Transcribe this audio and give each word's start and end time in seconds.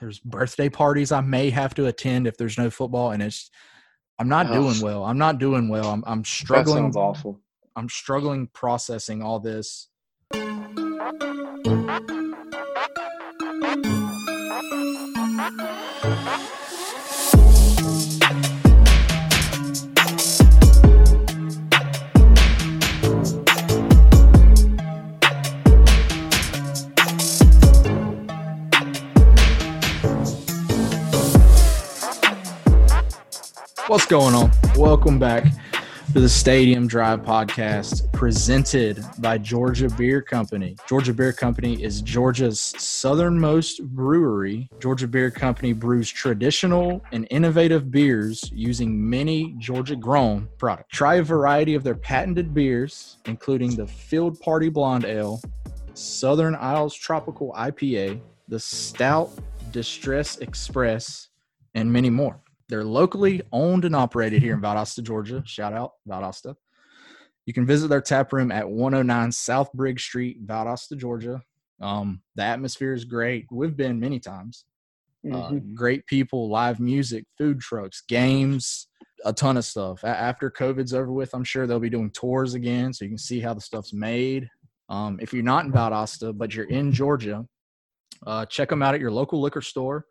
there's 0.00 0.18
birthday 0.18 0.68
parties 0.68 1.12
I 1.12 1.20
may 1.20 1.50
have 1.50 1.74
to 1.74 1.86
attend 1.86 2.26
if 2.26 2.36
there's 2.36 2.58
no 2.58 2.70
football, 2.70 3.10
and 3.10 3.22
it's 3.22 3.50
I'm 4.18 4.28
not 4.28 4.46
Ugh. 4.46 4.54
doing 4.54 4.80
well. 4.80 5.04
I'm 5.04 5.18
not 5.18 5.38
doing 5.38 5.68
well. 5.68 5.90
I'm 5.90 6.02
I'm 6.06 6.20
That 6.20 6.24
struggling. 6.24 6.84
sounds 6.84 6.96
awful. 6.96 7.40
I'm 7.76 7.88
struggling 7.88 8.48
processing 8.48 9.22
all 9.22 9.38
this. 9.40 9.88
What's 33.90 34.06
going 34.06 34.36
on? 34.36 34.52
Welcome 34.76 35.18
back 35.18 35.42
to 36.12 36.20
the 36.20 36.28
Stadium 36.28 36.86
Drive 36.86 37.22
podcast 37.22 38.12
presented 38.12 39.04
by 39.18 39.36
Georgia 39.36 39.88
Beer 39.88 40.22
Company. 40.22 40.76
Georgia 40.88 41.12
Beer 41.12 41.32
Company 41.32 41.82
is 41.82 42.00
Georgia's 42.00 42.60
southernmost 42.60 43.82
brewery. 43.82 44.70
Georgia 44.78 45.08
Beer 45.08 45.28
Company 45.28 45.72
brews 45.72 46.08
traditional 46.08 47.04
and 47.10 47.26
innovative 47.32 47.90
beers 47.90 48.48
using 48.54 49.10
many 49.10 49.56
Georgia 49.58 49.96
grown 49.96 50.48
products. 50.56 50.96
Try 50.96 51.16
a 51.16 51.22
variety 51.24 51.74
of 51.74 51.82
their 51.82 51.96
patented 51.96 52.54
beers, 52.54 53.16
including 53.24 53.74
the 53.74 53.88
Field 53.88 54.38
Party 54.38 54.68
Blonde 54.68 55.04
Ale, 55.04 55.40
Southern 55.94 56.54
Isles 56.54 56.94
Tropical 56.94 57.52
IPA, 57.58 58.20
the 58.46 58.60
Stout 58.60 59.32
Distress 59.72 60.36
Express, 60.36 61.30
and 61.74 61.92
many 61.92 62.08
more. 62.08 62.40
They're 62.70 62.84
locally 62.84 63.42
owned 63.52 63.84
and 63.84 63.96
operated 63.96 64.42
here 64.42 64.54
in 64.54 64.60
Valdosta, 64.60 65.02
Georgia. 65.02 65.42
Shout 65.44 65.72
out 65.72 65.92
Valdosta. 66.08 66.54
You 67.44 67.52
can 67.52 67.66
visit 67.66 67.88
their 67.88 68.00
tap 68.00 68.32
room 68.32 68.52
at 68.52 68.68
109 68.70 69.32
South 69.32 69.72
Briggs 69.72 70.04
Street, 70.04 70.46
Valdosta, 70.46 70.96
Georgia. 70.96 71.42
Um, 71.80 72.22
the 72.36 72.42
atmosphere 72.44 72.92
is 72.92 73.04
great. 73.04 73.46
We've 73.50 73.76
been 73.76 73.98
many 73.98 74.20
times. 74.20 74.64
Uh, 75.30 75.50
Mhm. 75.50 75.74
great 75.74 76.06
people, 76.06 76.48
live 76.48 76.78
music, 76.80 77.26
food 77.36 77.58
trucks, 77.60 78.02
games, 78.08 78.86
a 79.24 79.32
ton 79.32 79.56
of 79.56 79.64
stuff. 79.64 80.02
A- 80.04 80.06
after 80.06 80.48
COVID's 80.50 80.94
over 80.94 81.12
with, 81.12 81.34
I'm 81.34 81.44
sure 81.44 81.66
they'll 81.66 81.80
be 81.80 81.90
doing 81.90 82.10
tours 82.10 82.54
again, 82.54 82.92
so 82.94 83.04
you 83.04 83.10
can 83.10 83.18
see 83.18 83.40
how 83.40 83.52
the 83.52 83.60
stuff's 83.60 83.92
made. 83.92 84.48
Um, 84.88 85.18
if 85.20 85.32
you're 85.34 85.42
not 85.42 85.64
in 85.66 85.72
Valdosta, 85.72 86.36
but 86.36 86.54
you're 86.54 86.68
in 86.70 86.92
Georgia, 86.92 87.46
uh, 88.26 88.46
check 88.46 88.68
them 88.68 88.82
out 88.82 88.94
at 88.94 89.00
your 89.00 89.10
local 89.10 89.40
liquor 89.40 89.60
store 89.60 90.06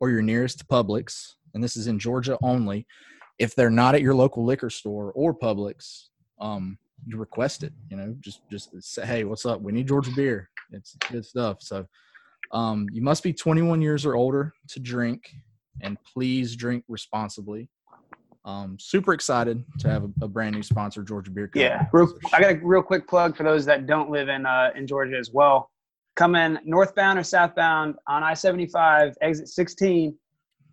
or 0.00 0.10
your 0.10 0.22
nearest 0.22 0.66
Publix. 0.68 1.34
And 1.54 1.62
this 1.62 1.76
is 1.76 1.86
in 1.86 1.98
Georgia 1.98 2.36
only. 2.42 2.86
If 3.38 3.54
they're 3.54 3.70
not 3.70 3.94
at 3.94 4.02
your 4.02 4.14
local 4.14 4.44
liquor 4.44 4.70
store 4.70 5.12
or 5.12 5.36
Publix, 5.36 6.08
um, 6.40 6.78
you 7.06 7.16
request 7.16 7.62
it. 7.62 7.72
You 7.90 7.96
know, 7.96 8.16
just 8.20 8.40
just 8.50 8.70
say, 8.82 9.06
hey, 9.06 9.24
what's 9.24 9.46
up? 9.46 9.60
We 9.60 9.72
need 9.72 9.88
Georgia 9.88 10.10
beer. 10.14 10.50
It's 10.70 10.96
good 11.10 11.24
stuff. 11.24 11.58
So, 11.60 11.86
um, 12.52 12.86
you 12.92 13.02
must 13.02 13.22
be 13.22 13.32
21 13.32 13.82
years 13.82 14.06
or 14.06 14.14
older 14.14 14.52
to 14.68 14.80
drink, 14.80 15.32
and 15.80 15.96
please 16.04 16.54
drink 16.56 16.84
responsibly. 16.88 17.68
Um, 18.44 18.76
super 18.78 19.14
excited 19.14 19.64
to 19.78 19.88
have 19.88 20.04
a, 20.04 20.10
a 20.22 20.28
brand 20.28 20.54
new 20.54 20.62
sponsor, 20.62 21.02
Georgia 21.02 21.30
Beer 21.30 21.46
Company. 21.46 21.64
Yeah, 21.64 21.86
real, 21.92 22.12
I 22.32 22.40
got 22.40 22.52
a 22.52 22.60
real 22.62 22.82
quick 22.82 23.08
plug 23.08 23.36
for 23.36 23.42
those 23.42 23.64
that 23.64 23.86
don't 23.86 24.10
live 24.10 24.28
in 24.28 24.44
uh, 24.44 24.70
in 24.76 24.86
Georgia 24.86 25.16
as 25.16 25.30
well. 25.32 25.70
Come 26.16 26.36
in 26.36 26.58
northbound 26.64 27.18
or 27.18 27.24
southbound 27.24 27.96
on 28.06 28.22
I-75, 28.22 29.14
exit 29.20 29.48
16. 29.48 30.16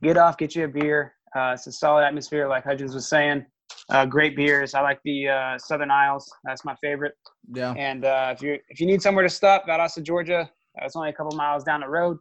Get 0.02 0.18
off, 0.18 0.38
get 0.38 0.56
you 0.56 0.66
a 0.66 0.68
beer. 0.68 1.14
Uh, 1.36 1.52
it's 1.54 1.68
a 1.68 1.72
solid 1.72 2.04
atmosphere, 2.04 2.48
like 2.48 2.64
Hudgens 2.64 2.94
was 2.94 3.08
saying. 3.08 3.46
Uh, 3.90 4.06
great 4.06 4.36
beers. 4.36 4.74
I 4.74 4.82
like 4.82 5.00
the 5.04 5.30
uh, 5.30 5.58
Southern 5.58 5.92
Isles. 5.92 6.30
That's 6.44 6.66
my 6.66 6.76
favorite. 6.82 7.14
yeah, 7.54 7.74
And 7.78 8.06
uh, 8.06 8.34
if 8.36 8.42
you 8.42 8.58
if 8.70 8.80
you 8.80 8.88
need 8.88 9.02
somewhere 9.02 9.24
to 9.24 9.30
stop, 9.30 9.66
Valdosta, 9.68 10.04
Georgia, 10.04 10.42
uh, 10.42 10.86
it's 10.86 10.96
only 10.96 11.10
a 11.10 11.14
couple 11.14 11.36
miles 11.36 11.64
down 11.64 11.82
the 11.82 11.88
road. 11.88 12.18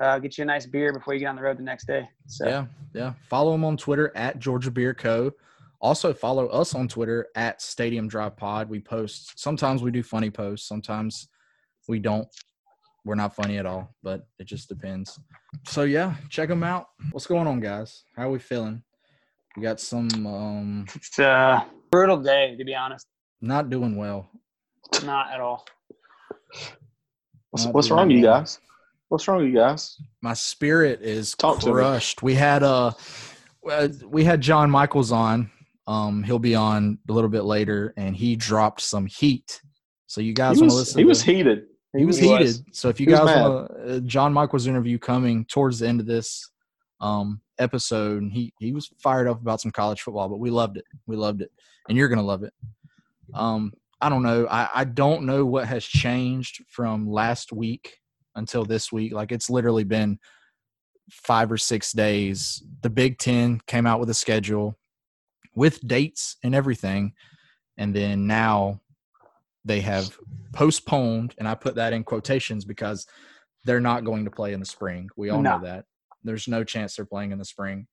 Uh, 0.00 0.18
get 0.18 0.36
you 0.36 0.42
a 0.42 0.44
nice 0.44 0.66
beer 0.66 0.92
before 0.92 1.14
you 1.14 1.20
get 1.20 1.26
on 1.26 1.36
the 1.36 1.42
road 1.42 1.56
the 1.56 1.62
next 1.62 1.86
day. 1.86 2.08
So 2.26 2.48
Yeah, 2.48 2.66
yeah. 2.94 3.12
Follow 3.28 3.52
them 3.52 3.64
on 3.64 3.76
Twitter 3.76 4.12
at 4.16 4.38
Georgia 4.38 4.70
Beer 4.70 4.92
Co. 4.94 5.32
Also 5.80 6.12
follow 6.12 6.46
us 6.48 6.74
on 6.74 6.88
Twitter 6.88 7.28
at 7.36 7.60
Stadium 7.62 8.08
Drive 8.08 8.36
Pod. 8.36 8.68
We 8.68 8.80
post 8.80 9.38
sometimes 9.38 9.82
we 9.82 9.90
do 9.90 10.02
funny 10.02 10.30
posts, 10.30 10.66
sometimes 10.66 11.28
we 11.88 11.98
don't. 11.98 12.26
We're 13.04 13.14
not 13.14 13.34
funny 13.34 13.58
at 13.58 13.66
all, 13.66 13.94
but 14.02 14.26
it 14.38 14.46
just 14.46 14.68
depends. 14.68 15.18
So 15.66 15.82
yeah, 15.82 16.14
check 16.30 16.48
them 16.48 16.62
out. 16.62 16.86
What's 17.12 17.26
going 17.26 17.46
on, 17.46 17.60
guys? 17.60 18.04
How 18.16 18.28
are 18.28 18.30
we 18.30 18.38
feeling? 18.38 18.82
We 19.56 19.62
got 19.62 19.78
some 19.78 20.08
um 20.26 20.86
it's 20.94 21.18
a 21.18 21.66
brutal 21.90 22.16
day, 22.16 22.56
to 22.56 22.64
be 22.64 22.74
honest. 22.74 23.06
not 23.40 23.70
doing 23.70 23.96
well. 23.96 24.30
Not 25.04 25.30
at 25.32 25.40
all. 25.40 25.66
What's, 27.50 27.66
what's 27.66 27.90
wrong, 27.90 28.10
you 28.10 28.22
well. 28.22 28.40
guys? 28.40 28.58
What's 29.08 29.28
wrong, 29.28 29.44
you 29.44 29.52
guys? 29.54 29.96
my 30.22 30.34
spirit 30.34 31.02
is 31.02 31.34
Talk 31.34 31.60
to 31.60 31.66
me. 31.66 31.72
crushed. 31.72 32.22
We 32.22 32.34
had 32.34 32.62
uh 32.62 32.92
uh, 33.68 33.88
we 34.06 34.24
had 34.24 34.40
John 34.40 34.70
Michaels 34.70 35.12
on. 35.12 35.50
Um, 35.86 36.22
he'll 36.22 36.38
be 36.38 36.54
on 36.54 36.98
a 37.08 37.12
little 37.12 37.30
bit 37.30 37.44
later, 37.44 37.94
and 37.96 38.16
he 38.16 38.36
dropped 38.36 38.80
some 38.80 39.06
heat. 39.06 39.60
So 40.06 40.20
you 40.20 40.32
guys 40.32 40.58
want 40.58 40.70
to 40.70 40.76
listen? 40.76 40.98
he 40.98 41.04
to, 41.04 41.08
was 41.08 41.22
heated. 41.22 41.64
He 41.96 42.04
was 42.04 42.18
He 42.18 42.28
heated. 42.28 42.46
was. 42.46 42.62
So 42.72 42.88
if 42.88 42.98
you 43.00 43.06
He 43.06 43.12
guys 43.12 43.24
want 43.24 43.68
to, 43.70 43.96
uh, 43.96 44.00
John 44.00 44.32
Michaels 44.32 44.66
interview 44.66 44.98
coming 44.98 45.44
towards 45.44 45.78
the 45.78 45.88
end 45.88 46.00
of 46.00 46.06
this 46.06 46.50
um 47.00 47.40
episode, 47.58 48.22
and 48.22 48.32
he 48.32 48.52
he 48.58 48.72
was 48.72 48.90
fired 48.98 49.28
up 49.28 49.40
about 49.40 49.60
some 49.60 49.70
college 49.70 50.00
football, 50.02 50.28
but 50.28 50.38
we 50.38 50.50
loved 50.50 50.76
it. 50.76 50.84
We 51.06 51.16
loved 51.16 51.42
it, 51.42 51.50
and 51.88 51.96
you're 51.98 52.08
gonna 52.08 52.22
love 52.22 52.42
it. 52.42 52.52
Um, 53.32 53.72
I 54.00 54.08
don't 54.08 54.22
know. 54.22 54.46
I 54.50 54.68
I 54.74 54.84
don't 54.84 55.24
know 55.24 55.44
what 55.44 55.66
has 55.66 55.84
changed 55.84 56.64
from 56.68 57.08
last 57.08 57.52
week 57.52 57.98
until 58.34 58.64
this 58.64 58.90
week. 58.92 59.12
Like 59.12 59.32
it's 59.32 59.50
literally 59.50 59.84
been 59.84 60.18
five 61.10 61.50
or 61.52 61.58
six 61.58 61.92
days. 61.92 62.62
The 62.82 62.90
Big 62.90 63.18
Ten 63.18 63.60
came 63.66 63.86
out 63.86 64.00
with 64.00 64.10
a 64.10 64.14
schedule 64.14 64.78
with 65.54 65.86
dates 65.86 66.36
and 66.42 66.54
everything, 66.54 67.12
and 67.76 67.94
then 67.94 68.26
now 68.26 68.80
they 69.64 69.80
have 69.80 70.16
postponed, 70.52 71.34
and 71.38 71.48
I 71.48 71.54
put 71.54 71.74
that 71.76 71.92
in 71.92 72.04
quotations 72.04 72.64
because 72.64 73.06
they're 73.64 73.80
not 73.80 74.04
going 74.04 74.24
to 74.24 74.30
play 74.30 74.52
in 74.52 74.60
the 74.60 74.66
spring. 74.66 75.08
We 75.16 75.30
all 75.30 75.40
know 75.40 75.60
that. 75.62 75.86
There's 76.22 76.48
no 76.48 76.64
chance 76.64 76.96
they're 76.96 77.04
playing 77.04 77.32
in 77.32 77.38
the 77.38 77.44
spring. 77.44 77.86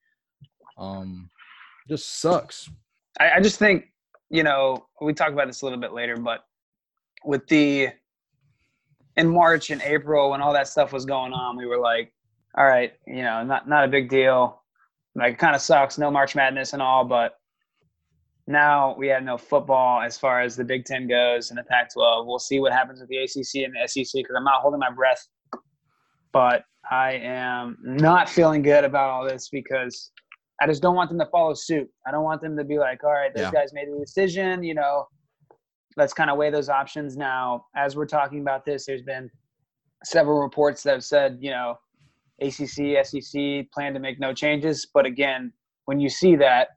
Um, 0.78 1.28
just 1.88 2.20
sucks. 2.20 2.68
I, 3.20 3.32
I 3.32 3.40
just 3.40 3.58
think, 3.58 3.86
you 4.30 4.42
know, 4.42 4.86
we 5.00 5.12
talk 5.12 5.32
about 5.32 5.46
this 5.46 5.62
a 5.62 5.66
little 5.66 5.80
bit 5.80 5.92
later, 5.92 6.16
but 6.16 6.40
with 7.24 7.46
the 7.48 7.88
in 9.16 9.28
March 9.28 9.70
and 9.70 9.82
April 9.82 10.30
when 10.30 10.40
all 10.40 10.52
that 10.52 10.68
stuff 10.68 10.92
was 10.92 11.04
going 11.04 11.32
on, 11.32 11.56
we 11.56 11.66
were 11.66 11.78
like, 11.78 12.12
all 12.56 12.64
right, 12.64 12.92
you 13.06 13.22
know, 13.22 13.44
not 13.44 13.68
not 13.68 13.84
a 13.84 13.88
big 13.88 14.08
deal. 14.08 14.62
Like 15.14 15.34
it 15.34 15.38
kind 15.38 15.54
of 15.54 15.60
sucks, 15.60 15.98
no 15.98 16.10
March 16.10 16.34
Madness 16.34 16.72
and 16.72 16.80
all, 16.82 17.04
but 17.04 17.34
now 18.46 18.94
we 18.96 19.08
have 19.08 19.22
no 19.22 19.38
football 19.38 20.00
as 20.00 20.18
far 20.18 20.40
as 20.40 20.56
the 20.56 20.64
Big 20.64 20.84
Ten 20.84 21.06
goes 21.06 21.50
and 21.50 21.58
the 21.58 21.62
Pac-12. 21.64 22.26
We'll 22.26 22.38
see 22.38 22.60
what 22.60 22.72
happens 22.72 23.00
with 23.00 23.08
the 23.08 23.18
ACC 23.18 23.64
and 23.64 23.74
the 23.74 23.86
SEC 23.86 24.12
because 24.14 24.34
I'm 24.36 24.44
not 24.44 24.60
holding 24.60 24.80
my 24.80 24.90
breath, 24.90 25.26
but 26.32 26.64
I 26.90 27.12
am 27.12 27.78
not 27.82 28.28
feeling 28.28 28.62
good 28.62 28.84
about 28.84 29.10
all 29.10 29.24
this 29.24 29.48
because 29.48 30.10
I 30.60 30.66
just 30.66 30.82
don't 30.82 30.96
want 30.96 31.10
them 31.10 31.18
to 31.20 31.26
follow 31.26 31.54
suit. 31.54 31.88
I 32.06 32.10
don't 32.10 32.24
want 32.24 32.40
them 32.40 32.56
to 32.56 32.64
be 32.64 32.78
like, 32.78 33.04
all 33.04 33.12
right, 33.12 33.32
those 33.34 33.42
Yeah. 33.44 33.52
guys 33.52 33.72
made 33.72 33.88
the 33.88 33.98
decision, 33.98 34.62
you 34.62 34.74
know, 34.74 35.06
let's 35.96 36.12
kind 36.12 36.30
of 36.30 36.36
weigh 36.36 36.50
those 36.50 36.68
options 36.68 37.16
now. 37.16 37.66
As 37.76 37.96
we're 37.96 38.06
talking 38.06 38.40
about 38.40 38.64
this, 38.64 38.86
there's 38.86 39.02
been 39.02 39.30
several 40.04 40.40
reports 40.40 40.82
that 40.82 40.92
have 40.94 41.04
said, 41.04 41.38
you 41.40 41.50
know, 41.50 41.78
ACC, 42.40 42.96
SEC 43.04 43.70
plan 43.72 43.94
to 43.94 44.00
make 44.00 44.18
no 44.18 44.32
changes. 44.32 44.86
But 44.92 45.06
again, 45.06 45.52
when 45.84 46.00
you 46.00 46.08
see 46.08 46.34
that, 46.36 46.68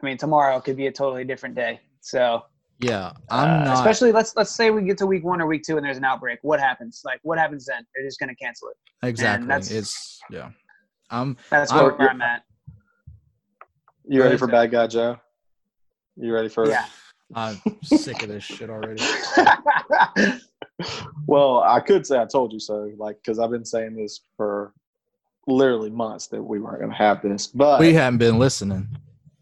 I 0.00 0.06
mean, 0.06 0.16
tomorrow 0.16 0.60
could 0.60 0.76
be 0.76 0.86
a 0.86 0.92
totally 0.92 1.24
different 1.24 1.54
day. 1.54 1.80
So, 2.00 2.42
Yeah, 2.78 3.12
I'm 3.30 3.62
uh, 3.62 3.64
not. 3.64 3.74
especially 3.74 4.12
let's 4.12 4.34
let's 4.36 4.54
say 4.54 4.70
we 4.70 4.82
get 4.82 4.98
to 4.98 5.06
week 5.06 5.24
one 5.24 5.40
or 5.40 5.46
week 5.46 5.62
two 5.66 5.76
and 5.76 5.84
there's 5.84 5.96
an 5.96 6.04
outbreak. 6.04 6.38
What 6.42 6.60
happens? 6.60 7.02
Like, 7.04 7.20
what 7.22 7.38
happens 7.38 7.66
then? 7.66 7.84
They're 7.94 8.04
just 8.06 8.18
going 8.20 8.28
to 8.28 8.36
cancel 8.36 8.68
it. 8.68 9.06
exactly. 9.06 9.48
that's- 9.48 9.70
It's 9.70 10.20
yeah. 10.30 10.50
I'm 11.10 11.36
That's 11.50 11.72
I'm- 11.72 11.84
where, 11.84 11.94
where 11.94 12.10
I'm 12.10 12.22
at. 12.22 12.42
You 14.10 14.22
ready 14.22 14.36
for 14.38 14.46
bad 14.46 14.70
guy 14.70 14.86
Joe? 14.86 15.18
You 16.16 16.32
ready 16.32 16.48
for? 16.48 16.66
Yeah. 16.68 16.86
I'm 17.34 17.60
sick 17.82 18.22
of 18.22 18.28
this 18.28 18.44
shit 18.44 18.70
already. 18.70 19.02
Well, 21.26 21.58
I 21.58 21.80
could 21.80 22.06
say 22.06 22.18
I 22.18 22.24
told 22.24 22.52
you 22.52 22.60
so, 22.60 22.90
like 22.96 23.16
because 23.16 23.38
I've 23.38 23.50
been 23.50 23.64
saying 23.64 23.96
this 23.96 24.20
for 24.36 24.72
literally 25.48 25.90
months 25.90 26.28
that 26.28 26.42
we 26.42 26.60
weren't 26.60 26.78
going 26.78 26.90
to 26.90 26.96
have 26.96 27.20
this. 27.20 27.48
But 27.48 27.80
We 27.80 27.92
haven't 27.94 28.18
been 28.18 28.38
listening. 28.38 28.88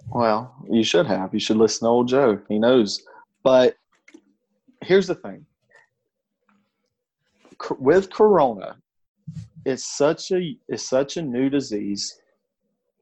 Well, 0.09 0.55
you 0.71 0.83
should 0.83 1.07
have. 1.07 1.35
You 1.35 1.41
should 1.41 1.57
listen 1.57 1.87
to 1.87 1.91
old 1.91 2.09
Joe. 2.09 2.41
He 2.49 2.59
knows. 2.59 3.03
But 3.43 3.77
here's 4.83 5.07
the 5.07 5.15
thing: 5.15 5.47
with 7.79 8.11
Corona, 8.11 8.77
it's 9.65 9.97
such 9.97 10.33
a 10.33 10.57
it's 10.69 10.89
such 10.89 11.17
a 11.17 11.23
new 11.23 11.51
disease 11.51 12.21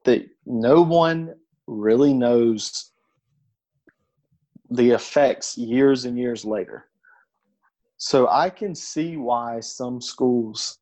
that 0.04 0.26
no 0.46 0.82
one 0.82 1.34
really 1.66 2.12
knows 2.12 2.90
the 4.70 4.90
effects 4.90 5.56
years 5.56 6.04
and 6.04 6.18
years 6.18 6.44
later. 6.44 6.86
So 7.96 8.28
I 8.28 8.50
can 8.50 8.74
see 8.74 9.16
why 9.16 9.60
some 9.60 10.00
schools 10.00 10.78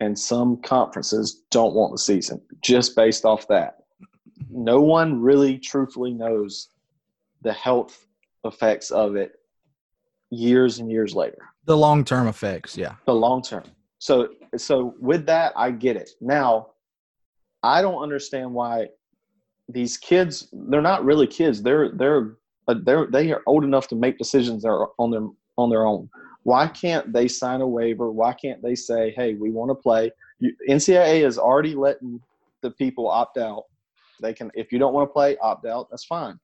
and 0.00 0.18
some 0.18 0.56
conferences 0.62 1.42
don't 1.50 1.74
want 1.74 1.92
the 1.92 1.98
season 1.98 2.40
just 2.62 2.96
based 2.96 3.24
off 3.24 3.46
that. 3.48 3.79
No 4.52 4.80
one 4.80 5.20
really 5.20 5.58
truthfully 5.58 6.12
knows 6.12 6.68
the 7.42 7.52
health 7.52 8.06
effects 8.44 8.90
of 8.90 9.16
it 9.16 9.32
years 10.30 10.78
and 10.78 10.90
years 10.90 11.14
later. 11.14 11.38
The 11.66 11.76
long 11.76 12.04
term 12.04 12.26
effects, 12.26 12.76
yeah. 12.76 12.94
The 13.06 13.14
long 13.14 13.42
term. 13.42 13.64
So 13.98 14.28
so 14.56 14.94
with 15.00 15.26
that 15.26 15.52
I 15.56 15.70
get 15.70 15.96
it. 15.96 16.10
Now 16.20 16.68
I 17.62 17.82
don't 17.82 18.02
understand 18.02 18.52
why 18.52 18.88
these 19.68 19.96
kids 19.96 20.48
they're 20.52 20.82
not 20.82 21.04
really 21.04 21.26
kids. 21.26 21.62
They're 21.62 21.90
they're 21.90 22.36
uh, 22.68 22.74
they're 22.82 23.06
they 23.06 23.32
are 23.32 23.42
old 23.46 23.64
enough 23.64 23.88
to 23.88 23.96
make 23.96 24.18
decisions 24.18 24.64
on 24.64 25.10
their 25.10 25.26
on 25.58 25.70
their 25.70 25.86
own. 25.86 26.08
Why 26.42 26.66
can't 26.66 27.12
they 27.12 27.28
sign 27.28 27.60
a 27.60 27.68
waiver? 27.68 28.10
Why 28.10 28.32
can't 28.32 28.62
they 28.62 28.74
say, 28.74 29.12
"Hey, 29.14 29.34
we 29.34 29.50
want 29.50 29.70
to 29.70 29.74
play"? 29.74 30.10
You, 30.38 30.54
NCAA 30.68 31.26
is 31.26 31.38
already 31.38 31.74
letting 31.74 32.20
the 32.62 32.70
people 32.70 33.08
opt 33.08 33.36
out. 33.36 33.64
They 34.20 34.34
can, 34.34 34.50
if 34.54 34.72
you 34.72 34.78
don't 34.78 34.92
want 34.92 35.08
to 35.08 35.12
play, 35.12 35.36
opt 35.38 35.66
out. 35.66 35.88
That's 35.90 36.04
fine. 36.04 36.38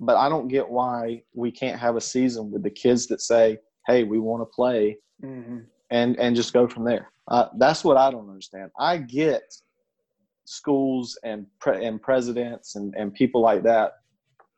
But 0.00 0.16
I 0.16 0.28
don't 0.28 0.48
get 0.48 0.68
why 0.68 1.22
we 1.34 1.50
can't 1.50 1.78
have 1.78 1.96
a 1.96 2.00
season 2.00 2.50
with 2.50 2.62
the 2.62 2.70
kids 2.70 3.06
that 3.08 3.20
say, 3.20 3.58
"Hey, 3.86 4.04
we 4.04 4.18
want 4.18 4.42
to 4.42 4.46
play," 4.46 4.98
mm-hmm. 5.22 5.58
and 5.90 6.18
and 6.18 6.36
just 6.36 6.52
go 6.52 6.68
from 6.68 6.84
there. 6.84 7.10
Uh, 7.26 7.48
that's 7.58 7.84
what 7.84 7.96
I 7.96 8.10
don't 8.10 8.28
understand. 8.28 8.70
I 8.78 8.98
get 8.98 9.52
schools 10.44 11.18
and 11.24 11.46
pre- 11.60 11.84
and 11.84 12.00
presidents 12.00 12.76
and, 12.76 12.94
and 12.96 13.12
people 13.12 13.42
like 13.42 13.62
that 13.64 13.92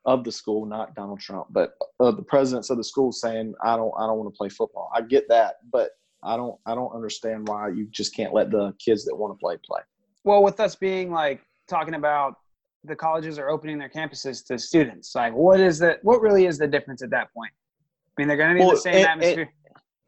of 0.05 0.25
the 0.25 0.33
school, 0.33 0.65
not 0.65 0.95
Donald 0.95 1.21
Trump, 1.21 1.49
but 1.51 1.75
uh, 1.99 2.11
the 2.11 2.23
presidents 2.23 2.71
of 2.71 2.77
the 2.77 2.85
school 2.85 3.13
saying, 3.13 3.55
"I 3.63 3.77
don't, 3.77 3.93
I 3.99 4.07
don't 4.07 4.19
want 4.19 4.33
to 4.33 4.37
play 4.37 4.49
football." 4.49 4.91
I 4.95 5.03
get 5.03 5.29
that, 5.29 5.57
but 5.73 5.91
I 6.23 6.37
don't, 6.37 6.59
I 6.67 6.75
don't 6.75 6.95
understand 6.95 7.49
why 7.49 7.69
you 7.69 7.87
just 7.91 8.15
can't 8.15 8.33
let 8.33 8.51
the 8.51 8.75
kids 8.79 9.05
that 9.07 9.17
want 9.17 9.35
to 9.35 9.39
play 9.39 9.57
play. 9.65 9.81
Well, 10.25 10.43
with 10.43 10.61
us 10.61 10.75
being 10.75 11.11
like 11.11 11.43
talking 11.69 11.95
about 11.95 12.37
the 12.85 12.97
colleges 12.97 13.39
are 13.39 13.51
opening 13.51 13.79
their 13.79 13.89
campuses 13.89 14.45
to 14.47 14.59
students, 14.59 15.15
like 15.15 15.35
what 15.35 15.61
is 15.61 15.79
that? 15.81 16.03
What 16.03 16.21
really 16.21 16.47
is 16.47 16.59
the 16.59 16.67
difference 16.67 17.03
at 17.03 17.11
that 17.11 17.33
point? 17.35 17.53
I 18.17 18.21
mean, 18.21 18.29
they're 18.29 18.37
going 18.37 18.51
to 18.51 18.55
need 18.55 18.67
well, 18.67 18.75
the 18.75 18.81
same 18.81 18.95
and, 18.97 19.07
atmosphere. 19.07 19.53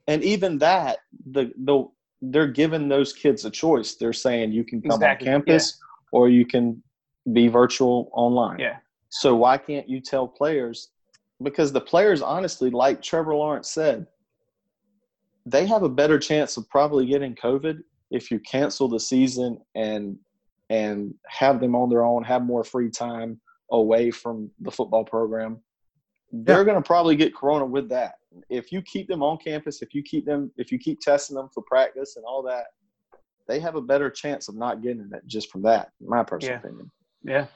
And, 0.08 0.22
and, 0.22 0.24
even 0.24 0.58
that, 0.58 0.98
the 1.30 1.52
the 1.64 1.86
they're 2.22 2.48
giving 2.48 2.88
those 2.88 3.12
kids 3.12 3.44
a 3.44 3.50
choice. 3.50 3.94
They're 3.94 4.12
saying 4.12 4.52
you 4.52 4.64
can 4.64 4.80
come 4.80 4.92
exactly. 4.92 5.28
on 5.28 5.34
campus 5.34 5.78
yeah. 5.78 6.19
or 6.19 6.28
you 6.28 6.46
can 6.46 6.82
be 7.32 7.48
virtual 7.48 8.10
online. 8.12 8.58
Yeah. 8.58 8.76
So 9.10 9.34
why 9.34 9.58
can't 9.58 9.88
you 9.88 10.00
tell 10.00 10.26
players? 10.26 10.88
Because 11.42 11.72
the 11.72 11.80
players, 11.80 12.22
honestly, 12.22 12.70
like 12.70 13.02
Trevor 13.02 13.34
Lawrence 13.34 13.70
said, 13.70 14.06
they 15.44 15.66
have 15.66 15.82
a 15.82 15.88
better 15.88 16.19
chance 16.19 16.56
of 16.56 16.69
probably 16.69 17.06
getting 17.06 17.34
COVID 17.34 17.80
if 18.10 18.30
you 18.30 18.38
cancel 18.38 18.88
the 18.88 19.00
season 19.00 19.58
and 19.74 20.16
and 20.72 21.14
have 21.28 21.60
them 21.60 21.76
on 21.76 21.90
their 21.90 22.02
own, 22.02 22.24
have 22.24 22.42
more 22.42 22.64
free 22.64 22.88
time 22.88 23.38
away 23.70 24.10
from 24.10 24.50
the 24.62 24.70
football 24.70 25.04
program. 25.04 25.60
They're 26.32 26.60
yeah. 26.60 26.64
going 26.64 26.82
to 26.82 26.86
probably 26.86 27.14
get 27.14 27.34
corona 27.34 27.66
with 27.66 27.90
that. 27.90 28.14
If 28.48 28.72
you 28.72 28.80
keep 28.80 29.06
them 29.06 29.22
on 29.22 29.36
campus, 29.36 29.82
if 29.82 29.94
you 29.94 30.02
keep 30.02 30.24
them, 30.24 30.50
if 30.56 30.72
you 30.72 30.78
keep 30.78 31.00
testing 31.00 31.36
them 31.36 31.50
for 31.52 31.62
practice 31.64 32.16
and 32.16 32.24
all 32.24 32.42
that, 32.44 32.64
they 33.46 33.60
have 33.60 33.74
a 33.74 33.82
better 33.82 34.08
chance 34.08 34.48
of 34.48 34.54
not 34.54 34.82
getting 34.82 35.10
it 35.12 35.22
just 35.26 35.50
from 35.50 35.60
that. 35.62 35.90
my 36.00 36.22
personal 36.22 36.54
yeah. 36.54 36.60
opinion. 36.60 36.90
Yeah. 37.22 37.46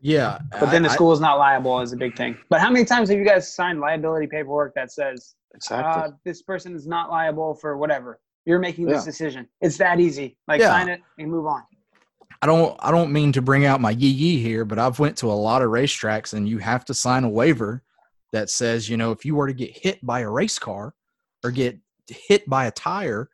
Yeah. 0.00 0.38
But 0.58 0.72
then 0.72 0.82
the 0.82 0.90
school 0.90 1.10
I, 1.10 1.12
is 1.14 1.20
not 1.20 1.38
liable 1.38 1.80
is 1.80 1.92
a 1.92 1.96
big 1.96 2.16
thing. 2.16 2.36
But 2.50 2.60
how 2.60 2.70
many 2.70 2.84
times 2.84 3.08
have 3.10 3.18
you 3.18 3.24
guys 3.24 3.54
signed 3.54 3.78
liability 3.78 4.26
paperwork 4.26 4.74
that 4.74 4.90
says 4.90 5.36
exactly. 5.54 6.02
Uh, 6.02 6.10
this 6.24 6.42
person 6.42 6.74
is 6.74 6.88
not 6.88 7.08
liable 7.08 7.54
for 7.54 7.76
whatever? 7.76 8.18
You're 8.46 8.58
making 8.58 8.86
this 8.86 9.02
yeah. 9.02 9.04
decision. 9.04 9.48
It's 9.60 9.76
that 9.76 10.00
easy. 10.00 10.36
Like 10.48 10.60
yeah. 10.60 10.70
sign 10.70 10.88
it 10.88 11.00
and 11.18 11.30
move 11.30 11.46
on. 11.46 11.62
I 12.40 12.46
don't 12.46 12.76
I 12.80 12.90
don't 12.90 13.12
mean 13.12 13.32
to 13.32 13.42
bring 13.42 13.64
out 13.66 13.80
my 13.80 13.90
yee 13.90 14.08
yee 14.08 14.42
here, 14.42 14.64
but 14.64 14.78
I've 14.78 14.98
went 14.98 15.16
to 15.18 15.30
a 15.30 15.34
lot 15.34 15.62
of 15.62 15.70
racetracks 15.70 16.32
and 16.32 16.48
you 16.48 16.58
have 16.58 16.84
to 16.86 16.94
sign 16.94 17.24
a 17.24 17.28
waiver 17.28 17.82
that 18.32 18.50
says, 18.50 18.88
you 18.88 18.96
know, 18.96 19.12
if 19.12 19.24
you 19.24 19.34
were 19.34 19.46
to 19.46 19.52
get 19.52 19.76
hit 19.76 20.04
by 20.04 20.20
a 20.20 20.30
race 20.30 20.58
car 20.58 20.94
or 21.44 21.50
get 21.50 21.78
hit 22.08 22.48
by 22.48 22.66
a 22.66 22.70
tire, 22.70 23.28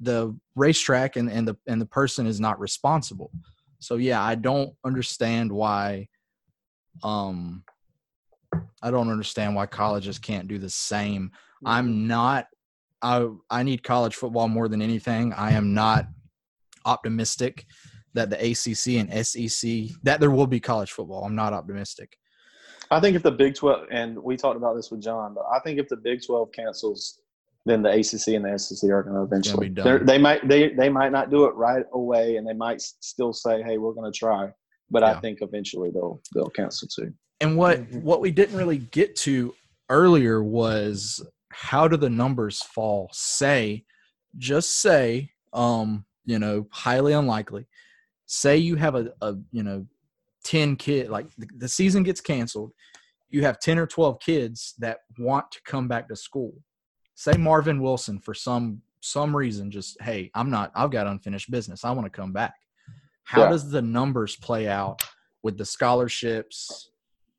the 0.00 0.36
racetrack 0.54 1.16
and, 1.16 1.30
and 1.30 1.46
the 1.48 1.56
and 1.66 1.80
the 1.80 1.86
person 1.86 2.26
is 2.26 2.40
not 2.40 2.60
responsible. 2.60 3.30
So 3.78 3.96
yeah, 3.96 4.22
I 4.22 4.34
don't 4.34 4.74
understand 4.84 5.50
why 5.50 6.08
um 7.02 7.64
I 8.82 8.90
don't 8.90 9.10
understand 9.10 9.54
why 9.54 9.66
colleges 9.66 10.18
can't 10.18 10.48
do 10.48 10.58
the 10.58 10.70
same. 10.70 11.30
I'm 11.64 11.88
mm-hmm. 11.88 12.06
not 12.08 12.46
I 13.00 13.28
I 13.50 13.62
need 13.62 13.82
college 13.82 14.14
football 14.14 14.48
more 14.48 14.68
than 14.68 14.82
anything. 14.82 15.32
I 15.32 15.52
am 15.52 15.74
not 15.74 16.06
optimistic 16.84 17.66
that 18.14 18.30
the 18.30 18.36
ACC 18.36 18.98
and 19.00 19.26
SEC 19.26 19.96
that 20.02 20.20
there 20.20 20.30
will 20.30 20.46
be 20.46 20.60
college 20.60 20.92
football. 20.92 21.24
I'm 21.24 21.34
not 21.34 21.52
optimistic. 21.52 22.16
I 22.90 23.00
think 23.00 23.16
if 23.16 23.22
the 23.22 23.30
Big 23.30 23.54
12 23.54 23.86
and 23.90 24.18
we 24.18 24.36
talked 24.36 24.56
about 24.56 24.76
this 24.76 24.90
with 24.90 25.02
John, 25.02 25.34
but 25.34 25.44
I 25.52 25.60
think 25.60 25.78
if 25.78 25.88
the 25.88 25.96
Big 25.96 26.20
12 26.24 26.52
cancels 26.52 27.18
then 27.64 27.82
the 27.82 27.90
ACC 27.90 28.34
and 28.34 28.44
the 28.44 28.58
SEC 28.58 28.90
are 28.90 29.02
going 29.02 29.14
to 29.14 29.22
eventually. 29.22 29.68
They 29.68 30.18
might 30.18 30.46
they 30.48 30.70
they 30.70 30.88
might 30.88 31.12
not 31.12 31.30
do 31.30 31.44
it 31.44 31.54
right 31.54 31.84
away, 31.92 32.36
and 32.36 32.46
they 32.46 32.54
might 32.54 32.80
still 32.80 33.32
say, 33.32 33.62
"Hey, 33.62 33.78
we're 33.78 33.92
going 33.92 34.10
to 34.10 34.16
try." 34.16 34.50
But 34.90 35.02
yeah. 35.02 35.12
I 35.12 35.20
think 35.20 35.38
eventually 35.42 35.90
they'll 35.90 36.20
they'll 36.34 36.50
cancel 36.50 36.88
too. 36.88 37.12
And 37.40 37.56
what 37.56 37.78
mm-hmm. 37.78 38.02
what 38.02 38.20
we 38.20 38.30
didn't 38.30 38.56
really 38.56 38.78
get 38.78 39.14
to 39.16 39.54
earlier 39.88 40.42
was 40.42 41.24
how 41.50 41.86
do 41.86 41.96
the 41.96 42.10
numbers 42.10 42.62
fall? 42.62 43.10
Say, 43.12 43.84
just 44.38 44.80
say, 44.80 45.30
um, 45.52 46.04
you 46.24 46.38
know, 46.38 46.66
highly 46.70 47.12
unlikely. 47.12 47.66
Say 48.34 48.56
you 48.56 48.76
have 48.76 48.94
a, 48.94 49.12
a 49.20 49.34
you 49.50 49.62
know, 49.62 49.86
ten 50.42 50.76
kid 50.76 51.10
like 51.10 51.26
the, 51.36 51.48
the 51.58 51.68
season 51.68 52.02
gets 52.02 52.20
canceled. 52.20 52.72
You 53.28 53.42
have 53.42 53.58
ten 53.58 53.78
or 53.78 53.86
twelve 53.86 54.20
kids 54.20 54.74
that 54.78 55.00
want 55.18 55.50
to 55.52 55.60
come 55.64 55.88
back 55.88 56.08
to 56.08 56.16
school 56.16 56.54
say 57.14 57.32
Marvin 57.36 57.80
Wilson 57.80 58.18
for 58.18 58.34
some 58.34 58.82
some 59.00 59.34
reason 59.34 59.70
just 59.70 60.00
hey 60.00 60.30
I'm 60.34 60.50
not 60.50 60.70
I've 60.74 60.90
got 60.90 61.06
unfinished 61.06 61.50
business 61.50 61.84
I 61.84 61.90
want 61.90 62.06
to 62.06 62.10
come 62.10 62.32
back. 62.32 62.54
How 63.24 63.42
yeah. 63.42 63.50
does 63.50 63.70
the 63.70 63.82
numbers 63.82 64.36
play 64.36 64.68
out 64.68 65.02
with 65.42 65.58
the 65.58 65.64
scholarships 65.64 66.90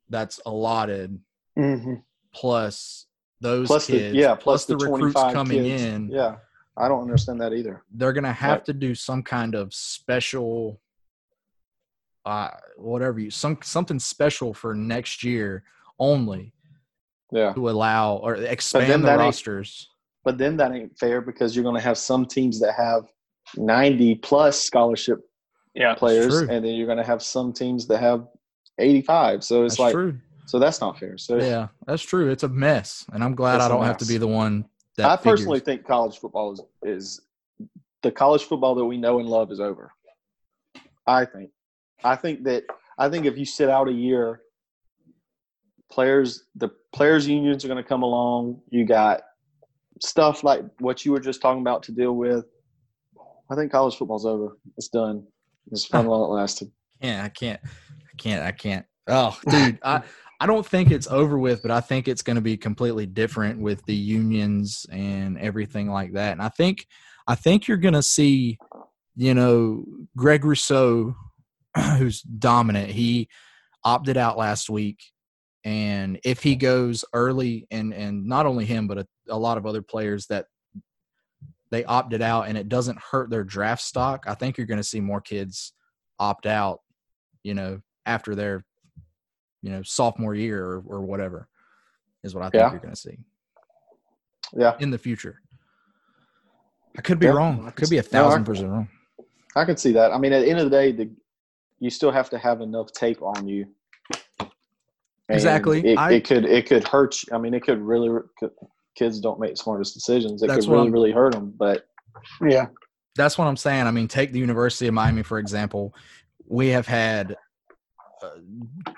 that's 0.10 0.40
allotted 0.46 1.20
mm-hmm. 1.58 1.96
plus 2.34 3.08
those 3.42 3.68
plus 3.68 3.88
kids 3.88 4.14
the, 4.14 4.20
yeah 4.20 4.36
plus, 4.36 4.66
plus 4.66 4.66
the, 4.66 4.76
the 4.78 4.92
recruits 4.92 5.22
coming 5.34 5.64
kids. 5.64 5.84
in 5.84 6.10
yeah 6.10 6.36
I 6.78 6.88
don't 6.88 7.02
understand 7.02 7.40
that 7.42 7.54
either. 7.54 7.84
They're 7.92 8.14
gonna 8.14 8.34
have 8.34 8.52
right. 8.52 8.66
to 8.66 8.74
do 8.74 8.96
some 8.96 9.24
kind 9.24 9.56
of 9.56 9.74
special 9.74 10.80
uh 12.26 12.50
whatever 12.78 13.20
you 13.20 13.30
some 13.30 13.58
something 13.62 14.00
special 14.00 14.54
for 14.54 14.74
next 14.74 15.26
year 15.26 15.64
only 16.00 16.54
yeah. 17.34 17.54
to 17.54 17.70
allow 17.70 18.18
or 18.18 18.36
expand 18.36 19.04
the 19.04 19.18
rosters. 19.18 19.90
But 20.24 20.38
then 20.38 20.56
that 20.58 20.72
ain't 20.72 20.98
fair 20.98 21.22
because 21.22 21.56
you're 21.56 21.64
going 21.64 21.76
to 21.76 21.82
have 21.82 21.98
some 21.98 22.26
teams 22.26 22.60
that 22.62 22.74
have 22.76 23.04
90 23.58 24.16
plus 24.16 24.62
scholarship 24.62 25.20
yeah, 25.76 25.96
players, 25.96 26.36
and 26.36 26.64
then 26.64 26.76
you're 26.76 26.86
going 26.86 27.00
to 27.00 27.04
have 27.04 27.22
some 27.22 27.52
teams 27.52 27.88
that 27.88 28.00
have 28.00 28.28
85. 28.78 29.44
So 29.44 29.66
it's 29.66 29.74
that's 29.74 29.80
like, 29.80 29.94
true. 29.94 30.18
so 30.46 30.60
that's 30.60 30.80
not 30.80 30.98
fair. 30.98 31.18
So 31.18 31.38
yeah, 31.38 31.68
that's 31.86 32.04
true. 32.04 32.30
It's 32.30 32.44
a 32.44 32.50
mess, 32.50 33.06
and 33.12 33.24
I'm 33.24 33.36
glad 33.36 33.60
I 33.60 33.68
don't 33.68 33.84
have 33.84 33.98
to 33.98 34.06
be 34.06 34.18
the 34.18 34.28
one. 34.28 34.66
That 34.98 35.10
I 35.10 35.18
figures. 35.18 35.40
personally 35.40 35.60
think 35.60 35.86
college 35.86 36.18
football 36.20 36.54
is, 36.54 36.62
is 36.84 37.22
the 38.04 38.12
college 38.12 38.44
football 38.44 38.76
that 38.76 38.86
we 38.86 38.98
know 38.98 39.20
and 39.20 39.28
love 39.28 39.52
is 39.52 39.60
over. 39.60 39.92
I 41.08 41.26
think. 41.26 41.50
I 42.04 42.16
think 42.16 42.44
that 42.44 42.64
I 42.98 43.10
think 43.10 43.26
if 43.26 43.38
you 43.38 43.46
sit 43.46 43.70
out 43.70 43.88
a 43.88 43.94
year 43.94 44.42
players 45.94 46.46
the 46.56 46.70
players 46.92 47.28
unions 47.28 47.64
are 47.64 47.68
going 47.68 47.82
to 47.82 47.88
come 47.88 48.02
along 48.02 48.60
you 48.72 48.84
got 48.84 49.22
stuff 50.02 50.44
like 50.44 50.64
what 50.80 51.06
you 51.06 51.12
were 51.12 51.20
just 51.20 51.40
talking 51.40 51.62
about 51.62 51.84
to 51.84 51.92
deal 51.92 52.16
with 52.16 52.46
i 53.52 53.56
think 53.56 53.72
college 53.72 53.96
football's 53.96 54.26
over 54.26 54.58
it's 54.76 54.88
done 54.88 55.24
it's 55.72 55.86
fun 55.86 56.08
while 56.08 56.26
it 56.26 56.30
lasted 56.30 56.72
yeah 57.00 57.24
i 57.24 57.30
can't 57.30 57.60
i 57.64 58.16
can't 58.18 58.44
i 58.44 58.52
can't 58.52 58.86
oh 59.08 59.38
dude 59.48 59.78
i 59.84 60.02
i 60.44 60.46
don't 60.46 60.66
think 60.66 60.92
it's 60.92 61.08
over 61.08 61.38
with 61.38 61.62
but 61.62 61.72
i 61.72 61.80
think 61.80 62.08
it's 62.08 62.22
going 62.22 62.36
to 62.36 62.42
be 62.42 62.58
completely 62.58 63.06
different 63.06 63.60
with 63.60 63.84
the 63.86 63.96
unions 63.96 64.86
and 64.92 65.38
everything 65.40 65.90
like 65.90 66.14
that. 66.14 66.34
And 66.34 66.42
i 66.42 66.50
think 66.50 66.86
i 67.28 67.36
think 67.36 67.68
you're 67.68 67.78
going 67.78 67.94
to 67.94 68.04
see 68.04 68.58
you 69.16 69.34
know 69.34 69.86
greg 70.18 70.44
rousseau 70.46 71.16
who's 71.98 72.22
dominant 72.22 72.90
he 72.90 73.28
opted 73.84 74.18
out 74.18 74.38
last 74.38 74.70
week. 74.70 75.04
And 75.66 76.20
if 76.24 76.44
he 76.44 76.56
goes 76.56 77.06
early 77.14 77.68
and 77.72 77.94
and 77.94 78.26
not 78.26 78.46
only 78.46 78.66
him 78.66 78.88
but 78.88 78.98
a, 78.98 79.08
a 79.30 79.38
lot 79.38 79.58
of 79.58 79.66
other 79.66 79.82
players 79.82 80.28
that 80.28 80.48
they 81.72 81.84
opted 81.86 82.22
out 82.22 82.48
and 82.48 82.58
it 82.58 82.70
doesn't 82.70 83.00
hurt 83.00 83.30
their 83.30 83.44
draft 83.44 83.82
stock, 83.82 84.26
I 84.28 84.36
think 84.36 84.58
you're 84.58 84.68
going 84.68 84.80
to 84.80 84.84
see 84.84 85.00
more 85.00 85.22
kids 85.22 85.74
opt 86.20 86.46
out, 86.46 86.82
you 87.44 87.54
know, 87.54 87.82
after 88.06 88.36
their, 88.36 88.64
you 89.64 89.72
know, 89.72 89.82
sophomore 89.82 90.36
year 90.36 90.64
or, 90.64 90.84
or 90.86 91.02
whatever 91.02 91.48
is 92.24 92.36
what 92.36 92.44
I 92.44 92.50
think 92.50 92.62
Yeah. 92.62 92.72
you're 92.72 92.80
going 92.80 92.94
to 92.94 93.00
see 93.00 93.18
Yeah, 94.56 94.76
in 94.80 94.92
the 94.92 94.98
future. 95.00 95.40
I 96.98 97.02
could 97.02 97.18
be 97.18 97.26
Yeah, 97.26 97.32
wrong. 97.32 97.64
I 97.64 97.68
I 97.70 97.72
could 97.72 97.90
be 97.90 97.98
a 97.98 98.04
see- 98.04 98.10
no, 98.14 98.20
I 98.20 98.24
thousand 98.30 98.44
percent 98.44 98.70
wrong. 98.70 98.88
I 99.56 99.66
could 99.66 99.80
see 99.80 99.92
that. 99.94 100.12
I 100.12 100.18
mean, 100.20 100.34
at 100.34 100.42
the 100.42 100.50
end 100.50 100.60
of 100.60 100.66
the 100.66 100.70
day, 100.78 100.92
the, 100.92 101.10
you 101.80 101.90
still 101.90 102.12
have 102.12 102.30
to 102.32 102.38
have 102.38 102.62
enough 102.62 102.92
tape 102.92 103.22
on 103.22 103.48
you. 103.48 103.66
And 104.40 104.50
Exactly. 105.30 105.86
It, 105.94 105.98
I- 105.98 106.14
it 106.14 106.26
could 106.28 106.46
it 106.46 106.68
could 106.68 106.88
hurt. 106.88 107.24
You. 107.24 107.36
I 107.36 107.40
mean, 107.40 107.54
it 107.54 107.64
could 107.64 107.80
really. 107.82 108.10
could- 108.40 108.52
Kids 108.96 109.20
don't 109.20 109.40
make 109.40 109.50
the 109.52 109.58
smartest 109.58 109.96
decisions. 109.96 110.44
It 110.44 110.48
That's 110.48 110.66
could 110.68 110.72
really 110.72 110.84
I'm- 110.84 110.92
really 110.94 111.12
hurt 111.12 111.32
them. 111.34 111.52
But 111.58 111.88
Yeah. 112.48 112.68
That's 113.16 113.40
what 113.40 113.48
I'm 113.48 113.58
saying. 113.58 113.88
I 113.88 113.92
mean, 113.92 114.08
take 114.08 114.32
the 114.32 114.38
University 114.40 114.86
of 114.88 114.94
Miami 114.94 115.24
for 115.24 115.40
example. 115.40 115.96
We 116.48 116.68
have 116.68 116.86
had 116.86 117.36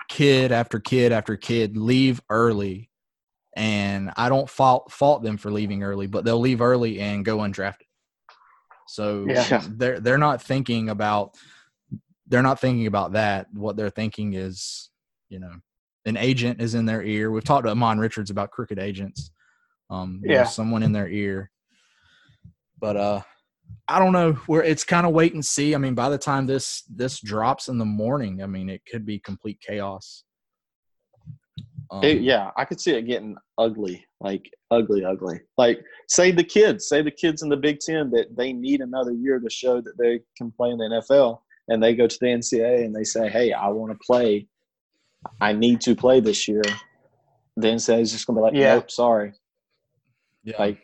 kid 0.10 0.52
after 0.52 0.80
kid 0.80 1.12
after 1.12 1.36
kid 1.38 1.78
leave 1.78 2.22
early, 2.30 2.90
and 3.56 4.12
I 4.18 4.30
don't 4.30 4.50
fault 4.50 4.92
fault 4.92 5.24
them 5.24 5.38
for 5.38 5.52
leaving 5.52 5.84
early, 5.84 6.08
but 6.08 6.26
they'll 6.26 6.40
leave 6.40 6.62
early 6.62 7.00
and 7.00 7.24
go 7.26 7.38
undrafted. 7.38 7.88
So 8.88 9.26
Yeah. 9.28 9.62
they're 9.70 10.00
they're 10.00 10.18
not 10.18 10.42
thinking 10.42 10.90
about 10.90 11.36
they're 12.28 12.42
not 12.42 12.60
thinking 12.60 12.88
about 12.88 13.14
that. 13.14 13.48
What 13.54 13.76
they're 13.78 13.90
thinking 13.90 14.34
is, 14.34 14.90
you 15.30 15.40
know, 15.40 15.54
an 16.06 16.18
agent 16.18 16.60
is 16.60 16.74
in 16.74 16.86
their 16.86 17.04
ear. 17.04 17.32
We've 17.32 17.44
talked 17.44 17.66
to 17.66 17.72
Amon 17.72 18.00
Richards 18.00 18.32
about 18.32 18.52
crooked 18.52 18.80
agents. 18.80 19.32
Um, 19.90 20.22
Yeah. 20.24 20.44
someone 20.46 20.82
in 20.82 20.92
their 20.92 21.08
ear. 21.08 21.52
But 22.80 22.98
uh, 22.98 23.22
I 23.88 24.00
don't 24.00 24.14
know 24.14 24.34
where 24.48 24.64
it's 24.64 24.84
kind 24.84 25.06
of 25.06 25.14
wait 25.14 25.34
and 25.34 25.46
see. 25.46 25.76
I 25.76 25.78
mean, 25.78 25.94
by 25.94 26.10
the 26.10 26.18
time 26.18 26.48
this 26.48 26.84
this 26.84 27.20
drops 27.20 27.68
in 27.68 27.78
the 27.78 27.86
morning, 27.86 28.42
I 28.42 28.48
mean 28.48 28.70
it 28.70 28.82
could 28.90 29.06
be 29.06 29.20
complete 29.20 29.60
chaos. 29.62 30.24
Um, 31.92 32.04
it, 32.04 32.22
yeah, 32.22 32.50
I 32.58 32.66
could 32.66 32.82
see 32.82 32.92
it 32.96 33.04
getting 33.04 33.38
ugly, 33.60 34.04
like 34.20 34.50
ugly, 34.72 35.06
ugly. 35.06 35.42
Like 35.58 35.84
say 36.10 36.32
the 36.32 36.44
kids, 36.44 36.88
say 36.88 37.04
the 37.04 37.12
kids 37.12 37.44
in 37.44 37.50
the 37.50 37.58
Big 37.58 37.80
Ten 37.80 38.10
that 38.12 38.36
they 38.36 38.54
need 38.54 38.82
another 38.82 39.12
year 39.12 39.40
to 39.40 39.50
show 39.50 39.82
that 39.82 39.98
they 40.00 40.22
can 40.36 40.52
play 40.52 40.72
in 40.72 40.80
the 40.80 40.86
NFL, 40.86 41.40
and 41.68 41.82
they 41.82 41.94
go 41.94 42.08
to 42.08 42.18
the 42.20 42.28
NCAA 42.28 42.86
and 42.86 42.96
they 42.96 43.04
say, 43.04 43.30
"Hey, 43.30 43.54
I 43.54 43.68
want 43.68 43.92
to 43.92 44.00
play. 44.04 44.48
I 45.40 45.54
need 45.54 45.80
to 45.82 45.96
play 45.96 46.20
this 46.20 46.48
year." 46.48 46.64
The 47.58 47.68
NCAA 47.68 48.02
is 48.02 48.12
just 48.12 48.26
gonna 48.26 48.40
be 48.40 48.44
like, 48.44 48.54
Yeah. 48.56 48.76
"Nope, 48.76 48.90
sorry." 48.90 49.34
yeah. 50.44 50.56
Like 50.60 50.80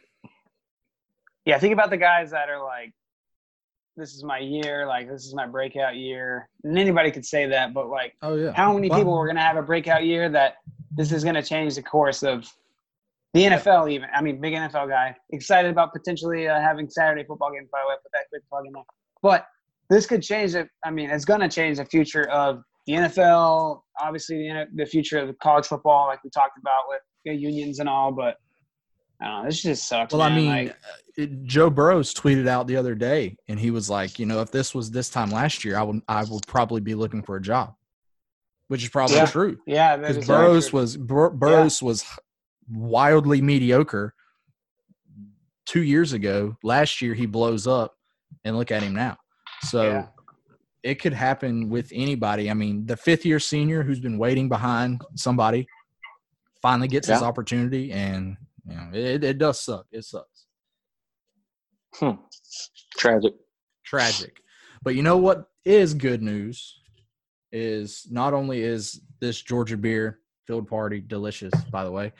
Yeah. 1.45 1.57
Think 1.59 1.73
about 1.73 1.89
the 1.89 1.97
guys 1.97 2.31
that 2.31 2.49
are 2.49 2.63
like, 2.63 2.93
this 3.97 4.13
is 4.13 4.23
my 4.23 4.39
year, 4.39 4.87
like 4.87 5.09
this 5.09 5.25
is 5.25 5.35
my 5.35 5.45
breakout 5.45 5.95
year. 5.95 6.49
And 6.63 6.77
anybody 6.77 7.11
could 7.11 7.25
say 7.25 7.45
that, 7.47 7.73
but 7.73 7.89
like 7.89 8.15
oh 8.21 8.35
yeah. 8.35 8.53
how 8.53 8.73
many 8.73 8.89
people 8.89 9.17
were 9.17 9.27
gonna 9.27 9.41
have 9.41 9.57
a 9.57 9.61
breakout 9.61 10.05
year 10.05 10.29
that 10.29 10.55
this 10.91 11.11
is 11.11 11.23
gonna 11.23 11.43
change 11.43 11.75
the 11.75 11.83
course 11.83 12.23
of 12.23 12.51
the 13.33 13.43
NFL 13.43 13.91
even. 13.91 14.09
I 14.13 14.21
mean, 14.21 14.41
big 14.41 14.53
NFL 14.53 14.89
guy, 14.89 15.15
excited 15.29 15.71
about 15.71 15.93
potentially 15.93 16.47
uh, 16.47 16.59
having 16.59 16.89
Saturday 16.89 17.23
football 17.23 17.51
game. 17.51 17.67
By 17.71 17.79
the 17.83 17.89
way, 17.89 17.95
put 18.01 18.11
that 18.13 18.29
quick 18.29 18.43
plug 18.49 18.65
in 18.65 18.73
there. 18.73 18.83
But 19.21 19.47
this 19.89 20.05
could 20.05 20.21
change 20.21 20.55
it. 20.55 20.67
I 20.83 20.91
mean, 20.91 21.09
it's 21.09 21.25
gonna 21.25 21.49
change 21.49 21.77
the 21.77 21.85
future 21.85 22.29
of 22.29 22.63
the 22.87 22.93
NFL. 22.93 23.81
Obviously, 24.01 24.49
the 24.49 24.67
the 24.75 24.85
future 24.85 25.19
of 25.19 25.37
college 25.39 25.65
football, 25.65 26.07
like 26.07 26.23
we 26.23 26.29
talked 26.29 26.57
about 26.57 26.83
with 26.87 27.01
the 27.25 27.33
unions 27.33 27.79
and 27.79 27.87
all. 27.87 28.11
But 28.11 28.37
I 29.21 29.25
don't 29.27 29.43
know. 29.43 29.45
This 29.49 29.61
just 29.61 29.87
sucks. 29.87 30.13
Well, 30.13 30.21
I 30.23 30.35
mean, 30.35 30.49
Like, 30.49 30.69
uh, 30.71 30.73
it, 31.17 31.43
Joe 31.43 31.69
Burrows 31.69 32.13
tweeted 32.13 32.47
out 32.47 32.65
the 32.67 32.75
other 32.77 32.95
day, 32.95 33.35
and 33.47 33.59
he 33.59 33.69
was 33.69 33.89
like, 33.89 34.17
you 34.17 34.25
know, 34.25 34.41
if 34.41 34.51
this 34.51 34.73
was 34.73 34.89
this 34.89 35.09
time 35.09 35.29
last 35.29 35.63
year, 35.63 35.77
I 35.77 35.83
would 35.83 36.01
I 36.07 36.23
would 36.23 36.47
probably 36.47 36.81
be 36.81 36.95
looking 36.95 37.21
for 37.21 37.35
a 37.35 37.41
job, 37.41 37.75
which 38.69 38.83
is 38.83 38.89
probably 38.89 39.17
Yeah. 39.17 39.25
true. 39.25 39.59
yeah, 39.67 39.97
because 39.97 40.25
Burrows 40.25 40.69
true. 40.69 40.79
was 40.79 40.97
Bur- 40.97 41.29
Burrows 41.29 41.81
was 41.83 42.05
wildly 42.71 43.41
mediocre 43.41 44.13
two 45.65 45.83
years 45.83 46.13
ago. 46.13 46.57
Last 46.63 47.01
year 47.01 47.13
he 47.13 47.25
blows 47.25 47.67
up, 47.67 47.95
and 48.43 48.57
look 48.57 48.71
at 48.71 48.81
him 48.81 48.93
now. 48.95 49.17
So 49.63 49.83
Yeah. 49.83 50.07
it 50.83 50.95
could 50.95 51.13
happen 51.13 51.69
with 51.69 51.91
anybody. 51.93 52.49
I 52.49 52.53
mean, 52.55 52.85
the 52.87 52.97
fifth 52.97 53.25
year 53.25 53.39
senior 53.39 53.83
who's 53.83 53.99
been 53.99 54.17
waiting 54.17 54.49
behind 54.49 55.01
somebody 55.15 55.67
finally 56.61 56.87
gets 56.87 57.07
his 57.07 57.21
opportunity, 57.21 57.91
and 57.91 58.37
you 58.67 58.75
know 58.75 58.89
it, 58.93 59.23
it 59.23 59.37
does 59.37 59.59
suck. 59.61 59.85
It 59.91 60.03
sucks. 60.05 60.45
hmm, 61.95 62.11
tragic. 62.97 63.33
tragic. 63.85 64.37
But 64.83 64.95
you 64.95 65.03
know 65.03 65.17
what 65.17 65.45
is 65.65 65.93
good 65.93 66.21
news 66.21 66.79
is 67.51 68.07
not 68.09 68.33
only 68.33 68.61
is 68.61 69.01
this 69.19 69.41
Georgia 69.41 69.77
beer 69.77 70.19
field 70.47 70.67
party 70.67 71.01
delicious, 71.01 71.53
by 71.71 71.83
the 71.83 71.91
way, 71.91 72.11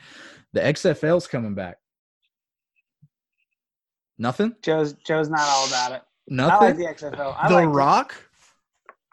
the 0.52 0.60
XFL's 0.60 1.26
coming 1.26 1.54
back. 1.54 1.76
Nothing? 4.18 4.54
Joe's 4.62 4.92
Joe's 5.06 5.28
not 5.28 5.40
all 5.40 5.66
about 5.66 5.92
it. 5.92 6.02
I 6.02 6.34
Nothing? 6.34 6.78
like 6.78 6.98
the 6.98 7.06
XFL. 7.06 7.34
I 7.38 7.48
the 7.48 7.54
like 7.54 7.64
it. 7.64 7.68
Rock? 7.68 8.14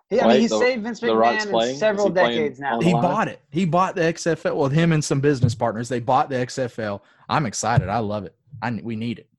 Yeah, 0.09 0.25
I 0.25 0.27
mean, 0.27 0.33
Wait, 0.33 0.39
he's 0.41 0.49
the- 0.49 0.59
saved 0.59 0.83
Vince 0.83 0.99
The 0.99 1.15
Rock's 1.15 1.45
McMahon 1.45 1.51
playing? 1.51 1.73
in 1.73 1.77
several 1.77 2.09
decades 2.09 2.59
now. 2.59 2.79
He 2.79 2.93
line? 2.93 3.01
bought 3.01 3.27
it. 3.27 3.41
He 3.51 3.65
bought 3.65 3.95
the 3.95 4.01
XFL 4.01 4.55
with 4.55 4.71
him 4.71 4.91
and 4.91 5.03
some 5.03 5.19
business 5.19 5.53
partners. 5.53 5.87
They 5.87 5.99
bought 5.99 6.29
the 6.29 6.35
XFL. 6.35 7.01
I'm 7.27 7.45
excited. 7.45 7.89
I 7.89 7.99
love 7.99 8.25
it. 8.25 8.35
I 8.61 8.71
we 8.83 8.95
need 8.95 9.19
it. 9.19 9.29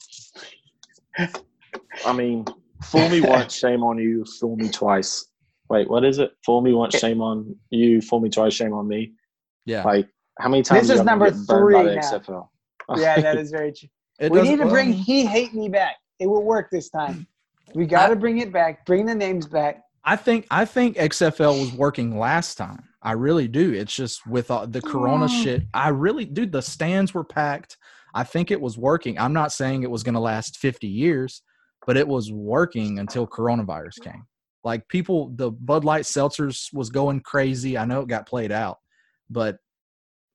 I 2.06 2.12
mean, 2.12 2.44
fool 2.84 3.08
me 3.08 3.20
once, 3.20 3.54
shame 3.54 3.82
on 3.82 3.98
you. 3.98 4.24
Fool 4.38 4.56
me 4.56 4.68
twice. 4.68 5.26
Wait, 5.68 5.90
what 5.90 6.04
is 6.04 6.18
it? 6.18 6.32
Fool 6.44 6.60
me 6.60 6.72
once, 6.72 6.96
shame 6.96 7.20
on 7.20 7.56
you. 7.70 8.00
Fool 8.00 8.20
me 8.20 8.30
twice, 8.30 8.54
shame 8.54 8.72
on 8.72 8.86
me. 8.86 9.12
Yeah. 9.66 9.82
Like, 9.82 10.08
how 10.38 10.48
many 10.48 10.62
times? 10.62 10.88
This 10.88 11.00
is 11.00 11.04
number 11.04 11.30
get 11.30 11.46
burned 11.46 11.74
by 11.74 11.82
three 11.82 11.94
now. 11.96 12.00
XFL? 12.00 12.48
Yeah, 12.96 13.20
that 13.20 13.36
is 13.36 13.52
very 13.52 13.72
true. 13.72 13.88
It 14.18 14.32
we 14.32 14.42
need 14.42 14.56
to 14.56 14.64
well, 14.64 14.72
bring 14.72 14.92
He 14.92 15.24
Hate 15.24 15.54
Me 15.54 15.68
back. 15.68 15.96
It 16.18 16.26
will 16.26 16.42
work 16.42 16.70
this 16.72 16.88
time. 16.90 17.24
We 17.72 17.86
got 17.86 18.08
to 18.08 18.16
bring 18.16 18.38
it 18.38 18.52
back. 18.52 18.84
Bring 18.84 19.06
the 19.06 19.14
names 19.14 19.46
back. 19.46 19.84
I 20.04 20.16
think 20.16 20.46
I 20.50 20.64
think 20.64 20.96
XFL 20.96 21.60
was 21.60 21.72
working 21.72 22.18
last 22.18 22.56
time. 22.56 22.84
I 23.02 23.12
really 23.12 23.48
do. 23.48 23.72
It's 23.72 23.94
just 23.94 24.26
with 24.26 24.50
all 24.50 24.66
the 24.66 24.80
Corona 24.82 25.26
Mm. 25.26 25.42
shit. 25.42 25.62
I 25.74 25.88
really, 25.88 26.24
dude. 26.24 26.52
The 26.52 26.62
stands 26.62 27.14
were 27.14 27.24
packed. 27.24 27.76
I 28.14 28.24
think 28.24 28.50
it 28.50 28.60
was 28.60 28.76
working. 28.76 29.18
I'm 29.18 29.32
not 29.32 29.52
saying 29.52 29.82
it 29.82 29.90
was 29.90 30.02
going 30.02 30.14
to 30.14 30.20
last 30.20 30.56
50 30.58 30.86
years, 30.88 31.42
but 31.86 31.96
it 31.96 32.06
was 32.08 32.30
working 32.32 32.98
until 32.98 33.26
coronavirus 33.26 34.02
came. 34.02 34.26
Like 34.64 34.86
people, 34.88 35.30
the 35.34 35.50
Bud 35.50 35.84
Light 35.84 36.04
seltzers 36.04 36.72
was 36.74 36.90
going 36.90 37.20
crazy. 37.20 37.78
I 37.78 37.84
know 37.84 38.00
it 38.00 38.08
got 38.08 38.26
played 38.26 38.52
out, 38.52 38.78
but 39.30 39.58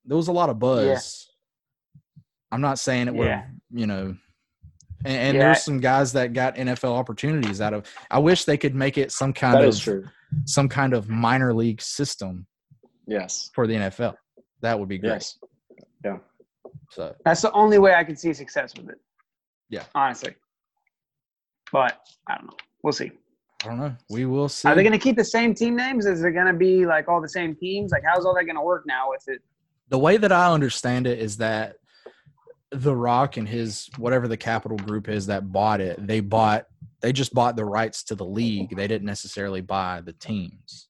there 0.04 0.16
was 0.16 0.28
a 0.28 0.32
lot 0.32 0.48
of 0.50 0.58
buzz. 0.58 1.28
I'm 2.50 2.60
not 2.60 2.78
saying 2.78 3.08
it 3.08 3.14
would, 3.14 3.26
Yeah. 3.26 3.46
you 3.70 3.86
know. 3.86 4.16
And, 5.06 5.16
and 5.16 5.36
Yeah. 5.36 5.42
there's 5.44 5.62
some 5.62 5.78
guys 5.78 6.12
that 6.14 6.32
got 6.32 6.56
NFL 6.56 6.92
opportunities 6.92 7.60
out 7.60 7.72
of. 7.72 7.86
I 8.10 8.18
wish 8.18 8.44
they 8.44 8.56
could 8.58 8.74
make 8.74 8.98
it 8.98 9.12
some 9.12 9.32
kind 9.32 9.54
That 9.62 9.68
of 9.68 9.78
true. 9.78 10.04
some 10.44 10.68
kind 10.68 10.92
of 10.94 11.08
minor 11.08 11.54
league 11.54 11.80
system 11.80 12.46
Yes. 13.06 13.50
for 13.54 13.66
the 13.66 13.74
NFL. 13.74 14.14
That 14.62 14.78
would 14.78 14.88
be 14.88 14.98
great. 14.98 15.10
Yes. 15.10 15.38
Yeah. 16.04 16.18
So 16.90 17.14
That's 17.24 17.40
the 17.42 17.52
only 17.52 17.78
way 17.78 17.94
I 17.94 18.02
can 18.04 18.16
see 18.16 18.32
success 18.32 18.74
with 18.76 18.88
it. 18.90 18.98
Yeah. 19.68 19.84
Honestly. 19.94 20.34
But 21.72 22.00
I 22.28 22.36
don't 22.36 22.46
know. 22.46 22.56
We'll 22.82 22.92
see. 22.92 23.12
I 23.64 23.68
don't 23.68 23.78
know. 23.78 23.94
We 24.10 24.26
will 24.26 24.48
see. 24.48 24.68
Are 24.68 24.74
they 24.74 24.82
going 24.82 24.92
to 24.92 24.98
keep 24.98 25.16
the 25.16 25.24
same 25.24 25.54
team 25.54 25.76
names? 25.76 26.06
Is 26.06 26.22
it 26.22 26.32
going 26.32 26.46
to 26.46 26.52
be 26.52 26.84
like 26.86 27.08
all 27.08 27.20
the 27.20 27.28
same 27.28 27.54
teams? 27.56 27.90
Like, 27.90 28.02
how's 28.06 28.24
all 28.24 28.34
that 28.34 28.44
going 28.44 28.56
to 28.56 28.62
work 28.62 28.84
now 28.86 29.10
with 29.10 29.22
it? 29.28 29.40
the 29.88 29.98
way 29.98 30.16
that 30.16 30.32
I 30.32 30.52
understand 30.52 31.06
it 31.06 31.20
is 31.20 31.36
that 31.36 31.76
The 32.72 32.94
Rock 32.94 33.36
and 33.36 33.48
his 33.48 33.88
whatever 33.96 34.26
the 34.28 34.36
capital 34.36 34.76
group 34.78 35.08
is 35.08 35.26
that 35.26 35.52
bought 35.52 35.80
it, 35.80 36.04
they 36.04 36.20
bought 36.20 36.64
they 37.00 37.12
just 37.12 37.32
bought 37.32 37.56
the 37.56 37.64
rights 37.64 38.02
to 38.04 38.14
the 38.14 38.24
league. 38.24 38.74
They 38.76 38.88
didn't 38.88 39.06
necessarily 39.06 39.60
buy 39.60 40.00
the 40.04 40.12
teams. 40.14 40.88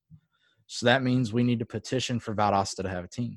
So 0.66 0.86
that 0.86 1.02
means 1.02 1.32
we 1.32 1.42
need 1.44 1.58
to 1.58 1.66
petition 1.66 2.18
for 2.18 2.34
Valdosta 2.34 2.82
to 2.82 2.88
have 2.88 3.04
a 3.04 3.08
team. 3.08 3.36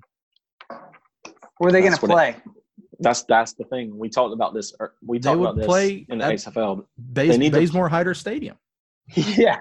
Where 1.58 1.70
are 1.70 1.72
they 1.72 1.82
going 1.82 1.94
to 1.94 2.00
That's 2.00 2.02
what 2.02 2.12
it- 2.12 2.14
play? 2.14 2.54
That's 3.02 3.24
that's 3.24 3.54
the 3.54 3.64
thing. 3.66 3.98
We 3.98 4.10
talked 4.10 4.34
about 4.34 4.54
this. 4.54 4.74
er, 4.82 4.94
We 5.06 5.20
They 5.20 5.30
talked 5.30 5.40
would 5.40 5.46
about 5.50 5.58
this 5.58 5.66
play 5.68 6.06
in 6.10 6.18
the 6.20 6.26
at- 6.26 6.34
XFL. 6.34 6.86
Bays, 7.14 7.38
need 7.38 7.54
to- 7.54 7.60
Bazemore 7.60 7.88
Hyder 7.90 8.14
Stadium. 8.14 8.58
yeah. 9.16 9.60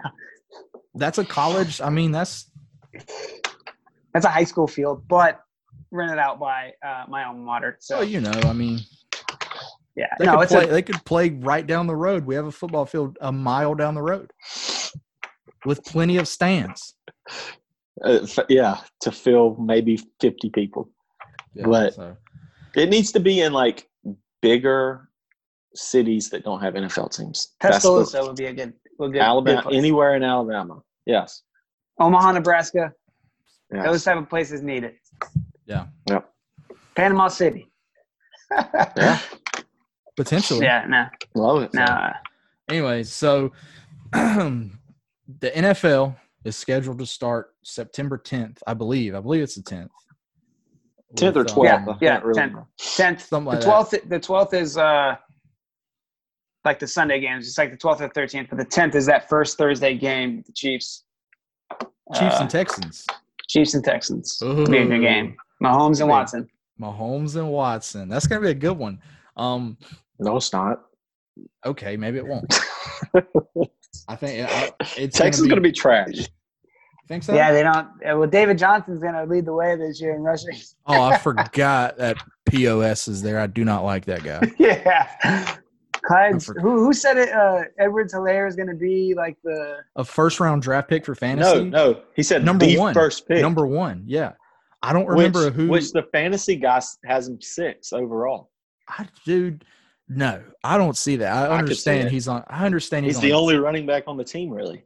That's 0.95 1.19
a 1.19 1.25
college. 1.25 1.81
I 1.81 1.91
mean, 1.91 2.11
that's 2.13 2.51
That's 4.13 4.25
a 4.27 4.31
high 4.31 4.45
school 4.45 4.67
field, 4.67 5.05
but 5.09 5.41
rented 5.91 6.19
out 6.19 6.39
by 6.39 6.73
uh, 6.87 7.05
my 7.09 7.25
alma 7.25 7.41
mater. 7.41 7.77
So, 7.81 7.97
so 7.97 8.01
you 8.03 8.21
know. 8.21 8.31
I 8.45 8.53
mean, 8.53 8.81
yeah. 9.97 10.07
they 10.19 10.27
No, 10.27 10.35
could 10.37 10.43
it's 10.43 10.53
play. 10.53 10.65
a, 10.65 10.67
they 10.69 10.83
could 10.83 11.05
play 11.05 11.31
right 11.31 11.67
down 11.67 11.87
the 11.87 11.97
road. 11.97 12.25
We 12.27 12.35
have 12.35 12.47
a 12.47 12.53
football 12.53 12.87
field 12.87 13.17
a 13.21 13.33
mile 13.33 13.75
down 13.75 13.95
the 13.95 14.03
road 14.03 14.31
with 15.65 15.85
plenty 15.85 16.17
of 16.19 16.29
stands. 16.29 16.95
Uh, 18.05 18.21
f- 18.23 18.39
yeah, 18.49 18.79
to 19.01 19.11
fill 19.11 19.57
maybe 19.57 19.99
fifty 20.21 20.51
people. 20.51 20.89
Yeah, 21.55 21.67
But- 21.67 21.95
so. 21.95 22.17
It 22.77 22.91
needs 22.91 23.11
to 23.13 23.19
be 23.21 23.41
in 23.41 23.53
like 23.53 23.89
bigger 24.41 25.09
cities 25.75 26.29
that 26.31 26.45
don't 26.45 26.61
have 26.61 26.75
NFL 26.75 27.17
teams. 27.17 27.55
That's 27.61 27.83
the- 27.83 27.89
Tuscaloosa 28.01 28.23
would 28.25 28.37
be 28.37 28.45
a 28.45 28.53
good, 28.53 28.73
a 29.01 29.09
good, 29.09 29.17
Alabama, 29.17 29.57
good 29.63 29.69
place. 29.71 29.77
anywhere 29.79 30.15
in 30.15 30.23
Alabama. 30.23 30.83
Yes. 31.07 31.43
Omaha, 31.99 32.33
Nebraska. 32.33 32.93
yes. 33.73 33.85
Those 33.85 34.05
type 34.05 34.19
of 34.19 34.29
places 34.29 34.63
need 34.63 34.85
it. 34.85 34.97
Yeah. 35.69 35.87
Yep. 36.09 36.29
Panama 36.97 37.29
City. 37.29 37.71
yeah. 38.97 39.19
Potentially. 40.17 40.65
Yeah, 40.65 40.85
no, 40.89 41.05
Love 41.35 41.63
it. 41.65 41.75
no. 41.75 42.11
Anyway, 42.69 43.03
so 43.05 43.53
the 44.13 44.71
NFL 45.43 46.17
is 46.45 46.57
scheduled 46.57 46.99
to 46.99 47.07
start 47.07 47.55
September 47.63 48.19
10th, 48.19 48.59
I 48.67 48.75
believe. 48.75 49.15
I 49.15 49.21
believe 49.21 49.43
it's 49.43 49.55
the 49.55 49.63
10th. 49.63 49.89
10th 51.17 51.37
or 51.37 51.41
With, 51.41 51.49
12th. 51.49 51.63
Yeah, 51.65 51.95
yeah, 52.01 52.21
really 52.25 52.41
10th. 52.41 52.67
Tenth, 52.97 53.27
Something 53.27 53.47
like 53.47 53.61
the 53.61 53.67
that. 53.67 53.71
twelfth. 53.71 54.09
The 54.09 54.21
twelfth 54.21 54.53
is 54.55 54.77
uh, 54.77 55.15
like 56.67 56.79
the 56.79 56.87
Sunday 56.87 57.19
games. 57.21 57.47
It's 57.49 57.57
like 57.57 57.71
the 57.71 57.79
twelfth 57.79 58.03
or 58.03 58.09
thirteenth, 58.11 58.49
but 58.51 58.59
the 58.59 58.65
tenth 58.67 58.95
is 58.95 59.07
that 59.07 59.27
first 59.29 59.57
Thursday 59.57 59.97
game. 59.97 60.43
The 60.47 60.53
Chiefs, 60.53 61.05
Chiefs 62.15 62.35
uh, 62.35 62.39
and 62.43 62.51
Texans. 62.51 63.07
Chiefs 63.49 63.73
and 63.73 63.83
Texans. 63.83 64.39
Ooh. 64.43 64.67
Be 64.67 64.79
a 64.79 64.85
good 64.87 65.01
game. 65.01 65.37
Mahomes 65.63 66.01
and 66.01 66.09
Big. 66.09 66.09
Watson. 66.09 66.49
Mahomes 66.81 67.37
and 67.37 67.51
Watson. 67.51 68.09
That's 68.09 68.27
going 68.27 68.41
to 68.41 68.47
be 68.47 68.53
a 68.53 68.55
good 68.55 68.77
one. 68.79 69.01
Um, 69.37 69.77
No, 70.19 70.37
it's 70.37 70.53
not. 70.53 70.83
okay, 71.67 71.97
maybe 71.97 72.19
it 72.19 72.27
won't. 72.27 72.53
I 74.09 74.17
think 74.17 74.41
it, 74.41 74.49
I- 74.51 74.73
it's 74.97 75.17
Texas 75.19 75.41
is 75.43 75.47
going 75.47 75.57
to 75.57 75.61
be 75.63 75.73
trash. 75.73 76.29
Think 77.09 77.23
so? 77.23 77.35
Yeah, 77.35 77.53
they 77.53 77.63
don't. 77.63 77.75
uh, 78.07 78.19
Well, 78.19 78.27
David 78.29 78.59
Johnson's 78.59 79.01
going 79.01 79.15
to 79.15 79.25
lead 79.25 79.47
the 79.47 79.53
way 79.55 79.75
this 79.77 79.99
year 80.01 80.15
in 80.15 80.21
rushing. 80.23 80.55
Oh, 80.87 81.03
I 81.05 81.17
forgot 81.19 81.97
that 81.97 82.19
POS 82.51 83.09
is 83.09 83.23
there. 83.23 83.41
I 83.41 83.47
do 83.47 83.65
not 83.65 83.83
like 83.83 84.05
that 84.05 84.23
guy. 84.23 84.43
yeah. 84.59 85.57
Clyde's, 86.05 86.49
I 86.51 86.61
who 86.61 86.85
who 86.85 86.93
said 86.93 87.17
it? 87.17 87.31
Uh, 87.33 87.63
Edwards 87.79 88.15
Helaire 88.15 88.47
is 88.47 88.57
going 88.57 88.69
to 88.69 88.75
be 88.75 89.15
like 89.17 89.37
the 89.43 89.79
A 89.97 90.05
first 90.05 90.39
round 90.39 90.63
draft 90.63 90.89
pick 90.89 91.05
for 91.05 91.15
fantasy. 91.15 91.65
No, 91.65 91.93
no. 91.93 92.03
He 92.15 92.23
said 92.23 92.45
Number 92.45 92.67
the 92.67 92.79
one. 92.79 92.95
pick. 92.95 93.41
Number 93.43 93.67
one. 93.67 94.05
Yeah. 94.07 94.33
I 94.83 94.93
don't 94.93 95.07
remember 95.07 95.47
which, 95.47 95.55
who. 95.55 95.69
which 95.69 95.93
the 95.93 96.05
fantasy 96.13 96.57
guy 96.57 96.81
has 97.05 97.29
him 97.29 97.41
six 97.41 97.93
overall. 97.93 98.51
I, 98.89 99.07
dude, 99.25 99.65
no, 100.09 100.43
I 100.65 100.79
don't 100.79 100.97
see 100.97 101.17
that. 101.17 101.33
I 101.33 101.47
I 101.55 101.59
understand 101.59 102.09
it. 102.09 102.13
he's 102.13 102.29
on. 102.29 102.45
I 102.49 102.65
understand 102.65 103.05
he's, 103.07 103.17
He's 103.17 103.23
the 103.23 103.33
on- 103.33 103.43
only 103.43 103.57
running 103.57 103.87
back 103.87 104.05
on 104.07 104.17
the 104.17 104.25
team, 104.25 104.51
really. 104.51 104.85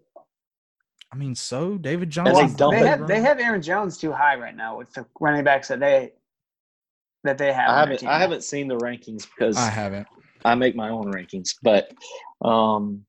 I 1.13 1.17
mean, 1.17 1.35
so 1.35 1.77
David 1.77 2.09
they 2.09 2.13
Johnson. 2.13 2.55
dump 2.57 2.73
they 2.73 2.81
it. 2.81 2.87
have 2.87 3.07
they 3.07 3.21
have 3.21 3.39
Aaron 3.39 3.61
Jones 3.61 3.99
too 3.99 4.13
high 4.13 4.35
right 4.37 4.57
now 4.57 4.79
with 4.79 4.93
the 4.95 5.05
running 5.21 5.45
backs 5.45 5.69
that 5.69 5.79
they 5.79 6.13
that 7.23 7.37
they 7.37 7.53
have. 7.53 7.69
I 7.69 7.81
haven't 7.81 8.05
I 8.05 8.19
haven't 8.19 8.45
seen 8.45 8.67
the 8.67 8.77
rankings 8.79 9.27
because 9.29 9.57
I 9.59 9.67
I, 9.67 9.71
haven't. 9.71 10.07
I 10.45 10.55
make 10.55 10.75
my 10.75 10.89
own 10.89 11.13
rankings. 11.13 11.55
But 11.63 11.93
um, 12.43 13.05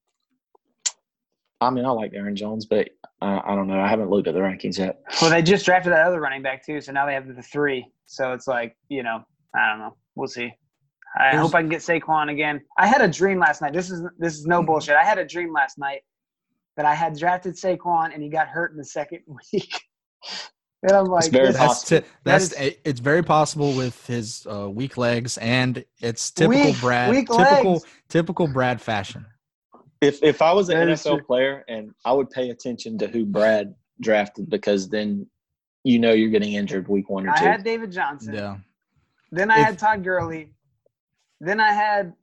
I 1.61 1.69
mean, 1.69 1.85
I 1.85 1.89
like 1.91 2.11
Aaron 2.13 2.35
Jones, 2.35 2.65
but 2.65 2.89
I, 3.23 3.53
I 3.53 3.55
don't 3.55 3.67
know. 3.67 3.79
I 3.79 3.87
haven't 3.87 4.09
looked 4.09 4.27
at 4.27 4.33
the 4.33 4.39
rankings 4.41 4.77
yet. 4.77 4.99
Well, 5.21 5.31
they 5.31 5.41
just 5.41 5.65
drafted 5.65 5.93
that 5.93 6.05
other 6.05 6.19
running 6.19 6.41
back 6.41 6.65
too, 6.65 6.81
so 6.81 6.91
now 6.91 7.05
they 7.05 7.13
have 7.13 7.27
the 7.27 7.41
three. 7.41 7.85
So 8.05 8.33
it's 8.33 8.47
like 8.47 8.75
you 8.89 9.03
know, 9.03 9.23
I 9.55 9.69
don't 9.69 9.79
know. 9.79 9.95
We'll 10.15 10.27
see. 10.27 10.51
I 11.17 11.31
There's- 11.31 11.41
hope 11.45 11.55
I 11.55 11.61
can 11.61 11.69
get 11.69 11.81
Saquon 11.81 12.31
again. 12.31 12.61
I 12.77 12.87
had 12.87 13.01
a 13.01 13.07
dream 13.07 13.39
last 13.39 13.61
night. 13.61 13.73
This 13.73 13.89
is 13.91 14.01
this 14.17 14.33
is 14.33 14.45
no 14.45 14.63
bullshit. 14.63 14.95
I 14.95 15.03
had 15.05 15.17
a 15.19 15.25
dream 15.25 15.53
last 15.53 15.77
night 15.77 16.01
that 16.75 16.85
I 16.85 16.95
had 16.95 17.17
drafted 17.17 17.53
Saquon 17.55 18.13
and 18.13 18.21
he 18.23 18.29
got 18.29 18.47
hurt 18.47 18.71
in 18.71 18.77
the 18.77 18.83
second 18.85 19.19
week. 19.53 19.79
and 20.81 20.91
I'm 20.91 21.05
like, 21.05 21.31
very 21.31 21.51
That's 21.51 21.57
possible. 21.57 22.01
ti- 22.01 22.07
that's 22.23 22.49
That 22.49 22.61
it- 22.65 22.81
it's 22.83 22.99
very 22.99 23.23
possible 23.23 23.73
with 23.73 24.05
his 24.07 24.45
uh, 24.51 24.69
weak 24.69 24.97
legs, 24.97 25.37
and 25.37 25.85
it's 26.01 26.31
typical 26.31 26.65
Weak- 26.65 26.81
Brad. 26.81 27.09
weak 27.11 27.27
typical 27.29 27.73
legs. 27.73 27.85
typical 28.09 28.47
Brad 28.47 28.81
fashion. 28.81 29.25
If 30.03 30.21
if 30.23 30.41
I 30.41 30.51
was 30.53 30.69
an 30.69 30.77
NFL 30.89 31.17
true. 31.17 31.23
player 31.25 31.63
and 31.67 31.91
I 32.05 32.11
would 32.13 32.29
pay 32.29 32.49
attention 32.49 32.97
to 32.99 33.07
who 33.07 33.25
Brad 33.25 33.73
drafted 34.01 34.49
because 34.49 34.89
then 34.89 35.25
you 35.83 35.99
know 35.99 36.11
you're 36.11 36.29
getting 36.29 36.53
injured 36.53 36.87
week 36.87 37.09
one 37.09 37.27
or 37.27 37.31
I 37.31 37.39
two. 37.39 37.45
had 37.45 37.63
David 37.63 37.91
Johnson. 37.91 38.33
Yeah. 38.33 38.57
Then 39.31 39.49
I 39.51 39.59
If- 39.59 39.65
had 39.65 39.79
Todd 39.79 40.03
Gurley. 40.03 40.49
Then 41.39 41.59
I 41.59 41.73
had 41.73 42.13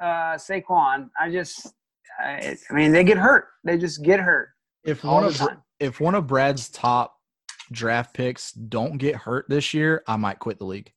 uh, 0.00 0.34
Saquon. 0.36 1.08
I 1.18 1.30
just, 1.30 1.72
I, 2.20 2.56
I 2.68 2.74
mean, 2.74 2.92
they 2.92 3.02
get 3.04 3.16
hurt. 3.16 3.46
They 3.64 3.78
just 3.78 4.02
get 4.02 4.20
hurt 4.20 4.48
If 4.84 5.04
all 5.04 5.14
one 5.14 5.22
the 5.24 5.28
of 5.30 5.36
time. 5.36 5.62
if 5.80 6.00
one 6.00 6.14
of 6.14 6.26
Brad's 6.26 6.68
top 6.68 7.14
draft 7.70 8.12
picks 8.12 8.52
don't 8.52 8.98
get 8.98 9.14
hurt 9.16 9.46
this 9.48 9.72
year, 9.72 10.02
I 10.06 10.16
might 10.16 10.38
quit 10.38 10.58
the 10.58 10.66
league 10.66 10.92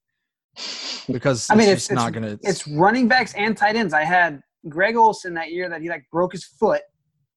because 1.10 1.50
I 1.50 1.56
mean, 1.56 1.70
it's 1.70 1.86
it's- 1.86 1.96
not 2.04 2.12
gonna. 2.14 2.38
It's 2.42 2.68
running 2.68 3.08
backs 3.08 3.34
and 3.36 3.56
tight 3.56 3.76
ends. 3.76 3.94
I 3.94 4.04
had 4.04 4.42
Greg 4.70 4.96
Olsen 4.96 5.34
that 5.36 5.52
year 5.52 5.70
that 5.70 5.82
he 5.82 5.90
like 5.90 6.06
broke 6.12 6.32
his 6.34 6.44
foot, 6.46 6.82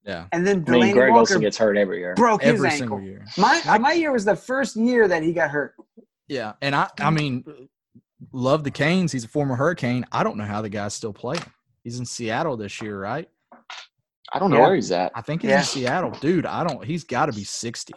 yeah, 0.05 0.27
and 0.33 0.47
then 0.47 0.65
I 0.69 0.71
mean, 0.73 0.93
Greg 0.95 1.11
Walker 1.11 1.21
Olsen 1.21 1.41
gets 1.41 1.57
hurt 1.59 1.77
every 1.77 1.99
year. 1.99 2.15
broke 2.15 2.43
his 2.43 2.63
ankle. 2.63 2.71
single 2.79 3.01
year. 3.01 3.25
My 3.37 3.79
my 3.79 3.93
year 3.93 4.13
was 4.13 4.25
the 4.25 4.37
first 4.37 4.77
year 4.77 5.07
that 5.09 5.23
he 5.23 5.33
got 5.33 5.51
hurt. 5.51 5.75
Yeah, 6.29 6.53
and 6.63 6.75
I 6.75 6.89
I 7.01 7.11
mean, 7.11 7.45
love 8.33 8.65
the 8.65 8.71
Canes. 8.71 9.13
He's 9.13 9.25
a 9.25 9.29
former 9.29 9.57
Hurricane. 9.57 10.05
I 10.13 10.23
don't 10.23 10.37
know 10.37 10.45
how 10.45 10.63
the 10.63 10.69
guy's 10.69 10.95
still 10.95 11.13
playing. 11.13 11.43
He's 11.85 11.99
in 11.99 12.05
Seattle 12.07 12.57
this 12.57 12.81
year, 12.83 13.01
right? 13.01 13.29
I 14.33 14.39
don't 14.39 14.51
know 14.51 14.59
Yeah. 14.59 14.67
where 14.67 14.75
he's 14.75 14.93
at. 14.93 15.11
I 15.15 15.23
think 15.23 15.41
he's 15.43 15.51
Yeah. 15.51 15.59
in 15.61 15.65
Seattle, 15.65 16.11
dude. 16.21 16.45
I 16.45 16.63
don't. 16.67 16.85
He's 16.85 17.05
got 17.05 17.27
to 17.27 17.33
be 17.33 17.45
sixty. 17.45 17.95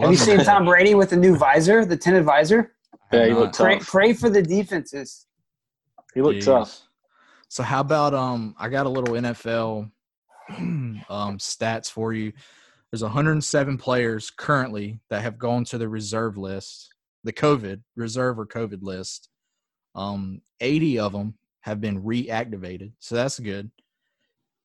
Have 0.00 0.10
you 0.10 0.16
seen 0.16 0.38
Tom. 0.40 0.64
Brady 0.64 0.94
with 0.94 1.10
the 1.10 1.16
new 1.16 1.36
visor, 1.36 1.84
the 1.84 1.96
tinted 1.96 2.24
visor? 2.24 2.72
Yeah, 3.12 3.24
he 3.26 3.30
not. 3.30 3.38
looked 3.40 3.56
Pray, 3.56 3.78
Tough. 3.78 3.86
pray 3.86 4.12
for 4.14 4.28
the 4.30 4.42
defenses. 4.42 5.26
He 6.14 6.22
looked 6.22 6.40
Jeez. 6.40 6.44
tough. 6.46 6.80
So 7.48 7.62
how 7.62 7.80
about 7.80 8.14
um? 8.14 8.54
I 8.58 8.68
got 8.68 8.86
a 8.86 8.90
little 8.90 9.14
NFL 9.14 9.90
um 10.58 11.02
stats 11.08 11.90
for 11.90 12.12
you. 12.12 12.32
There's 12.90 13.02
107 13.02 13.78
players 13.78 14.30
currently 14.30 15.00
that 15.10 15.22
have 15.22 15.38
gone 15.38 15.64
to 15.66 15.78
the 15.78 15.88
reserve 15.88 16.36
list, 16.36 16.92
the 17.24 17.32
COVID 17.32 17.82
reserve 17.96 18.38
or 18.38 18.46
COVID 18.46 18.82
list. 18.82 19.28
Um, 19.94 20.42
80 20.60 20.98
of 21.00 21.12
them 21.12 21.34
have 21.60 21.80
been 21.80 22.02
reactivated, 22.02 22.92
so 22.98 23.14
that's 23.14 23.38
good. 23.38 23.70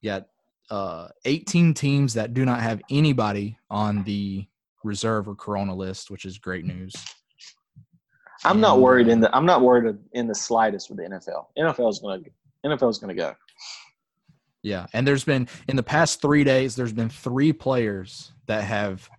You 0.02 0.12
got 0.12 0.28
uh 0.70 1.10
18 1.26 1.74
teams 1.74 2.14
that 2.14 2.34
do 2.34 2.46
not 2.46 2.62
have 2.62 2.82
anybody 2.90 3.58
on 3.70 4.04
the 4.04 4.48
reserve 4.84 5.28
or 5.28 5.36
Corona 5.36 5.76
list, 5.76 6.10
which 6.10 6.26
is 6.26 6.38
great 6.38 6.66
news. 6.66 6.94
I'm 8.44 8.60
not 8.60 8.80
worried 8.80 9.08
uh, 9.08 9.12
in 9.12 9.20
the 9.20 9.36
I'm 9.36 9.46
not 9.46 9.62
worried 9.62 9.98
in 10.14 10.28
the 10.28 10.36
slightest 10.36 10.90
with 10.90 10.98
the 10.98 11.04
NFL. 11.04 11.46
NFL 11.58 11.90
is 11.90 12.00
gonna 12.00 12.24
NFL 12.66 12.90
is 12.90 12.98
gonna 12.98 13.14
go. 13.16 13.34
Yeah, 14.64 14.86
and 14.94 15.08
there's 15.08 15.24
been 15.24 15.48
in 15.68 15.76
the 15.76 15.84
past 15.84 16.22
three 16.22 16.44
days, 16.44 16.76
there's 16.76 16.94
been 16.94 17.10
three 17.10 17.52
players 17.52 18.32
that 18.48 18.64
have 18.64 19.10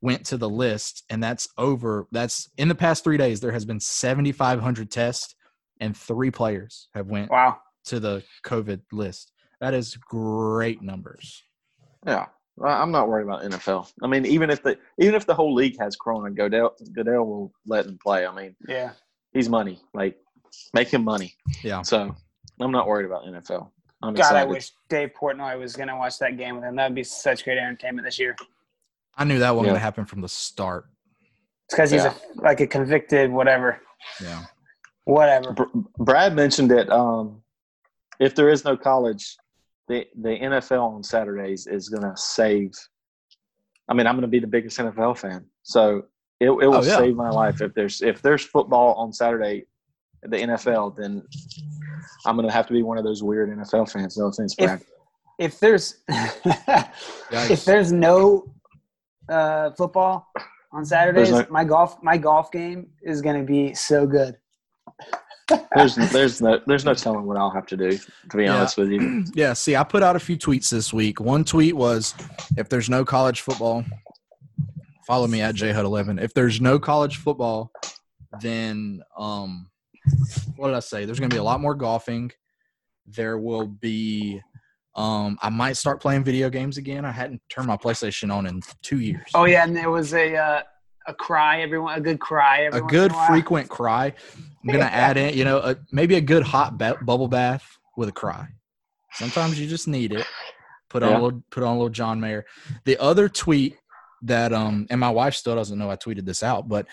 went 0.00 0.24
to 0.26 0.36
the 0.38 0.48
list, 0.48 1.04
and 1.10 1.22
that's 1.22 1.48
over. 1.58 2.06
That's 2.12 2.48
in 2.56 2.68
the 2.68 2.74
past 2.74 3.04
three 3.04 3.18
days. 3.18 3.40
There 3.40 3.52
has 3.52 3.64
been 3.64 3.80
7,500 3.80 4.90
tests, 4.90 5.34
and 5.80 5.94
three 5.96 6.30
players 6.30 6.88
have 6.94 7.08
went 7.08 7.30
Wow. 7.30 7.58
to 7.86 8.00
the 8.00 8.22
COVID 8.46 8.80
list. 8.92 9.32
That 9.60 9.74
is 9.74 9.96
great 9.96 10.80
numbers. 10.80 11.42
Yeah, 12.06 12.26
I- 12.64 12.80
I'm 12.80 12.92
not 12.92 13.08
worried 13.08 13.24
about 13.24 13.42
NFL. 13.42 13.90
I 14.02 14.06
mean, 14.06 14.24
even 14.24 14.48
if 14.50 14.62
the 14.62 14.78
even 14.98 15.14
if 15.16 15.26
the 15.26 15.34
whole 15.34 15.52
league 15.52 15.78
has 15.80 15.96
Corona, 15.96 16.30
Goodell 16.30 16.74
Goodell 16.92 17.26
will 17.26 17.52
let 17.66 17.84
him 17.86 17.98
play. 17.98 18.24
I 18.26 18.32
mean, 18.34 18.56
Yeah. 18.68 18.92
he's 19.32 19.48
money. 19.50 19.82
Like, 19.92 20.16
make 20.72 20.88
him 20.88 21.04
money. 21.04 21.34
Yeah, 21.62 21.82
So 21.82 22.14
I'm 22.60 22.72
not 22.72 22.86
worried 22.86 23.06
about 23.06 23.24
NFL. 23.24 23.70
I'm 24.02 24.14
God, 24.14 24.34
I 24.36 24.44
wish 24.44 24.70
Dave 24.88 25.10
Portnoy 25.20 25.58
was 25.58 25.74
going 25.74 25.88
to 25.88 25.96
watch 25.96 26.18
that 26.18 26.36
game 26.36 26.56
with 26.56 26.64
him. 26.64 26.76
That 26.76 26.88
would 26.88 26.94
be 26.94 27.02
such 27.04 27.44
great 27.44 27.58
entertainment 27.58 28.06
this 28.06 28.18
year. 28.18 28.36
I 29.16 29.24
knew 29.24 29.38
that 29.40 29.50
wasn't 29.54 29.66
Yeah. 29.66 29.70
going 29.72 29.80
to 29.80 29.84
happen 29.84 30.04
from 30.04 30.20
the 30.20 30.28
start. 30.28 30.86
It's 31.66 31.74
because 31.74 31.90
he's 31.90 32.04
Yeah. 32.04 32.14
a, 32.38 32.40
like 32.40 32.60
a 32.60 32.66
convicted 32.66 33.30
whatever, 33.32 33.80
Yeah, 34.22 34.44
whatever. 35.04 35.52
Br- 35.52 35.64
Brad 35.98 36.34
mentioned 36.36 36.70
that 36.70 36.88
um, 36.90 37.42
if 38.20 38.34
there 38.36 38.48
is 38.48 38.64
no 38.64 38.76
college, 38.76 39.36
the 39.88 40.06
the 40.20 40.30
NFL 40.38 40.82
on 40.94 41.02
Saturdays 41.02 41.66
is 41.66 41.88
going 41.88 42.02
to 42.08 42.16
save. 42.16 42.72
I 43.88 43.94
mean, 43.94 44.06
I'm 44.06 44.14
going 44.14 44.22
to 44.22 44.28
be 44.28 44.38
the 44.38 44.46
biggest 44.46 44.78
NFL 44.78 45.18
fan, 45.18 45.44
so 45.62 46.04
it, 46.40 46.46
it 46.50 46.50
will 46.50 46.74
Oh, 46.76 46.82
yeah. 46.82 46.98
save 46.98 47.16
my 47.16 47.30
life 47.30 47.60
if 47.60 47.74
there's 47.74 48.00
if 48.02 48.22
there's 48.22 48.44
football 48.44 48.94
on 48.94 49.12
Saturday, 49.12 49.66
the 50.22 50.36
NFL. 50.36 50.94
Then 50.96 51.22
I'm 52.26 52.36
going 52.36 52.46
to 52.46 52.52
have 52.52 52.66
to 52.68 52.72
be 52.72 52.82
one 52.82 52.98
of 52.98 53.04
those 53.04 53.22
weird 53.22 53.50
NFL 53.50 53.90
fans. 53.90 54.16
No 54.16 54.26
offense, 54.26 54.54
Brad. 54.54 54.80
If 54.80 55.54
if 55.54 55.60
there's 55.60 55.98
if 56.08 57.64
there's 57.64 57.92
no 57.92 58.52
uh, 59.28 59.70
football 59.72 60.28
on 60.72 60.84
Saturdays, 60.84 61.30
no- 61.30 61.46
my 61.50 61.64
golf 61.64 62.02
my 62.02 62.16
golf 62.18 62.50
game 62.50 62.88
is 63.02 63.22
going 63.22 63.38
to 63.38 63.46
be 63.46 63.74
so 63.74 64.06
good. 64.06 64.36
there's 65.74 65.94
there's 66.12 66.40
no 66.42 66.60
there's 66.66 66.84
no 66.84 66.94
telling 66.94 67.24
what 67.24 67.36
I'll 67.36 67.50
have 67.50 67.66
to 67.66 67.76
do. 67.76 67.96
To 68.30 68.36
be 68.36 68.44
Yeah. 68.44 68.56
honest 68.56 68.76
with 68.76 68.90
you, 68.90 69.24
yeah. 69.34 69.52
See, 69.52 69.76
I 69.76 69.84
put 69.84 70.02
out 70.02 70.16
a 70.16 70.20
few 70.20 70.36
tweets 70.36 70.70
this 70.70 70.92
week. 70.92 71.20
One 71.20 71.44
tweet 71.44 71.76
was, 71.76 72.14
"If 72.56 72.68
there's 72.68 72.90
no 72.90 73.04
college 73.04 73.40
football, 73.42 73.84
follow 75.06 75.26
me 75.26 75.40
at 75.40 75.54
jhud11. 75.54 76.20
If 76.20 76.34
there's 76.34 76.60
no 76.60 76.78
college 76.78 77.16
football, 77.16 77.70
then 78.40 79.02
um, 79.16 79.70
what 80.56 80.68
did 80.68 80.76
I 80.76 80.80
say? 80.80 81.04
There's 81.04 81.18
going 81.18 81.30
to 81.30 81.34
be 81.34 81.40
a 81.40 81.44
lot 81.44 81.60
more 81.60 81.74
golfing. 81.74 82.30
There 83.06 83.38
will 83.38 83.66
be. 83.66 84.42
Um, 84.94 85.38
I 85.42 85.48
might 85.48 85.76
start 85.76 86.00
playing 86.00 86.24
video 86.24 86.50
games 86.50 86.76
again. 86.76 87.04
I 87.04 87.12
hadn't 87.12 87.40
turned 87.48 87.68
my 87.68 87.76
PlayStation 87.76 88.34
on 88.34 88.46
in 88.46 88.60
two 88.82 88.98
years. 88.98 89.30
Oh 89.34 89.44
yeah, 89.44 89.62
and 89.62 89.76
there 89.76 89.90
was 89.90 90.12
a 90.12 90.36
uh, 90.36 90.62
a 91.06 91.14
cry. 91.14 91.62
Everyone, 91.62 91.96
a 91.96 92.00
good 92.00 92.18
cry. 92.18 92.62
A 92.72 92.80
good 92.80 93.12
a 93.12 93.26
frequent 93.26 93.68
cry. 93.68 94.12
I'm 94.36 94.72
gonna 94.72 94.84
add 94.84 95.16
in, 95.16 95.36
you 95.36 95.44
know, 95.44 95.58
a, 95.58 95.76
maybe 95.92 96.16
a 96.16 96.20
good 96.20 96.42
hot 96.42 96.76
ba- 96.78 96.98
bubble 97.00 97.28
bath 97.28 97.64
with 97.96 98.08
a 98.08 98.12
cry. 98.12 98.48
Sometimes 99.12 99.58
you 99.58 99.68
just 99.68 99.88
need 99.88 100.12
it. 100.12 100.26
Put 100.90 101.02
on 101.02 101.10
Yeah. 101.10 101.18
a 101.18 101.22
little, 101.22 101.42
put 101.50 101.62
on 101.62 101.70
a 101.70 101.78
little 101.78 101.88
John 101.90 102.20
Mayer. 102.20 102.44
The 102.84 102.98
other 102.98 103.28
tweet 103.28 103.76
that, 104.22 104.52
um, 104.52 104.86
and 104.90 104.98
my 105.00 105.10
wife 105.10 105.34
still 105.34 105.54
doesn't 105.54 105.78
know 105.78 105.90
I 105.90 105.96
tweeted 105.96 106.24
this 106.24 106.42
out, 106.42 106.68
but 106.68 106.86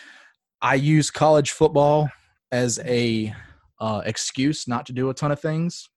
I 0.61 0.75
use 0.75 1.11
college 1.11 1.51
football 1.51 2.09
as 2.51 2.79
a 2.85 3.33
uh, 3.79 4.01
excuse 4.05 4.67
not 4.67 4.85
to 4.85 4.93
do 4.93 5.09
a 5.09 5.13
ton 5.13 5.31
of 5.31 5.39
things. 5.39 5.89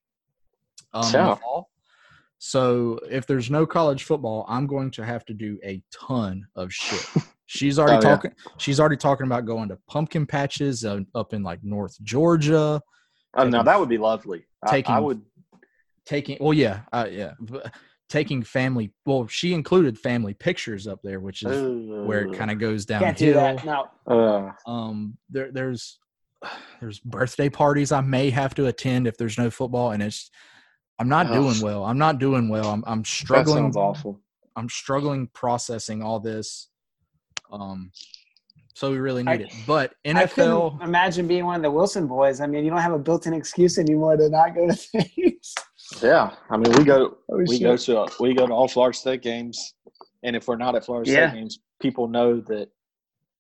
Um, 0.93 1.11
Yeah. 1.13 1.35
fall. 1.37 1.71
So 2.39 2.99
if 3.11 3.27
there's 3.27 3.51
no 3.51 3.67
college 3.67 4.05
football, 4.05 4.45
I'm 4.49 4.67
going 4.67 4.91
to 4.93 5.05
have 5.05 5.25
to 5.27 5.35
do 5.35 5.59
a 5.65 5.83
ton 5.93 6.47
of 6.57 6.73
shit. 6.73 7.05
She's 7.47 7.79
already 7.79 8.05
Oh, 8.07 8.09
yeah. 8.11 8.15
talking. 8.17 8.33
She's 8.59 8.79
already 8.79 8.97
talking 8.97 9.27
about 9.27 9.45
going 9.47 9.69
to 9.71 9.79
pumpkin 9.89 10.27
patches 10.27 10.85
uh, 10.85 11.01
up 11.15 11.33
in 11.35 11.43
like 11.43 11.63
North 11.65 11.97
Georgia, 12.03 12.81
Oh, 13.35 13.45
no, 13.45 13.51
Taking- 13.51 13.65
that 13.67 13.79
would 13.81 13.89
be 13.91 13.99
lovely. 13.99 14.45
I- 14.65 14.83
I, 14.87 15.01
would. 15.01 15.21
taking. 16.07 16.39
Well, 16.41 16.55
yeah, 16.55 16.81
uh, 16.93 17.07
yeah, 17.11 17.33
but 17.41 17.73
taking 18.09 18.43
family. 18.43 18.93
Well, 19.05 19.27
she 19.27 19.53
included 19.53 19.99
family 19.99 20.33
pictures 20.35 20.87
up 20.87 21.01
there, 21.05 21.21
which 21.21 21.43
is 21.43 22.07
where 22.07 22.23
it 22.23 22.37
kind 22.39 22.51
of 22.51 22.59
goes 22.59 22.87
down. 22.87 23.01
Can't 23.01 23.19
do 23.19 23.35
that. 23.35 23.65
No. 23.65 23.89
Uh, 24.07 24.53
Um, 24.71 25.19
there, 25.29 25.53
there's, 25.53 25.99
there's 26.81 27.01
birthday 27.01 27.49
parties 27.49 27.93
I 27.93 28.01
may 28.01 28.31
have 28.31 28.55
to 28.57 28.67
attend 28.67 29.07
if 29.07 29.17
there's 29.17 29.39
no 29.39 29.51
football, 29.51 29.93
and 29.93 30.03
it's. 30.03 30.31
I'm 31.01 31.09
not 31.09 31.27
Ugh. 31.27 31.35
doing 31.35 31.61
well. 31.61 31.85
I'm 31.85 31.99
not 31.99 32.19
doing 32.19 32.49
well. 32.49 32.67
I'm 32.71 32.83
I'm 32.87 33.01
that 33.03 33.07
struggling. 33.07 33.65
sounds 33.65 33.77
awful. 33.77 34.21
I'm 34.57 34.69
struggling 34.69 35.29
processing 35.33 36.03
all 36.03 36.19
this. 36.19 36.69
Um, 37.53 37.93
so 38.75 38.91
we 38.91 38.99
really 38.99 39.23
need 39.23 39.31
I- 39.31 39.45
it. 39.45 39.55
But 39.67 39.95
I 40.05 40.09
NFL, 40.09 40.73
couldn't 40.73 40.89
imagine 40.89 41.29
being 41.29 41.45
one 41.45 41.55
of 41.57 41.63
the 41.63 41.71
Wilson 41.71 42.09
boys. 42.09 42.41
I 42.41 42.47
mean, 42.49 42.65
you 42.65 42.71
don't 42.71 42.81
have 42.81 42.93
a 42.93 42.99
built-in 42.99 43.33
excuse 43.33 43.79
anymore 43.79 44.17
to 44.17 44.29
not 44.29 44.55
go 44.57 44.67
to 44.67 44.73
things. 44.75 45.55
Yeah, 46.03 46.33
I 46.51 46.57
mean, 46.57 46.73
we 46.77 46.83
go 46.85 47.19
Oh, 47.31 47.37
we 47.39 47.47
shit. 47.47 47.63
go 47.63 47.77
to 47.77 48.09
we 48.21 48.35
go 48.35 48.47
to 48.49 48.53
all 48.53 48.67
Florida 48.67 48.99
State 48.99 49.23
games, 49.23 49.75
and 50.25 50.35
if 50.35 50.49
we're 50.49 50.57
not 50.57 50.75
at 50.75 50.85
Florida 50.85 51.09
Yeah. 51.11 51.29
State 51.31 51.39
games, 51.39 51.61
people 51.81 52.09
know 52.09 52.41
that 52.41 52.69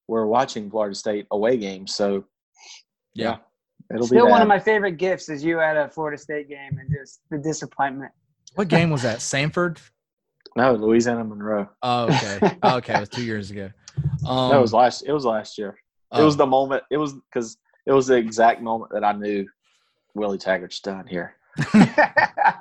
we're 0.06 0.26
watching 0.26 0.70
Florida 0.70 0.94
State 0.94 1.26
away 1.32 1.56
games. 1.56 1.94
So 1.96 2.24
yeah, 3.18 3.37
it'll 3.92 4.07
Still 4.07 4.26
be 4.26 4.31
one 4.31 4.42
of 4.42 4.48
my 4.48 4.59
favorite 4.59 4.92
gifts 4.92 5.28
is 5.28 5.44
you 5.44 5.61
at 5.61 5.76
a 5.76 5.88
Florida 5.88 6.18
State 6.18 6.48
game 6.48 6.78
and 6.78 6.90
just 6.90 7.20
the 7.31 7.38
disappointment. 7.38 8.12
what 8.54 8.68
game 8.68 8.90
was 8.90 9.02
that? 9.02 9.18
Samford. 9.18 9.78
no 10.57 10.74
Louisiana 10.74 11.24
Monroe. 11.24 11.68
Oh, 11.83 12.04
okay. 12.04 12.57
Oh, 12.62 12.76
okay, 12.78 12.94
it 12.94 13.00
was 13.00 13.09
two 13.09 13.24
years 13.24 13.50
ago. 13.50 13.70
Um, 14.24 14.50
that 14.50 14.61
was 14.61 14.72
last. 14.72 15.02
It 15.07 15.12
was 15.12 15.24
last 15.24 15.59
year. 15.59 15.70
It 15.70 16.20
oh, 16.20 16.24
was 16.24 16.37
the 16.37 16.46
moment. 16.46 16.85
It 16.88 16.98
was 16.98 17.14
because 17.14 17.57
it 17.85 17.92
was 17.92 18.07
the 18.07 18.14
exact 18.14 18.62
moment 18.62 18.92
that 18.92 19.02
I 19.02 19.12
knew 19.12 19.44
Willie 20.14 20.38
Taggart's 20.38 20.81
done 20.81 21.07
here. 21.07 21.35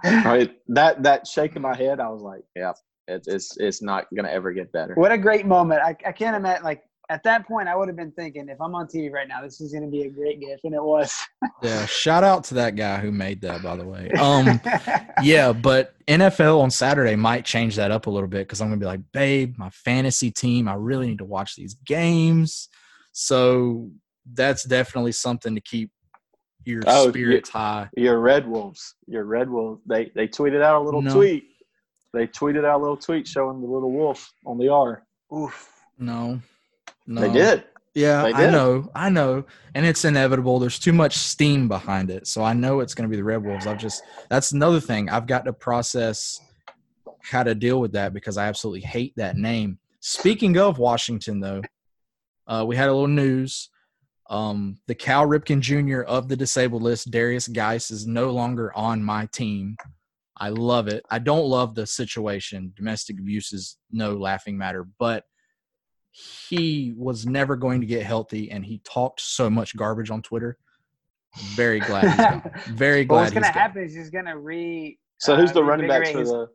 Right, 0.03 0.55
that 0.69 1.03
that 1.03 1.27
shake 1.27 1.55
in 1.55 1.61
my 1.61 1.75
head, 1.75 1.99
I 1.99 2.09
was 2.09 2.21
like, 2.21 2.43
yeah, 2.55 2.73
it's 3.07 3.27
it's 3.27 3.57
it's 3.57 3.81
not 3.81 4.05
gonna 4.15 4.29
ever 4.29 4.51
get 4.51 4.71
better. 4.71 4.93
what 4.95 5.11
a 5.11 5.17
great 5.17 5.45
moment. 5.45 5.81
I, 5.81 5.95
I 6.05 6.11
can't 6.11 6.35
imagine, 6.35 6.63
like, 6.63 6.83
at 7.09 7.23
that 7.23 7.47
point, 7.47 7.69
I 7.69 7.75
would 7.75 7.87
have 7.87 7.95
been 7.95 8.11
thinking, 8.11 8.49
if 8.49 8.59
I'm 8.59 8.75
on 8.75 8.87
TV 8.87 9.11
right 9.11 9.27
now, 9.27 9.41
this 9.41 9.61
is 9.61 9.71
going 9.71 9.85
to 9.85 9.89
be 9.89 10.03
a 10.03 10.09
great 10.09 10.41
gift. 10.41 10.65
And 10.65 10.73
it 10.75 10.83
was. 10.83 11.13
yeah. 11.63 11.85
Shout 11.85 12.23
out 12.23 12.43
to 12.45 12.55
that 12.55 12.75
guy 12.75 12.97
who 12.99 13.11
made 13.11 13.41
that, 13.41 13.63
by 13.63 13.75
the 13.77 13.85
way. 13.85 14.11
Um, 14.11 14.59
yeah, 15.23 15.53
but 15.53 15.95
NFL 16.07 16.59
on 16.59 16.69
Saturday 16.69 17.15
might 17.15 17.45
change 17.45 17.75
that 17.77 17.91
up 17.91 18.07
a 18.07 18.09
little 18.09 18.27
bit 18.27 18.39
because 18.47 18.61
I'm 18.61 18.67
gonna 18.67 18.79
be 18.79 18.85
like, 18.85 19.01
babe, 19.13 19.55
my 19.57 19.69
fantasy 19.69 20.31
team, 20.31 20.67
I 20.67 20.73
really 20.73 21.07
need 21.07 21.19
to 21.19 21.25
watch 21.25 21.55
these 21.55 21.75
games. 21.85 22.67
So 23.13 23.89
that's 24.33 24.63
definitely 24.63 25.13
something 25.13 25.55
to 25.55 25.61
keep 25.61 25.91
your 26.65 26.83
Oh, 26.85 27.05
yeah. 27.05 27.09
spirits 27.11 27.49
high. 27.49 27.89
Your 27.95 28.19
Red 28.19 28.45
Wolves. 28.47 28.95
Your 29.07 29.23
Red 29.23 29.49
Wolves. 29.49 29.81
They 29.85 30.11
they 30.13 30.27
tweeted 30.27 30.61
out 30.61 30.81
a 30.81 30.83
little 30.83 31.01
No. 31.01 31.13
tweet. 31.13 31.45
They 32.13 32.27
tweeted 32.27 32.65
out 32.65 32.77
a 32.79 32.81
little 32.81 32.97
tweet 32.97 33.27
showing 33.27 33.61
the 33.61 33.67
little 33.67 33.91
wolf 33.91 34.31
on 34.45 34.57
the 34.57 34.67
R. 34.69 35.03
Oof. 35.33 35.71
No, 35.97 36.39
no, 37.07 37.21
They 37.21 37.31
did. 37.31 37.63
Yeah, 37.95 38.23
They 38.23 38.33
I 38.33 38.51
know, 38.51 38.91
I 38.93 39.09
know, 39.09 39.45
and 39.73 39.83
it's 39.83 40.05
inevitable. 40.05 40.59
There's 40.59 40.77
too 40.77 40.93
much 40.93 41.17
steam 41.17 41.67
behind 41.67 42.11
it, 42.11 42.27
so 42.27 42.43
I 42.43 42.53
know 42.53 42.79
it's 42.81 42.93
going 42.93 43.09
to 43.09 43.11
be 43.11 43.17
the 43.17 43.23
Red 43.23 43.43
Wolves. 43.43 43.65
I've 43.65 43.79
just 43.79 44.03
that's 44.29 44.51
another 44.51 44.79
thing 44.79 45.09
I've 45.09 45.25
got 45.25 45.45
to 45.45 45.53
process 45.53 46.39
how 47.23 47.41
to 47.41 47.55
deal 47.55 47.79
with 47.79 47.93
that 47.93 48.13
because 48.13 48.37
I 48.37 48.47
absolutely 48.47 48.81
hate 48.81 49.13
that 49.17 49.35
name. 49.35 49.79
Speaking 49.99 50.57
of 50.57 50.77
Washington, 50.77 51.39
though, 51.39 51.61
uh, 52.45 52.63
we 52.67 52.75
had 52.75 52.89
a 52.89 52.93
little 52.93 53.07
news. 53.07 53.69
Um, 54.29 54.77
the 54.87 54.95
Cal 54.95 55.25
Ripken 55.25 55.61
Jr. 55.61 56.01
of 56.01 56.27
the 56.27 56.35
disabled 56.35 56.83
list, 56.83 57.11
Derrius 57.11 57.51
Guice, 57.51 57.89
is 57.89 58.05
no 58.05 58.29
longer 58.29 58.71
on 58.75 59.01
my 59.03 59.25
team. 59.27 59.75
I 60.37 60.49
love 60.49 60.87
it. 60.87 61.03
I 61.09 61.19
don't 61.19 61.47
love 61.47 61.73
the 61.73 61.87
situation. 61.87 62.73
Domestic 62.75 63.19
abuse 63.19 63.53
is 63.53 63.77
no 63.91 64.13
laughing 64.13 64.57
matter, 64.57 64.87
but 64.99 65.23
he 66.49 66.93
was 66.97 67.25
never 67.25 67.55
going 67.55 67.81
to 67.81 67.87
get 67.87 68.03
healthy, 68.05 68.49
and 68.51 68.65
he 68.65 68.79
talked 68.83 69.21
so 69.21 69.49
much 69.49 69.75
garbage 69.75 70.09
on 70.09 70.21
Twitter. 70.21 70.57
Very 71.55 71.79
glad. 71.79 72.05
He's 72.07 72.15
gone. 72.15 72.51
Very 72.75 73.05
But 73.05 73.13
glad 73.13 73.21
what's 73.21 73.33
going 73.33 73.43
to 73.43 73.51
happen 73.51 73.83
is 73.83 73.93
he's 73.93 74.09
going 74.09 74.25
to 74.25 74.37
re. 74.37 74.97
So 75.19 75.33
uh, 75.33 75.37
who's 75.37 75.51
the 75.51 75.63
running 75.63 75.87
back 75.87 76.07
for 76.07 76.19
his- 76.19 76.29
the 76.29 76.47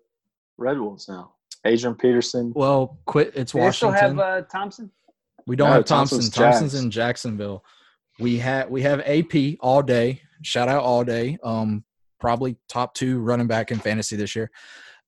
Red 0.58 0.78
Wolves 0.78 1.08
now? 1.08 1.34
Adrian 1.64 1.94
Peterson. 1.94 2.52
Well, 2.56 2.98
quit. 3.06 3.32
It's 3.36 3.52
Do 3.52 3.60
they 3.60 3.70
still 3.70 3.92
have 3.92 4.18
uh, 4.18 4.42
Thompson? 4.50 4.90
we 5.46 5.54
don't 5.54 5.68
No, 5.68 5.74
have 5.74 5.84
Thompson. 5.84 6.18
Thompson's 6.18 6.34
Thompson's 6.34 6.74
in 6.74 6.90
Jacksonville. 6.90 7.64
We 8.18 8.38
have 8.38 8.68
we 8.68 8.82
have 8.82 9.00
AP 9.00 9.58
all 9.60 9.82
day. 9.82 10.22
Shout 10.42 10.68
out 10.68 10.82
all 10.82 11.04
day. 11.04 11.38
Um, 11.44 11.84
probably 12.18 12.56
top 12.68 12.94
two 12.94 13.20
running 13.20 13.46
back 13.46 13.70
in 13.70 13.78
fantasy 13.78 14.16
this 14.16 14.34
year. 14.34 14.50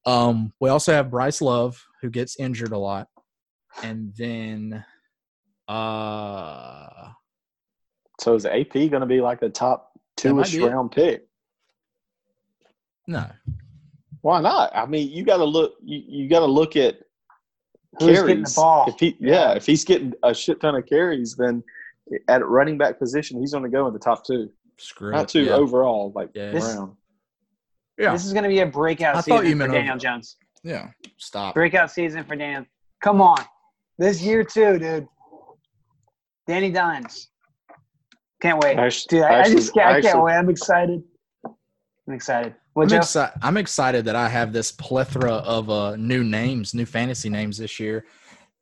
Um, 0.07 0.53
we 0.61 0.69
also 0.71 0.93
have 0.93 1.11
Bryce 1.11 1.41
Love 1.43 1.85
who 2.03 2.11
gets 2.11 2.39
injured 2.39 2.73
a 2.73 2.79
lot, 2.79 3.09
and 3.83 4.13
then 4.17 4.85
uh 5.69 7.09
So 8.21 8.35
is 8.35 8.47
AP 8.47 8.73
going 8.75 9.01
to 9.01 9.07
be 9.07 9.21
like 9.21 9.41
the 9.41 9.49
top 9.51 9.93
That 10.23 10.23
two-ish 10.23 10.57
round 10.57 10.93
pick? 10.93 11.27
no 13.07 13.27
Why 14.21 14.41
not? 14.41 14.75
I 14.75 14.87
mean, 14.87 15.11
you 15.11 15.25
got 15.25 15.39
to 15.39 15.45
look. 15.45 15.75
You, 15.83 16.03
you 16.07 16.29
got 16.29 16.41
to 16.41 16.47
look 16.47 16.77
at 16.77 16.97
Who's 18.01 18.09
carries. 18.13 18.27
getting 18.27 18.43
the 18.45 18.53
ball? 18.57 18.87
If 18.89 18.99
he, 18.99 19.17
yeah. 19.21 19.53
if 19.53 19.67
he's 19.67 19.85
getting 19.85 20.13
a 20.23 20.33
shit 20.35 20.61
ton 20.61 20.75
of 20.75 20.87
carries, 20.87 21.37
then 21.37 21.63
at 22.29 22.45
running 22.47 22.77
back 22.79 22.99
position, 22.99 23.39
he's 23.41 23.53
going 23.53 23.65
to 23.65 23.71
go 23.71 23.87
in 23.87 23.93
the 23.93 23.99
top 23.99 24.25
two, 24.27 24.51
screw 24.79 25.13
not 25.13 25.25
it. 25.25 25.29
two 25.29 25.45
yeah. 25.45 25.53
overall, 25.53 26.13
like 26.15 26.31
Yeah. 26.35 26.51
This- 26.53 26.65
round. 26.75 26.93
yeah 27.99 28.13
This 28.13 28.25
is 28.25 28.33
going 28.33 28.43
to 28.45 28.49
be 28.49 28.61
a 28.61 28.67
breakout 28.67 29.17
I 29.17 29.21
season 29.21 29.45
you 29.47 29.51
for 29.53 29.57
meant 29.59 29.73
Daniel 29.73 29.93
over- 29.95 30.01
Jones. 30.01 30.37
yeah 30.63 30.89
stop 31.19 31.55
Breakout 31.55 31.91
season 31.91 32.25
for 32.25 32.35
Daniel. 32.37 32.65
Come 33.03 33.21
on. 33.21 33.39
This 33.99 34.21
year, 34.23 34.43
too, 34.45 34.79
dude. 34.79 35.07
Danny 36.47 36.71
Dimes. 36.71 37.29
Can't 38.43 38.63
wait. 38.63 38.77
Actually- 38.79 39.07
Dude, 39.19 39.23
I, 39.25 39.29
I 39.35 39.39
actually- 39.41 39.55
just 39.57 39.75
can't, 39.75 39.87
I 39.87 39.93
can't 39.95 40.05
actually- 40.07 40.23
wait. 40.23 40.33
I'm 40.35 40.51
excited. 40.51 41.03
I'm 41.47 42.15
excited. 42.15 42.55
What, 42.75 42.93
I'm, 42.93 43.01
exci- 43.01 43.39
I'm 43.41 43.57
excited 43.57 44.05
that 44.07 44.17
I 44.17 44.29
have 44.29 44.53
this 44.53 44.73
plethora 44.73 45.33
of 45.35 45.71
uh, 45.71 45.97
new 45.97 46.25
names, 46.25 46.75
new 46.75 46.85
fantasy 46.85 47.31
names 47.31 47.57
this 47.57 47.79
year. 47.79 48.05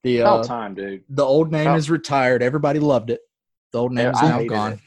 The 0.04 0.18
About 0.18 0.40
uh, 0.40 0.48
time, 0.48 0.74
dude. 0.74 1.02
the 1.08 1.24
old 1.24 1.50
name 1.50 1.68
Oh. 1.68 1.74
is 1.76 1.88
retired. 1.88 2.42
Everybody 2.42 2.78
loved 2.78 3.08
it. 3.10 3.20
The 3.72 3.78
old 3.78 3.92
name 3.92 4.06
Yeah, 4.06 4.10
is 4.10 4.18
I 4.22 4.28
now 4.28 4.44
gone. 4.44 4.72
it. 4.74 4.80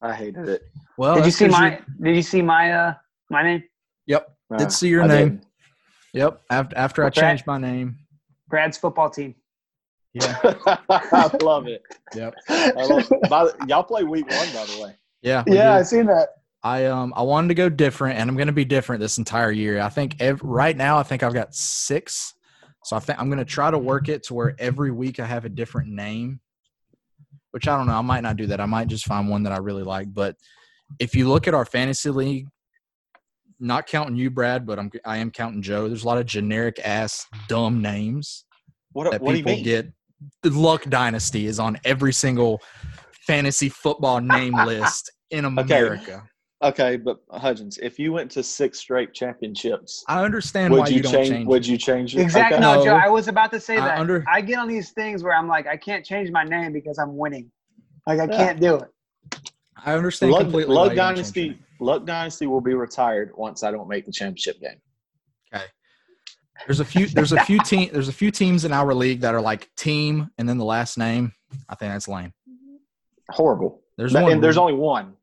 I 0.00 0.14
hated 0.14 0.48
it. 0.48 0.62
Well, 0.96 1.16
did 1.16 1.26
you 1.26 1.30
see 1.30 1.48
my? 1.48 1.70
you're- 1.72 1.82
Did 2.02 2.16
you 2.16 2.22
see 2.22 2.40
my? 2.40 2.72
Uh, 2.72 2.94
my 3.28 3.42
name, 3.42 3.62
Yep, 4.06 4.28
Nah, 4.48 4.56
did 4.56 4.72
see 4.72 4.88
your 4.88 5.02
I 5.02 5.06
name. 5.08 5.28
didn't. 5.28 5.46
Yep. 6.14 6.40
After 6.50 6.76
after 6.78 7.04
I 7.04 7.06
Okay. 7.08 7.20
changed 7.20 7.46
my 7.46 7.58
name. 7.58 7.98
Brad's 8.48 8.78
football 8.78 9.10
team. 9.10 9.34
Yeah. 10.12 10.36
I 11.12 11.30
love 11.40 11.66
it. 11.66 11.82
Yep. 12.16 12.34
I 12.48 12.84
love, 12.84 13.08
by 13.28 13.44
the, 13.44 13.66
y'all 13.68 13.82
play 13.84 14.02
week 14.02 14.26
one, 14.28 14.46
by 14.52 14.64
the 14.66 14.82
way. 14.82 14.96
Yeah. 15.22 15.44
we 15.46 15.56
Yeah, 15.56 15.74
I 15.74 15.78
did. 15.78 15.86
seen 15.86 16.06
that. 16.06 16.30
I 16.62 16.86
um 16.86 17.14
I 17.16 17.22
wanted 17.22 17.48
to 17.48 17.54
go 17.54 17.68
different, 17.70 18.18
and 18.18 18.28
I'm 18.28 18.36
going 18.36 18.48
to 18.48 18.52
be 18.52 18.66
different 18.66 19.00
this 19.00 19.16
entire 19.16 19.50
year. 19.50 19.80
I 19.80 19.88
think 19.88 20.16
ev- 20.20 20.42
right 20.42 20.76
now 20.76 20.98
I 20.98 21.02
think 21.04 21.22
I've 21.22 21.32
got 21.32 21.54
six, 21.54 22.34
so 22.84 22.96
I 22.96 22.98
think 22.98 23.18
I'm 23.18 23.28
going 23.28 23.38
to 23.38 23.46
try 23.46 23.70
to 23.70 23.78
work 23.78 24.08
it 24.10 24.24
to 24.24 24.34
where 24.34 24.54
every 24.58 24.90
week 24.90 25.20
I 25.20 25.24
have 25.26 25.46
a 25.46 25.48
different 25.48 25.88
name. 25.88 26.40
Which 27.52 27.66
I 27.66 27.76
don't 27.78 27.86
know. 27.86 27.94
I 27.94 28.02
might 28.02 28.20
not 28.20 28.36
do 28.36 28.46
that. 28.48 28.60
I 28.60 28.66
might 28.66 28.88
just 28.88 29.06
find 29.06 29.28
one 29.28 29.42
that 29.44 29.52
I 29.52 29.56
really 29.58 29.82
like. 29.84 30.12
But 30.12 30.36
if 30.98 31.14
you 31.16 31.28
look 31.28 31.48
at 31.48 31.54
our 31.54 31.64
fantasy 31.64 32.10
league, 32.10 32.46
not 33.58 33.86
counting 33.86 34.16
you, 34.16 34.30
Brad, 34.30 34.66
but 34.66 34.78
I'm 34.78 34.90
I 35.04 35.16
am 35.16 35.30
counting 35.30 35.62
Joe. 35.62 35.88
There's 35.88 36.04
a 36.04 36.06
lot 36.06 36.18
of 36.18 36.26
generic 36.26 36.78
ass 36.84 37.26
dumb 37.48 37.80
names 37.80 38.44
What, 38.92 39.10
that 39.10 39.22
what 39.22 39.32
do 39.32 39.38
you 39.38 39.44
people 39.44 39.52
mean? 39.56 39.64
get. 39.64 39.92
The 40.42 40.50
Luck 40.50 40.84
Dynasty 40.84 41.46
is 41.46 41.58
on 41.58 41.78
every 41.84 42.12
single 42.12 42.60
fantasy 43.26 43.68
football 43.68 44.20
name 44.20 44.54
list 44.66 45.10
in 45.30 45.44
America. 45.44 46.22
Okay, 46.62 46.98
but 46.98 47.20
Hudgens, 47.30 47.78
if 47.78 47.98
you 47.98 48.12
went 48.12 48.30
to 48.32 48.42
six 48.42 48.78
straight 48.78 49.14
championships, 49.14 50.04
I 50.08 50.22
understand 50.22 50.74
why 50.74 50.80
would 50.80 50.90
you, 50.90 50.96
you 50.96 51.02
don't 51.02 51.12
change? 51.12 51.28
change. 51.28 51.46
Would 51.46 51.66
you 51.66 51.78
change 51.78 52.14
it? 52.14 52.20
Exactly. 52.20 52.56
Okay. 52.56 52.60
No, 52.62 52.74
No. 52.76 52.84
Joe. 52.84 52.96
I 53.02 53.08
was 53.08 53.28
about 53.28 53.50
to 53.52 53.60
say 53.60 53.78
I 53.78 53.86
that. 53.86 53.98
under- 53.98 54.22
I 54.28 54.42
get 54.42 54.58
on 54.58 54.68
these 54.68 54.90
things 54.90 55.22
where 55.22 55.34
I'm 55.34 55.48
like, 55.48 55.66
I 55.66 55.78
can't 55.78 56.04
change 56.04 56.30
my 56.30 56.44
name 56.44 56.72
because 56.74 56.98
I'm 56.98 57.16
winning. 57.16 57.50
Like 58.06 58.20
I 58.20 58.24
Yeah. 58.24 58.36
can't 58.36 58.60
do 58.60 58.76
it. 58.76 59.40
I 59.82 59.94
understand 59.94 60.32
Luck, 60.32 60.42
completely. 60.42 60.74
why 60.76 60.82
Luck 60.82 60.90
you 60.90 60.96
don't 60.96 61.14
Dynasty. 61.14 61.58
Luck 61.80 62.04
Dynasty 62.04 62.46
will 62.46 62.60
be 62.60 62.74
retired 62.74 63.30
once 63.36 63.62
I 63.62 63.70
don't 63.70 63.88
make 63.88 64.04
the 64.04 64.12
championship 64.12 64.60
game. 64.60 64.80
There's 66.66 66.80
a 66.80 66.84
few. 66.84 67.06
There's 67.06 67.32
a 67.32 67.40
few 67.44 67.58
team. 67.64 67.90
There's 67.92 68.08
a 68.08 68.12
few 68.12 68.30
teams 68.30 68.64
in 68.64 68.72
our 68.72 68.92
league 68.94 69.20
that 69.20 69.34
are 69.34 69.40
like 69.40 69.68
team 69.76 70.30
and 70.38 70.48
then 70.48 70.58
the 70.58 70.64
last 70.64 70.98
name. 70.98 71.32
I 71.68 71.74
think 71.74 71.92
that's 71.92 72.06
lame. 72.08 72.32
Horrible. 73.30 73.80
There's 73.96 74.12
That- 74.12 74.24
one. 74.24 74.32
and 74.32 74.42
there's 74.42 74.56
only 74.56 74.74
one, 74.74 75.14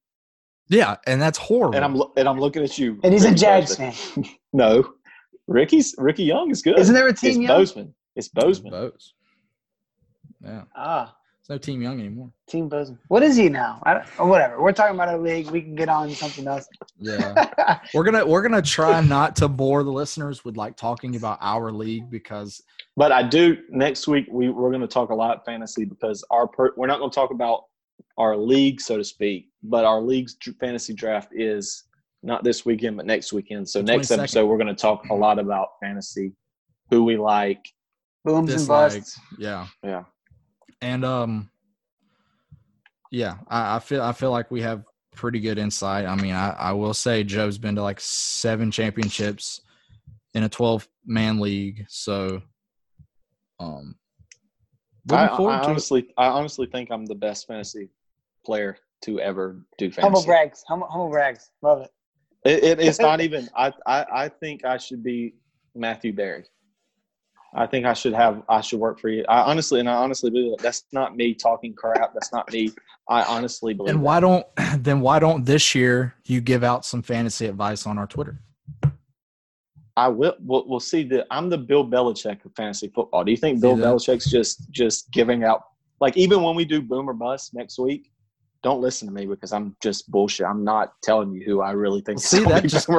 yeah, 0.70 0.96
and 1.08 1.22
that's 1.22 1.38
horrible. 1.38 1.76
and 1.76 1.84
I'm 1.86 2.02
and 2.18 2.28
I'm 2.28 2.40
looking 2.40 2.64
at 2.64 2.78
you. 2.78 3.00
And 3.04 3.14
he's 3.14 3.24
a 3.26 3.30
Ricky 3.30 3.40
Jags 3.42 3.76
fan. 3.76 3.94
No, 4.54 4.94
Ricky's 5.48 5.94
Ricky 5.98 6.24
Young 6.24 6.50
is 6.52 6.62
good. 6.62 6.78
Isn't 6.80 6.94
there 6.96 7.08
a 7.08 7.12
it's 7.12 7.22
team 7.22 7.42
young? 7.42 7.58
Bozeman. 7.60 7.94
It's 8.16 8.28
Bozeman. 8.30 8.72
Bose. 8.72 9.14
Yeah, 10.44 10.64
Ah, 10.76 11.04
there's 11.06 11.14
no 11.50 11.58
team 11.58 11.82
young 11.82 12.00
anymore. 12.00 12.32
Team 12.48 12.68
Bozeman. 12.68 13.00
What 13.08 13.24
is 13.24 13.36
he 13.36 13.50
now? 13.50 13.80
I 13.84 13.94
don't, 13.96 14.06
oh, 14.20 14.28
whatever. 14.28 14.62
We're 14.62 14.74
talking 14.74 14.96
about 14.96 15.08
our 15.08 15.18
league. 15.18 15.50
We 15.50 15.62
can 15.62 15.76
get 15.76 15.90
on 15.90 16.10
something 16.12 16.48
else. 16.48 16.68
Yeah, 17.00 17.80
we're 17.94 18.04
gonna 18.04 18.26
we're 18.26 18.42
gonna 18.42 18.62
try 18.62 19.02
not 19.02 19.36
to 19.38 19.48
bore 19.48 19.84
the 19.84 19.92
listeners 19.92 20.44
with 20.44 20.58
like 20.58 20.76
talking 20.76 21.16
about 21.16 21.38
our 21.42 21.72
league 21.72 22.10
because 22.10 22.62
But 22.96 23.12
I 23.12 23.24
do 23.24 23.58
next 23.70 24.08
week. 24.08 24.26
We 24.30 24.50
we're 24.50 24.70
going 24.70 24.82
to 24.82 24.88
talk 24.88 25.10
a 25.12 25.16
lot 25.16 25.46
fantasy 25.46 25.86
because 25.86 26.24
our 26.32 26.48
per, 26.48 26.74
we're 26.76 26.88
not 26.88 27.00
going 27.00 27.12
to 27.12 27.16
talk 27.16 27.32
about 27.32 27.66
our 28.18 28.36
league, 28.36 28.82
so 28.82 28.98
to 28.98 29.04
speak. 29.04 29.50
But 29.64 29.86
our 29.86 30.02
league's 30.02 30.36
fantasy 30.60 30.94
draft 30.94 31.32
is 31.34 31.84
not 32.24 32.44
this 32.44 32.66
weekend, 32.66 32.98
but 32.98 33.06
next 33.06 33.32
weekend. 33.34 33.70
So 33.70 33.82
next 33.82 34.12
episode, 34.12 34.48
we're 34.48 34.58
going 34.58 34.68
to 34.68 34.76
talk 34.76 35.06
a 35.10 35.14
lot 35.14 35.40
about 35.40 35.70
fantasy, 35.82 36.34
who 36.90 37.04
we 37.04 37.18
like. 37.18 37.64
Booms 38.26 38.54
and 38.54 38.68
busts. 38.68 39.20
yeah, 39.38 39.68
Yeah. 39.84 40.04
And 40.82 41.06
um, 41.06 41.50
yeah, 43.12 43.38
I, 43.48 43.78
I 43.78 43.80
feel 43.80 44.02
I 44.02 44.12
feel 44.12 44.32
like 44.32 44.52
we 44.52 44.62
have 44.62 44.84
pretty 45.16 45.40
good 45.40 45.58
insight. 45.58 46.06
I 46.06 46.16
mean, 46.16 46.34
I, 46.34 46.50
I 46.52 46.72
will 46.74 46.94
say 46.94 47.24
Joe's 47.24 47.58
been 47.58 47.76
to 47.76 47.82
like 47.82 48.00
seven 48.00 48.72
championships 48.72 49.62
in 50.34 50.44
a 50.44 50.50
twelve 50.50 50.88
man 51.06 51.40
league, 51.40 51.86
so 51.88 52.42
um, 53.60 53.96
I, 55.12 55.28
I 55.28 55.38
forward 55.38 55.58
to 55.58 55.62
it. 55.62 55.72
honestly, 55.72 56.14
I 56.18 56.28
honestly 56.28 56.68
think 56.68 56.90
I'm 56.92 57.06
the 57.06 57.16
best 57.16 57.48
fantasy 57.48 57.90
player 58.46 58.78
to 59.04 59.20
ever 59.20 59.62
do 59.78 59.86
fantasy. 59.86 60.02
Humble 60.02 60.24
brags. 60.24 60.64
Humble, 60.68 60.88
humble 60.88 61.10
brags. 61.10 61.50
Love 61.62 61.82
it. 61.82 61.92
It, 62.46 62.64
it, 62.64 62.80
it's 62.80 63.00
not 63.00 63.22
even. 63.22 63.50
I, 63.56 63.74
I 63.86 64.06
I 64.14 64.30
think 64.30 64.66
I 64.66 64.78
should 64.78 65.04
be 65.04 65.36
Matthew 65.76 66.14
Berry. 66.14 66.46
I 67.56 67.66
think 67.66 67.86
I 67.86 67.94
should 67.94 68.14
have. 68.14 68.44
I 68.50 68.62
should 68.62 68.80
work 68.80 69.00
for 69.00 69.10
you. 69.10 69.24
I 69.30 69.42
honestly, 69.42 69.80
and 69.80 69.90
I 69.90 69.96
honestly 69.96 70.30
believe 70.30 70.52
that. 70.52 70.64
That's 70.64 70.84
not 70.92 71.16
me 71.16 71.34
talking 71.34 71.74
crap. 71.74 72.14
That's 72.14 72.32
not 72.32 72.52
me. 72.52 72.72
I 73.10 73.24
honestly 73.24 73.74
believe. 73.74 73.92
And 73.92 74.00
that. 74.00 74.04
why 74.04 74.20
don't 74.20 74.46
then 74.78 75.02
why 75.02 75.20
don't 75.20 75.46
this 75.46 75.74
year 75.74 76.16
you 76.26 76.42
give 76.42 76.64
out 76.64 76.86
some 76.86 77.02
fantasy 77.02 77.46
advice 77.46 77.88
on 77.88 77.98
our 77.98 78.08
Twitter? 78.08 78.40
I 79.96 80.10
will. 80.10 80.36
We'll, 80.40 80.68
we'll 80.68 80.80
see. 80.80 81.04
The 81.04 81.26
I'm 81.32 81.50
the 81.50 81.58
Bill 81.58 81.88
Belichick 81.88 82.46
of 82.46 82.52
fantasy 82.56 82.92
football. 82.94 83.24
Do 83.24 83.32
you 83.32 83.38
think 83.38 83.62
Bill? 83.62 83.76
Belichick's 83.76 84.30
just 84.30 84.70
just 84.72 85.10
giving 85.12 85.44
out 85.44 85.64
like 86.00 86.16
even 86.18 86.44
when 86.44 86.56
we 86.56 86.66
do 86.66 86.82
Boom 86.82 87.10
or 87.10 87.14
Bust 87.14 87.54
next 87.54 87.80
week? 87.80 88.12
Don't 88.64 88.82
listen 88.82 89.08
to 89.08 89.14
me 89.14 89.26
because 89.26 89.54
I'm 89.54 89.76
just 89.82 90.10
bullshit. 90.12 90.46
I'm 90.46 90.64
not 90.64 90.94
telling 91.02 91.32
you 91.32 91.44
who 91.46 91.62
I 91.62 91.72
really 91.72 92.02
think. 92.02 92.20
See, 92.20 92.44
that 92.46 92.64
just- 92.66 92.90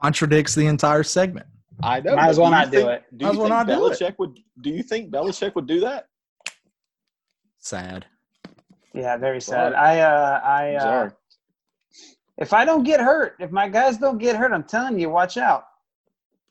Contradicts 0.00 0.54
the 0.54 0.66
entire 0.66 1.02
segment. 1.02 1.46
I 1.82 2.00
know. 2.00 2.16
Might 2.16 2.28
as 2.28 2.38
well 2.38 2.48
do 2.50 2.54
you 2.56 2.60
not 2.62 2.70
do 2.70 2.76
think- 2.78 2.90
it. 2.90 3.04
Do 3.18 3.24
Might 3.24 3.30
as 3.32 3.36
well 3.36 3.46
think 3.46 3.56
not 3.56 3.66
do 3.66 3.86
it. 3.86 3.92
Belichick 3.92 4.14
would? 4.18 4.38
Do 4.62 4.70
you 4.70 4.82
think 4.82 5.10
Belichick 5.10 5.54
would 5.54 5.66
do 5.66 5.80
that? 5.80 6.06
Sad. 7.58 8.06
Yeah, 8.94 9.16
very 9.16 9.40
Sorry. 9.40 9.72
sad. 9.72 9.74
I 9.74 10.00
uh 10.00 10.40
I 10.42 10.74
uh 10.76 10.80
sorry. 10.80 11.10
if 12.38 12.52
I 12.52 12.64
don't 12.64 12.82
get 12.84 13.00
hurt, 13.00 13.34
if 13.40 13.50
my 13.50 13.68
guys 13.68 13.98
don't 13.98 14.18
get 14.18 14.36
hurt, 14.36 14.52
I'm 14.52 14.64
telling 14.64 14.98
you, 14.98 15.10
watch 15.10 15.36
out. 15.36 15.64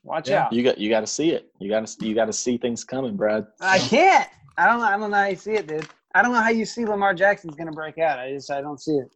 Watch 0.03 0.29
Yeah. 0.29 0.43
out. 0.45 0.53
You 0.53 0.61
got 0.63 0.77
you 0.77 0.89
got 0.89 0.99
to 0.99 1.07
see 1.07 1.31
it. 1.31 1.51
You 1.59 1.69
got 1.69 1.87
to 1.87 2.05
you 2.05 2.13
got 2.13 2.25
to 2.25 2.33
see 2.33 2.57
things 2.57 2.83
coming, 2.83 3.15
Brad. 3.15 3.47
I 3.59 3.79
can't. 3.79 4.29
I 4.57 4.67
don't 4.67 4.79
know. 4.79 4.85
I 4.85 4.97
don't 4.97 5.09
know 5.09 5.17
how 5.17 5.25
you 5.25 5.35
see 5.35 5.53
it, 5.53 5.67
dude. 5.67 5.87
I 6.13 6.21
don't 6.21 6.31
know 6.31 6.41
how 6.41 6.49
you 6.49 6.65
see 6.65 6.85
Lamar 6.85 7.13
Jackson's 7.13 7.55
gonna 7.55 7.71
break 7.71 7.97
out. 7.97 8.19
I 8.19 8.31
just 8.31 8.51
I 8.51 8.61
don't 8.61 8.79
see 8.79 8.91
it. 8.93 9.07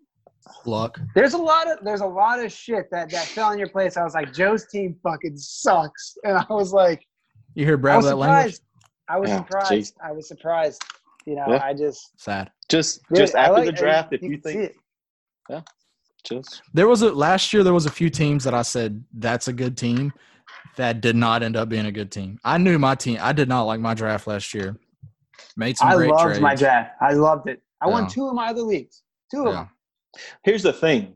Luck. 0.65 0.99
There's 1.15 1.33
a 1.33 1.37
lot 1.37 1.69
of 1.69 1.83
there's 1.83 2.01
a 2.01 2.05
lot 2.07 2.39
of 2.39 2.51
shit 2.51 2.89
that 2.91 3.09
that 3.11 3.25
fell 3.25 3.51
in 3.51 3.59
your 3.59 3.69
place. 3.69 3.97
I 3.97 4.03
was 4.03 4.13
like, 4.13 4.33
Joe's 4.33 4.67
team 4.67 4.95
fucking 5.03 5.37
sucks, 5.37 6.17
and 6.23 6.37
I 6.37 6.45
was 6.49 6.73
like, 6.73 7.05
You 7.55 7.65
hear 7.65 7.75
I 7.77 7.81
Brad 7.81 7.97
was 7.97 8.05
that 8.07 8.15
language? 8.15 8.55
surprised. 8.55 8.61
I 9.09 9.17
was 9.19 9.29
Yeah, 9.29 9.37
surprised. 9.37 9.69
geez. 9.71 9.93
I 10.03 10.11
was 10.11 10.27
surprised. 10.27 10.83
You 11.25 11.35
know, 11.35 11.45
Yeah. 11.49 11.61
I 11.63 11.73
just 11.73 12.19
Sad. 12.21 12.51
Just 12.69 13.01
Dude, 13.09 13.17
just 13.19 13.35
after 13.35 13.53
like- 13.53 13.65
the 13.65 13.71
draft, 13.71 14.13
if 14.13 14.21
you 14.21 14.29
you 14.31 14.37
can 14.39 14.51
see 14.51 14.57
think 14.59 14.75
yeah, 15.49 15.61
just 16.23 16.61
There 16.73 16.87
was 16.87 17.01
a 17.01 17.11
last 17.11 17.51
year 17.53 17.63
there 17.63 17.73
was 17.73 17.85
a 17.87 17.91
few 17.91 18.09
teams 18.09 18.43
that 18.43 18.53
I 18.53 18.61
said 18.61 19.03
that's 19.13 19.47
a 19.47 19.53
good 19.53 19.75
team 19.77 20.13
that 20.75 21.01
did 21.01 21.15
not 21.15 21.41
end 21.43 21.55
up 21.55 21.69
being 21.69 21.87
a 21.87 21.91
good 21.91 22.11
team. 22.11 22.39
I 22.45 22.57
knew 22.57 22.77
my 22.79 22.95
team. 22.95 23.17
I 23.21 23.33
did 23.33 23.49
not 23.49 23.63
like 23.63 23.79
my 23.79 23.93
draft 23.93 24.27
last 24.27 24.53
year. 24.53 24.77
Made 25.57 25.77
some 25.77 25.89
I 25.89 25.95
great 25.95 26.11
loved 26.11 26.23
trades. 26.23 26.39
my 26.41 26.55
draft. 26.55 26.95
I 27.01 27.13
loved 27.13 27.49
it. 27.49 27.61
I 27.81 27.87
won 27.87 28.07
two 28.07 28.27
of 28.27 28.33
my 28.35 28.47
other 28.49 28.61
leagues. 28.61 29.01
Two 29.31 29.41
of 29.47 29.53
Yeah. 29.53 29.53
them. 29.53 29.69
Here's 30.43 30.63
the 30.63 30.73
thing, 30.73 31.15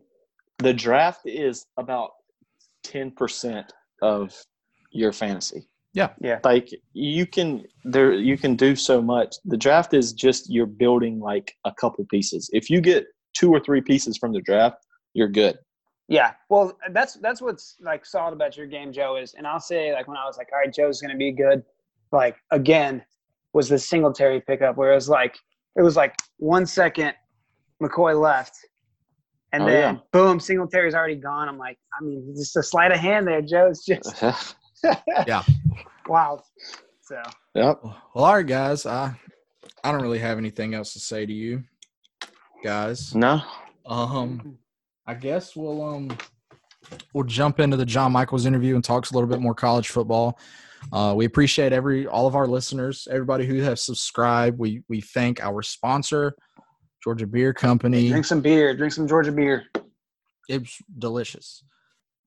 the 0.60 0.73
draft 0.73 1.21
is 1.25 1.65
about 1.77 2.12
ten 2.84 3.12
percent 3.12 3.71
of 4.01 4.34
your 4.91 5.12
fantasy. 5.12 5.67
Yeah. 5.93 6.10
Yeah. 6.19 6.39
Like 6.43 6.69
you 6.93 7.25
can 7.25 7.65
there 7.84 8.13
you 8.13 8.38
can 8.38 8.56
do 8.56 8.75
so 8.75 9.01
much. 9.01 9.36
The 9.45 9.58
draft 9.58 9.93
is 9.93 10.12
just 10.12 10.51
you're 10.51 10.65
building 10.65 11.19
like 11.19 11.56
a 11.65 11.73
couple 11.73 12.06
pieces. 12.06 12.49
If 12.51 12.69
you 12.69 12.82
get 12.82 13.06
two 13.34 13.51
or 13.51 13.60
three 13.60 13.82
pieces 13.82 14.17
from 14.17 14.34
the 14.34 14.41
draft, 14.41 14.77
you're 15.13 15.27
good. 15.27 15.58
Yeah. 16.08 16.32
Well, 16.49 16.77
that's 16.91 17.15
that's 17.15 17.41
what's 17.41 17.75
like 17.79 18.06
solid 18.06 18.34
about 18.34 18.58
your 18.58 18.65
game, 18.65 18.91
Joe, 18.91 19.17
is 19.17 19.36
and 19.36 19.45
I'll 19.45 19.60
say 19.60 19.93
like 19.93 20.08
when 20.08 20.17
I 20.17 20.25
was 20.25 20.38
like, 20.38 20.49
all 20.51 20.60
right, 20.60 20.73
Joe's 20.73 20.99
gonna 20.99 21.17
be 21.17 21.32
good, 21.32 21.63
like 22.12 22.38
again, 22.51 23.03
was 23.53 23.69
the 23.69 23.77
Singletary 23.77 24.41
pickup 24.41 24.77
where 24.77 24.91
it 24.91 24.95
was 24.95 25.10
like 25.10 25.38
it 25.75 25.84
was 25.84 25.95
like 25.95 26.15
one 26.38 26.65
second 26.65 27.13
McCoy 27.82 28.19
left. 28.19 28.58
And 29.54 29.63
Oh, 29.63 29.66
then 29.68 29.96
yeah. 29.96 30.02
boom, 30.12 30.39
Singletary's 30.39 30.96
already 30.96 31.16
gone. 31.16 31.48
I'm 31.48 31.58
like, 31.60 31.78
I 31.98 32.04
mean, 32.04 32.34
just 32.36 32.58
a 32.58 32.63
sleight 32.63 32.92
of 32.92 32.98
hand 32.98 33.28
there, 33.28 33.42
Joe. 33.42 33.68
It's 33.68 33.86
just 33.86 34.56
Yeah. 35.28 35.44
wild. 36.08 36.42
So 37.02 37.22
yep. 37.54 37.80
Well, 37.84 37.98
all 38.16 38.36
right, 38.36 38.46
guys. 38.46 38.86
I 38.86 39.16
I 39.84 39.92
don't 39.92 40.02
really 40.02 40.20
have 40.20 40.38
anything 40.38 40.74
else 40.74 40.94
to 40.94 41.00
say 41.00 41.26
to 41.26 41.32
you, 41.34 41.63
guys. 42.63 43.13
No. 43.16 43.42
Um, 43.86 44.58
I 45.06 45.13
guess 45.13 45.56
we'll 45.56 45.84
um 45.84 46.18
we'll 47.13 47.26
jump 47.26 47.60
into 47.60 47.78
the 47.78 47.86
John 47.86 48.12
Michaels 48.12 48.46
interview 48.46 48.76
and 48.76 48.84
talks 48.84 49.12
a 49.12 49.13
little 49.13 49.30
bit 49.30 49.39
more 49.39 49.54
college 49.54 49.89
football. 49.89 50.39
Uh, 50.92 51.13
we 51.16 51.26
appreciate 51.26 51.72
every 51.74 52.08
all 52.08 52.26
of 52.28 52.36
our 52.36 52.48
listeners, 52.48 53.08
everybody 53.12 53.46
who 53.46 53.62
has 53.62 53.84
subscribed. 53.84 54.58
We 54.58 54.82
we 54.89 55.00
thank 55.02 55.44
our 55.44 55.62
sponsor, 55.62 56.36
Georgia 57.04 57.28
Beer 57.28 57.54
Company. 57.54 58.10
drink 58.10 58.26
some 58.26 58.42
beer, 58.42 58.76
drink 58.76 58.94
some 58.94 59.08
Georgia 59.08 59.32
beer. 59.32 59.66
It's 60.48 60.82
delicious. 60.98 61.63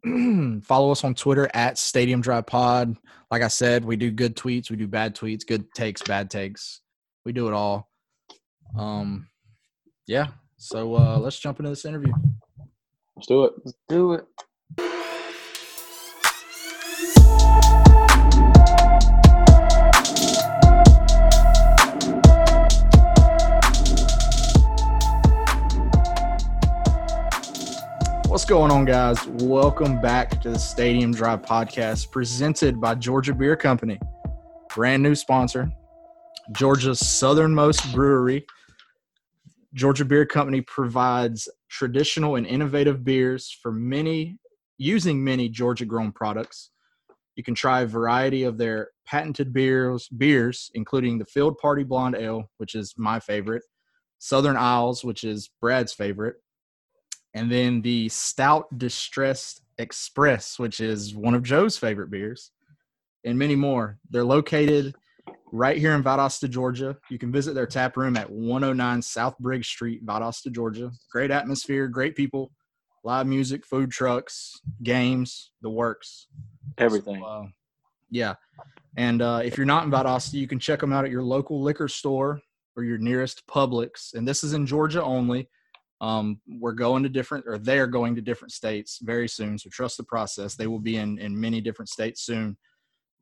Follow 0.64 0.90
us 0.90 1.02
on 1.02 1.14
Twitter 1.14 1.48
at 1.54 1.78
Stadium 1.78 2.20
Drive 2.20 2.46
Pod. 2.46 2.96
Like 3.30 3.42
I 3.42 3.48
said, 3.48 3.84
we 3.84 3.96
do 3.96 4.10
good 4.10 4.36
tweets, 4.36 4.70
we 4.70 4.76
do 4.76 4.86
bad 4.86 5.16
tweets, 5.16 5.46
good 5.46 5.72
takes, 5.74 6.02
bad 6.02 6.30
takes. 6.30 6.80
We 7.24 7.32
do 7.32 7.48
it 7.48 7.54
all. 7.54 7.90
Um, 8.78 9.28
yeah. 10.06 10.28
So 10.58 10.94
uh, 10.94 11.18
let's 11.18 11.38
jump 11.38 11.58
into 11.58 11.70
this 11.70 11.84
interview. 11.84 12.12
Let's 13.16 13.26
do 13.26 13.44
it. 13.44 13.52
Let's 13.64 13.78
do 13.88 14.12
it. 14.12 14.26
Going 28.46 28.70
on, 28.70 28.84
guys? 28.84 29.26
Welcome 29.26 30.00
back 30.00 30.40
to 30.42 30.50
the 30.50 30.58
Stadium 30.58 31.10
Drive 31.10 31.42
podcast 31.42 32.12
presented 32.12 32.80
by 32.80 32.94
Georgia 32.94 33.34
Beer 33.34 33.56
Company. 33.56 33.98
Brand 34.72 35.02
new 35.02 35.16
sponsor, 35.16 35.68
Georgia's 36.52 37.00
southernmost 37.00 37.92
brewery. 37.92 38.46
Georgia 39.74 40.04
Beer 40.04 40.24
Company 40.24 40.60
provides 40.60 41.48
traditional 41.68 42.36
and 42.36 42.46
innovative 42.46 43.02
beers 43.02 43.50
for 43.60 43.72
many, 43.72 44.38
using 44.78 45.24
many 45.24 45.48
Georgia 45.48 45.84
grown 45.84 46.12
products. 46.12 46.70
You 47.34 47.42
can 47.42 47.56
try 47.56 47.80
a 47.80 47.86
variety 47.86 48.44
of 48.44 48.58
their 48.58 48.90
patented 49.06 49.52
beers, 49.52 50.08
beers, 50.08 50.70
including 50.74 51.18
the 51.18 51.24
Field 51.24 51.58
Party 51.58 51.82
Blonde 51.82 52.14
Ale, 52.16 52.48
which 52.58 52.76
is 52.76 52.94
my 52.96 53.18
favorite, 53.18 53.64
Southern 54.20 54.56
Isles, 54.56 55.02
which 55.02 55.24
is 55.24 55.50
Brad's 55.60 55.92
favorite, 55.92 56.36
and 57.36 57.52
then 57.52 57.82
the 57.82 58.08
Stout 58.08 58.66
Distressed 58.78 59.60
Express, 59.76 60.58
which 60.58 60.80
is 60.80 61.14
one 61.14 61.34
of 61.34 61.42
Joe's 61.42 61.76
favorite 61.76 62.10
beers, 62.10 62.50
and 63.26 63.38
many 63.38 63.54
more. 63.54 63.98
They're 64.08 64.24
located 64.24 64.94
right 65.52 65.76
here 65.76 65.92
in 65.92 66.02
Valdosta, 66.02 66.48
Georgia. 66.48 66.96
You 67.10 67.18
can 67.18 67.30
visit 67.30 67.54
their 67.54 67.66
tap 67.66 67.98
room 67.98 68.16
at 68.16 68.30
109 68.30 69.02
South 69.02 69.36
Briggs 69.38 69.66
Street, 69.66 70.04
Valdosta, 70.06 70.50
Georgia. 70.50 70.90
Great 71.12 71.30
atmosphere, 71.30 71.88
great 71.88 72.16
people, 72.16 72.52
live 73.04 73.26
music, 73.26 73.66
food 73.66 73.90
trucks, 73.90 74.54
games, 74.82 75.52
the 75.60 75.68
works. 75.68 76.28
Everything. 76.78 77.20
So, 77.20 77.26
uh, 77.26 77.44
yeah. 78.08 78.34
And 78.96 79.20
uh, 79.20 79.42
if 79.44 79.58
you're 79.58 79.66
not 79.66 79.84
in 79.84 79.90
Valdosta, 79.90 80.32
you 80.32 80.48
can 80.48 80.58
check 80.58 80.80
them 80.80 80.90
out 80.90 81.04
at 81.04 81.10
your 81.10 81.22
local 81.22 81.62
liquor 81.62 81.88
store 81.88 82.40
or 82.78 82.84
your 82.84 82.96
nearest 82.96 83.46
Publix. 83.46 84.14
And 84.14 84.26
this 84.26 84.42
is 84.42 84.54
in 84.54 84.64
Georgia 84.64 85.04
only. 85.04 85.50
Um, 86.00 86.40
we're 86.46 86.72
going 86.72 87.02
to 87.04 87.08
different, 87.08 87.44
or 87.46 87.58
they're 87.58 87.86
going 87.86 88.14
to 88.16 88.20
different 88.20 88.52
states 88.52 88.98
very 89.02 89.28
soon. 89.28 89.58
So 89.58 89.70
trust 89.70 89.96
the 89.96 90.04
process. 90.04 90.54
They 90.54 90.66
will 90.66 90.80
be 90.80 90.96
in 90.96 91.18
in 91.18 91.38
many 91.38 91.60
different 91.60 91.88
states 91.88 92.22
soon. 92.22 92.56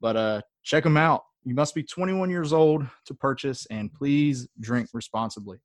But 0.01 0.17
uh, 0.17 0.41
check 0.63 0.83
them 0.83 0.97
out. 0.97 1.23
You 1.45 1.55
must 1.55 1.75
be 1.75 1.83
21 1.83 2.29
years 2.29 2.51
old 2.51 2.85
to 3.05 3.13
purchase, 3.13 3.65
and 3.67 3.93
please 3.93 4.47
drink 4.59 4.89
responsibly. 4.93 5.59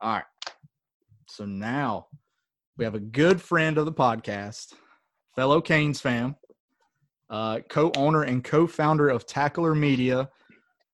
All 0.00 0.12
right. 0.12 0.24
So 1.28 1.44
now 1.44 2.08
we 2.76 2.84
have 2.84 2.94
a 2.94 3.00
good 3.00 3.40
friend 3.40 3.78
of 3.78 3.86
the 3.86 3.92
podcast, 3.92 4.74
fellow 5.34 5.60
Canes 5.60 6.00
fam 6.00 6.36
uh, 7.30 7.60
co-owner 7.68 8.22
and 8.22 8.44
co-founder 8.44 9.08
of 9.08 9.26
Tackler 9.26 9.74
Media, 9.74 10.28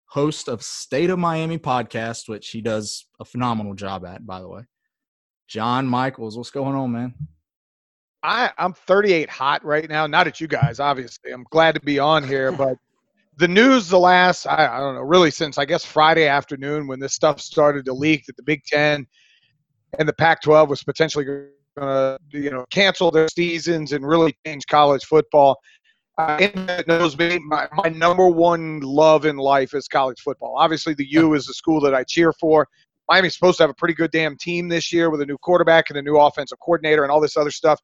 host 0.06 0.48
of 0.48 0.62
State 0.62 1.10
of 1.10 1.18
Miami 1.18 1.58
podcast, 1.58 2.28
which 2.28 2.50
he 2.50 2.60
does 2.60 3.06
a 3.20 3.24
phenomenal 3.24 3.74
job 3.74 4.04
at, 4.04 4.26
by 4.26 4.40
the 4.40 4.48
way. 4.48 4.62
John 5.46 5.86
Michaels, 5.86 6.36
what's 6.36 6.50
going 6.50 6.74
on, 6.74 6.92
man? 6.92 7.14
I, 8.22 8.50
I'm 8.58 8.72
38 8.72 9.30
hot 9.30 9.64
right 9.64 9.88
now. 9.88 10.06
Not 10.06 10.26
at 10.26 10.40
you 10.40 10.48
guys, 10.48 10.80
obviously. 10.80 11.30
I'm 11.30 11.46
glad 11.50 11.74
to 11.76 11.80
be 11.80 11.98
on 11.98 12.26
here, 12.26 12.50
but 12.52 12.76
the 13.36 13.48
news 13.48 13.88
the 13.88 13.98
last 13.98 14.46
I, 14.46 14.66
I, 14.66 14.78
don't 14.78 14.94
know 14.94 15.02
really 15.02 15.30
since 15.30 15.58
I 15.58 15.64
guess 15.66 15.84
Friday 15.84 16.26
afternoon 16.26 16.86
when 16.86 16.98
this 16.98 17.12
stuff 17.12 17.40
started 17.40 17.84
to 17.84 17.92
leak 17.92 18.24
that 18.26 18.36
the 18.36 18.42
Big 18.42 18.64
Ten 18.64 19.06
and 19.98 20.08
the 20.08 20.14
Pac-12 20.14 20.68
was 20.68 20.82
potentially 20.82 21.24
going 21.24 21.48
to 21.76 22.18
you 22.30 22.50
know 22.50 22.64
cancel 22.70 23.10
their 23.10 23.28
seasons 23.28 23.92
and 23.92 24.06
really 24.06 24.34
change 24.46 24.66
college 24.66 25.04
football. 25.04 25.58
Uh, 26.18 26.48
knows 26.86 27.18
me. 27.18 27.38
My, 27.40 27.68
my 27.74 27.90
number 27.90 28.26
one 28.26 28.80
love 28.80 29.26
in 29.26 29.36
life 29.36 29.74
is 29.74 29.86
college 29.86 30.18
football. 30.20 30.54
Obviously, 30.56 30.94
the 30.94 31.06
U 31.10 31.34
is 31.34 31.44
the 31.44 31.52
school 31.52 31.78
that 31.82 31.94
I 31.94 32.04
cheer 32.04 32.32
for. 32.32 32.66
Miami's 33.08 33.34
supposed 33.34 33.58
to 33.58 33.62
have 33.62 33.70
a 33.70 33.74
pretty 33.74 33.94
good 33.94 34.10
damn 34.10 34.36
team 34.36 34.68
this 34.68 34.92
year 34.92 35.10
with 35.10 35.20
a 35.20 35.26
new 35.26 35.38
quarterback 35.38 35.90
and 35.90 35.98
a 35.98 36.02
new 36.02 36.16
offensive 36.16 36.58
coordinator 36.58 37.02
and 37.02 37.12
all 37.12 37.20
this 37.20 37.36
other 37.36 37.50
stuff. 37.50 37.80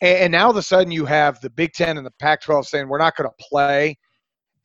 And, 0.00 0.32
now 0.32 0.44
all 0.44 0.50
of 0.50 0.56
a 0.56 0.62
sudden 0.62 0.92
you 0.92 1.06
have 1.06 1.40
the 1.40 1.50
Big 1.50 1.72
Ten 1.72 1.96
and 1.96 2.06
the 2.06 2.12
Pac-12 2.20 2.66
saying 2.66 2.88
we're 2.88 2.98
not 2.98 3.16
going 3.16 3.28
to 3.28 3.44
play 3.44 3.96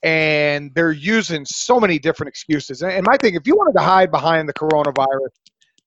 and 0.03 0.69
they're 0.75 0.91
using 0.91 1.45
so 1.45 1.79
many 1.79 1.97
different 1.97 2.27
excuses. 2.27 2.83
And 2.83 3.05
my 3.05 3.17
thing, 3.17 3.35
if 3.35 3.47
you 3.47 3.55
wanted 3.55 3.79
to 3.79 3.83
hide 3.83 4.11
behind 4.11 4.47
the 4.49 4.53
coronavirus 4.53 5.29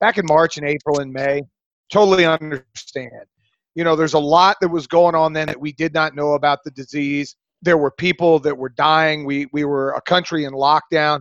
back 0.00 0.18
in 0.18 0.24
March 0.26 0.57
and 0.57 0.66
April 0.66 1.00
and 1.00 1.12
May, 1.12 1.42
totally 1.92 2.24
understand. 2.24 3.11
You 3.74 3.85
know, 3.85 3.94
there's 3.94 4.14
a 4.14 4.18
lot 4.18 4.57
that 4.62 4.68
was 4.68 4.87
going 4.87 5.14
on 5.14 5.35
then 5.35 5.46
that 5.48 5.61
we 5.61 5.72
did 5.72 5.92
not 5.92 6.16
know 6.16 6.33
about 6.33 6.64
the 6.64 6.70
disease. 6.70 7.37
There 7.61 7.76
were 7.76 7.90
people 7.90 8.38
that 8.40 8.57
were 8.57 8.70
dying. 8.70 9.24
We 9.24 9.46
we 9.52 9.64
were 9.64 9.92
a 9.92 10.00
country 10.00 10.44
in 10.44 10.52
lockdown. 10.52 11.20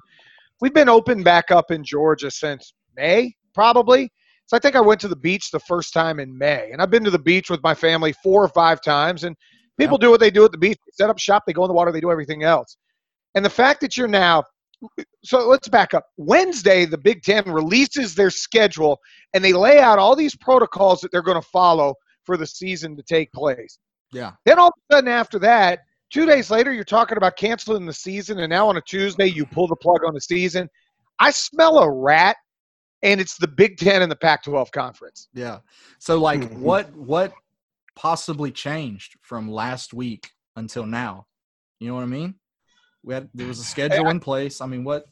We've 0.62 0.74
been 0.74 0.90
open 0.90 1.22
back 1.22 1.52
up 1.52 1.72
in 1.72 1.84
Georgia 1.84 2.32
since 2.32 2.74
May, 2.96 3.34
probably. 3.54 4.12
So 4.48 4.56
I 4.56 4.60
think 4.60 4.76
I 4.76 4.82
went 4.82 5.02
to 5.02 5.08
the 5.08 5.16
beach 5.16 5.52
the 5.52 5.60
first 5.60 5.94
time 5.94 6.20
in 6.20 6.38
May, 6.38 6.70
and 6.72 6.82
I've 6.82 6.92
been 6.92 7.04
to 7.04 7.12
the 7.12 7.20
beach 7.20 7.50
with 7.50 7.64
my 7.64 7.74
family 7.74 8.14
four 8.24 8.44
or 8.44 8.50
five 8.50 8.82
times. 8.82 9.24
And 9.24 9.36
people 9.80 9.98
do 9.98 10.12
what 10.12 10.20
they 10.20 10.32
do 10.32 10.46
at 10.46 10.52
the 10.52 10.58
beach. 10.58 10.78
They 10.86 10.92
set 11.04 11.10
up 11.10 11.18
shop, 11.18 11.44
they 11.46 11.54
go 11.54 11.64
in 11.64 11.68
the 11.68 11.74
water, 11.74 11.92
they 11.92 12.02
do 12.02 12.12
everything 12.12 12.44
else. 12.44 12.78
And 13.34 13.44
the 13.44 13.50
fact 13.50 13.82
that 13.82 13.98
you're 13.98 14.08
now, 14.08 14.44
so 15.24 15.48
let's 15.48 15.68
back 15.68 15.94
up. 15.94 16.06
Wednesday, 16.18 16.86
the 16.86 16.98
Big 16.98 17.24
Ten 17.24 17.44
releases 17.46 18.14
their 18.14 18.30
schedule 18.30 19.00
and 19.34 19.44
they 19.44 19.54
lay 19.54 19.80
out 19.80 20.00
all 20.00 20.16
these 20.16 20.36
protocols 20.36 21.02
that 21.02 21.12
they're 21.12 21.22
going 21.22 21.42
to 21.42 21.48
follow 21.48 21.96
for 22.24 22.38
the 22.38 22.46
season 22.46 22.96
to 22.98 23.04
take 23.04 23.32
place. 23.34 23.78
Yeah. 24.12 24.32
Then 24.46 24.60
all 24.60 24.68
of 24.68 24.74
a 24.90 24.96
sudden, 24.96 25.10
after 25.10 25.40
that, 25.40 25.80
two 26.12 26.26
days 26.26 26.50
later, 26.50 26.72
you're 26.72 26.84
talking 26.84 27.18
about 27.18 27.36
canceling 27.36 27.86
the 27.86 27.94
season, 27.94 28.40
and 28.40 28.50
now 28.50 28.70
on 28.70 28.78
a 28.78 28.82
Tuesday, 28.82 29.28
you 29.28 29.46
pull 29.46 29.68
the 29.68 29.76
plug 29.76 30.04
on 30.06 30.14
the 30.14 30.22
season. 30.22 30.70
I 31.20 31.32
smell 31.32 31.80
a 31.80 31.92
rat, 31.92 32.38
and 33.06 33.22
it's 33.22 33.38
the 33.38 33.48
Big 33.48 33.78
Ten 33.78 34.02
and 34.02 34.12
the 34.12 34.16
Pac-12 34.16 34.72
conference. 34.72 35.30
Yeah. 35.34 35.60
So, 36.00 36.20
like, 36.20 36.42
mm-hmm. 36.42 36.62
what 36.62 36.94
what 36.96 37.34
possibly 37.96 38.52
changed 38.52 39.16
from 39.22 39.50
last 39.50 39.94
week 39.94 40.30
until 40.56 40.86
now? 40.86 41.28
You 41.80 41.88
know 41.88 41.96
what 41.96 42.02
I 42.02 42.08
mean? 42.08 42.36
We 43.04 43.14
had 43.14 43.30
there 43.34 43.48
was 43.48 43.60
a 43.60 43.64
schedule 43.64 44.10
in 44.10 44.20
place. 44.20 44.60
I 44.60 44.66
mean, 44.66 44.84
what? 44.84 45.06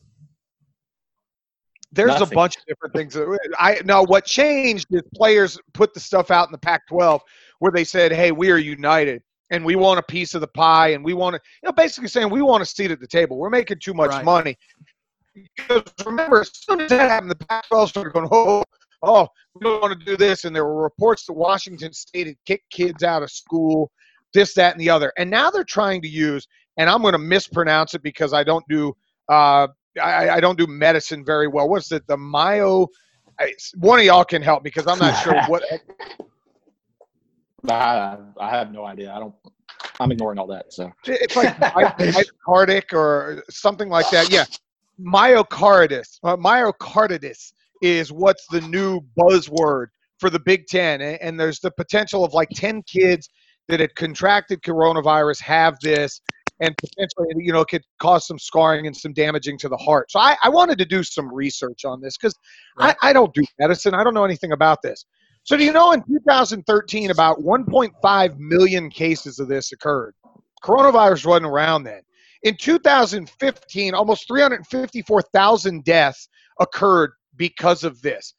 There's 1.91 2.19
Nothing. 2.19 2.33
a 2.33 2.35
bunch 2.35 2.57
of 2.57 2.65
different 2.65 2.95
things. 2.95 3.15
I 3.59 3.79
know 3.85 4.01
what 4.01 4.25
changed 4.25 4.87
is 4.89 5.03
players 5.13 5.59
put 5.75 5.93
the 5.93 5.99
stuff 5.99 6.31
out 6.31 6.47
in 6.47 6.51
the 6.51 6.57
Pac-12 6.57 7.19
where 7.59 7.71
they 7.71 7.83
said, 7.83 8.11
"Hey, 8.11 8.31
we 8.31 8.49
are 8.51 8.57
united." 8.57 9.21
and 9.51 9.63
we 9.63 9.75
want 9.75 9.99
a 9.99 10.03
piece 10.03 10.33
of 10.33 10.41
the 10.41 10.47
pie 10.47 10.89
and 10.89 11.03
we 11.03 11.13
want 11.13 11.35
to 11.35 11.41
you 11.61 11.67
know 11.67 11.73
basically 11.73 12.07
saying 12.07 12.29
we 12.29 12.41
want 12.41 12.63
a 12.63 12.65
seat 12.65 12.91
at 12.91 12.99
the 13.01 13.07
table 13.07 13.37
we're 13.37 13.49
making 13.49 13.77
too 13.77 13.93
much 13.93 14.09
right. 14.09 14.23
money 14.23 14.57
because 15.33 15.83
remember 16.05 16.41
as 16.41 16.51
soon 16.53 16.81
as 16.81 16.89
that 16.89 17.09
happened 17.09 17.31
the 17.31 17.35
pac 17.35 17.67
12 17.67 17.89
started 17.89 18.13
going 18.13 18.27
oh 18.31 18.63
oh 19.01 19.27
we 19.55 19.63
don't 19.63 19.81
want 19.81 19.97
to 19.97 20.05
do 20.05 20.15
this 20.15 20.45
and 20.45 20.55
there 20.55 20.65
were 20.65 20.81
reports 20.81 21.25
that 21.25 21.33
washington 21.33 21.91
state 21.93 22.27
had 22.27 22.35
kicked 22.45 22.69
kids 22.69 23.03
out 23.03 23.23
of 23.23 23.31
school 23.31 23.91
this 24.33 24.53
that 24.53 24.73
and 24.73 24.81
the 24.81 24.89
other 24.89 25.11
and 25.17 25.29
now 25.29 25.49
they're 25.49 25.63
trying 25.63 26.01
to 26.01 26.07
use 26.07 26.47
and 26.77 26.89
I'm 26.89 27.01
going 27.01 27.13
to 27.13 27.19
mispronounce 27.19 27.93
it 27.93 28.03
because 28.03 28.33
I 28.33 28.43
don't 28.43 28.65
do 28.67 28.95
uh, 29.29 29.67
I, 30.01 30.31
I, 30.31 30.39
don't 30.39 30.57
do 30.57 30.67
medicine 30.67 31.23
very 31.23 31.47
well. 31.47 31.69
What's 31.69 31.91
it? 31.91 32.05
The 32.07 32.17
myo. 32.17 32.87
I, 33.39 33.53
one 33.75 33.99
of 33.99 34.05
y'all 34.05 34.25
can 34.25 34.41
help 34.41 34.63
because 34.63 34.87
I'm 34.87 34.99
not 34.99 35.13
sure 35.23 35.41
what. 35.45 35.63
I, 37.69 38.17
I 38.39 38.49
have 38.49 38.71
no 38.71 38.85
idea. 38.85 39.13
I 39.13 39.19
don't. 39.19 39.35
I'm 39.99 40.11
ignoring 40.11 40.39
all 40.39 40.47
that. 40.47 40.73
So 40.73 40.91
it's 41.05 41.35
like 41.35 41.55
myocardic 41.57 42.91
or 42.91 43.43
something 43.49 43.89
like 43.89 44.09
that. 44.09 44.31
Yeah, 44.31 44.45
myocarditis. 45.03 46.19
Uh, 46.23 46.37
myocarditis 46.37 47.53
is 47.81 48.11
what's 48.11 48.45
the 48.47 48.61
new 48.61 49.01
buzzword 49.19 49.87
for 50.19 50.29
the 50.29 50.39
Big 50.39 50.67
Ten, 50.67 51.01
and, 51.01 51.21
and 51.21 51.39
there's 51.39 51.59
the 51.59 51.71
potential 51.71 52.23
of 52.23 52.33
like 52.33 52.49
ten 52.55 52.81
kids 52.83 53.29
that 53.67 53.79
had 53.79 53.95
contracted 53.95 54.61
coronavirus 54.61 55.41
have 55.41 55.77
this 55.81 56.21
and 56.59 56.75
potentially 56.77 57.27
you 57.37 57.51
know 57.51 57.65
could 57.65 57.83
cause 57.99 58.27
some 58.27 58.39
scarring 58.39 58.87
and 58.87 58.95
some 58.95 59.13
damaging 59.13 59.57
to 59.59 59.69
the 59.69 59.77
heart. 59.77 60.11
So 60.11 60.19
I, 60.19 60.37
I 60.43 60.49
wanted 60.49 60.77
to 60.79 60.85
do 60.85 61.03
some 61.03 61.33
research 61.33 61.85
on 61.85 62.01
this 62.01 62.17
because 62.17 62.35
right. 62.77 62.95
I, 63.01 63.09
I 63.09 63.13
don't 63.13 63.33
do 63.33 63.43
medicine. 63.59 63.93
I 63.93 64.03
don't 64.03 64.13
know 64.13 64.25
anything 64.25 64.51
about 64.51 64.81
this. 64.81 65.05
So 65.43 65.57
do 65.57 65.65
you 65.65 65.73
know 65.73 65.91
in 65.91 66.01
2013 66.03 67.11
about 67.11 67.39
1.5 67.39 68.37
million 68.37 68.89
cases 68.89 69.39
of 69.39 69.49
this 69.49 69.73
occurred? 69.73 70.15
Coronavirus 70.63 71.25
wasn't 71.25 71.47
around 71.47 71.83
then. 71.83 72.01
In 72.43 72.57
2015, 72.57 73.93
almost 73.93 74.27
354,000 74.27 75.83
deaths 75.83 76.27
occurred 76.59 77.11
because 77.37 77.83
of 77.83 78.01
this. 78.01 78.33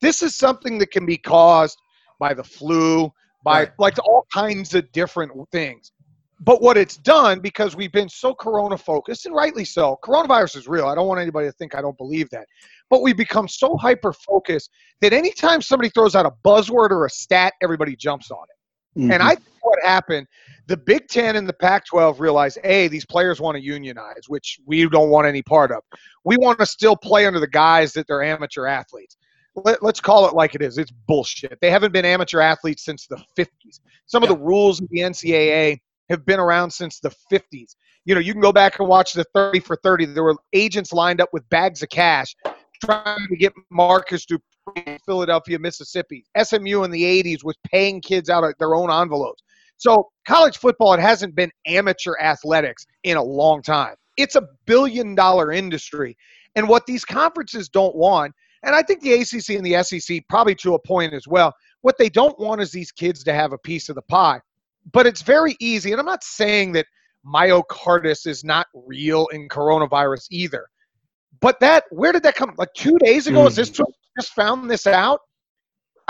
This 0.00 0.22
is 0.22 0.36
something 0.36 0.78
that 0.78 0.90
can 0.90 1.04
be 1.04 1.18
caused 1.18 1.78
by 2.18 2.34
the 2.34 2.44
flu, 2.44 3.12
by 3.44 3.60
right. 3.60 3.72
like 3.78 3.98
all 4.04 4.26
kinds 4.32 4.74
of 4.74 4.90
different 4.92 5.32
things 5.50 5.92
but 6.40 6.62
what 6.62 6.78
it's 6.78 6.96
done 6.96 7.38
because 7.38 7.76
we've 7.76 7.92
been 7.92 8.08
so 8.08 8.34
corona 8.34 8.76
focused 8.76 9.26
and 9.26 9.34
rightly 9.34 9.64
so 9.64 9.98
coronavirus 10.02 10.56
is 10.56 10.68
real 10.68 10.86
i 10.86 10.94
don't 10.94 11.06
want 11.06 11.20
anybody 11.20 11.46
to 11.46 11.52
think 11.52 11.74
i 11.74 11.80
don't 11.80 11.96
believe 11.98 12.28
that 12.30 12.46
but 12.88 13.02
we've 13.02 13.16
become 13.16 13.46
so 13.46 13.76
hyper 13.76 14.12
focused 14.12 14.70
that 15.00 15.12
anytime 15.12 15.62
somebody 15.62 15.90
throws 15.90 16.14
out 16.14 16.26
a 16.26 16.32
buzzword 16.44 16.90
or 16.90 17.04
a 17.04 17.10
stat 17.10 17.52
everybody 17.62 17.94
jumps 17.94 18.30
on 18.30 18.44
it 18.48 18.56
mm-hmm. 18.96 19.10
and 19.10 19.22
i 19.22 19.34
think 19.34 19.46
what 19.62 19.78
happened 19.82 20.26
the 20.66 20.76
big 20.76 21.08
10 21.08 21.36
and 21.36 21.48
the 21.48 21.52
pac 21.52 21.86
12 21.86 22.20
realized 22.20 22.58
a 22.64 22.88
these 22.88 23.04
players 23.04 23.40
want 23.40 23.56
to 23.56 23.62
unionize 23.62 24.28
which 24.28 24.58
we 24.66 24.88
don't 24.88 25.10
want 25.10 25.26
any 25.26 25.42
part 25.42 25.70
of 25.70 25.82
we 26.24 26.36
want 26.36 26.58
to 26.58 26.66
still 26.66 26.96
play 26.96 27.26
under 27.26 27.40
the 27.40 27.48
guise 27.48 27.92
that 27.92 28.06
they're 28.06 28.22
amateur 28.22 28.66
athletes 28.66 29.16
let, 29.56 29.82
us 29.82 30.00
call 30.00 30.28
it 30.28 30.34
like 30.34 30.54
it 30.54 30.62
is. 30.62 30.78
It's 30.78 30.90
bullshit. 30.90 31.58
They 31.60 31.70
haven't 31.70 31.92
been 31.92 32.04
amateur 32.04 32.40
athletes 32.40 32.84
since 32.84 33.06
the 33.06 33.22
50s. 33.36 33.80
Some 34.06 34.22
yeah. 34.22 34.30
of 34.30 34.38
the 34.38 34.42
rules 34.44 34.80
of 34.80 34.88
the 34.90 35.00
NCAA 35.00 35.78
have 36.08 36.24
been 36.24 36.40
around 36.40 36.70
since 36.70 37.00
the 37.00 37.12
50s. 37.32 37.74
You 38.04 38.14
know, 38.14 38.20
you 38.20 38.32
can 38.32 38.40
go 38.40 38.52
back 38.52 38.78
and 38.78 38.88
watch 38.88 39.12
the 39.12 39.24
30 39.34 39.60
for 39.60 39.76
30. 39.76 40.06
There 40.06 40.24
were 40.24 40.36
agents 40.52 40.92
lined 40.92 41.20
up 41.20 41.28
with 41.32 41.48
bags 41.50 41.82
of 41.82 41.90
cash 41.90 42.34
trying 42.84 43.26
to 43.28 43.36
get 43.36 43.52
Marcus 43.70 44.26
Dupree 44.26 44.98
Philadelphia, 45.06 45.58
Mississippi. 45.58 46.24
SMU 46.40 46.84
in 46.84 46.90
the 46.90 47.02
80s 47.02 47.44
was 47.44 47.56
paying 47.70 48.00
kids 48.00 48.28
out 48.30 48.44
of 48.44 48.54
their 48.58 48.74
own 48.74 48.90
envelopes. 48.90 49.42
So, 49.76 50.10
college 50.26 50.58
football, 50.58 50.92
it 50.92 51.00
hasn't 51.00 51.34
been 51.34 51.50
amateur 51.66 52.14
athletics 52.20 52.86
in 53.04 53.16
a 53.16 53.22
long 53.22 53.62
time. 53.62 53.94
It's 54.16 54.36
a 54.36 54.46
billion 54.66 55.14
dollar 55.14 55.52
industry. 55.52 56.16
And 56.54 56.68
what 56.68 56.84
these 56.86 57.04
conferences 57.04 57.68
don't 57.68 57.96
want, 57.96 58.34
and 58.62 58.74
I 58.74 58.82
think 58.82 59.00
the 59.00 59.14
ACC 59.14 59.50
and 59.50 59.64
the 59.64 59.82
SEC, 59.82 60.22
probably 60.28 60.54
to 60.56 60.74
a 60.74 60.78
point 60.78 61.14
as 61.14 61.26
well, 61.26 61.54
What 61.82 61.96
they 61.96 62.10
don't 62.10 62.38
want 62.38 62.60
is 62.60 62.70
these 62.72 62.92
kids 62.92 63.24
to 63.24 63.32
have 63.32 63.54
a 63.54 63.58
piece 63.58 63.88
of 63.88 63.94
the 63.94 64.02
pie. 64.02 64.40
But 64.92 65.06
it's 65.06 65.22
very 65.22 65.56
easy, 65.60 65.92
and 65.92 66.00
I'm 66.00 66.06
not 66.06 66.22
saying 66.24 66.72
that 66.72 66.86
myocarditis 67.26 68.26
is 68.26 68.44
not 68.44 68.66
real 68.74 69.26
in 69.28 69.48
coronavirus 69.48 70.26
either. 70.30 70.66
But 71.40 71.60
that, 71.60 71.84
where 71.90 72.12
did 72.12 72.22
that 72.24 72.34
come? 72.34 72.54
Like 72.58 72.72
two 72.74 72.98
days 72.98 73.26
ago, 73.26 73.46
is 73.46 73.56
this 73.56 73.70
mm. 73.70 73.84
just 74.18 74.32
found 74.32 74.70
this 74.70 74.86
out? 74.86 75.20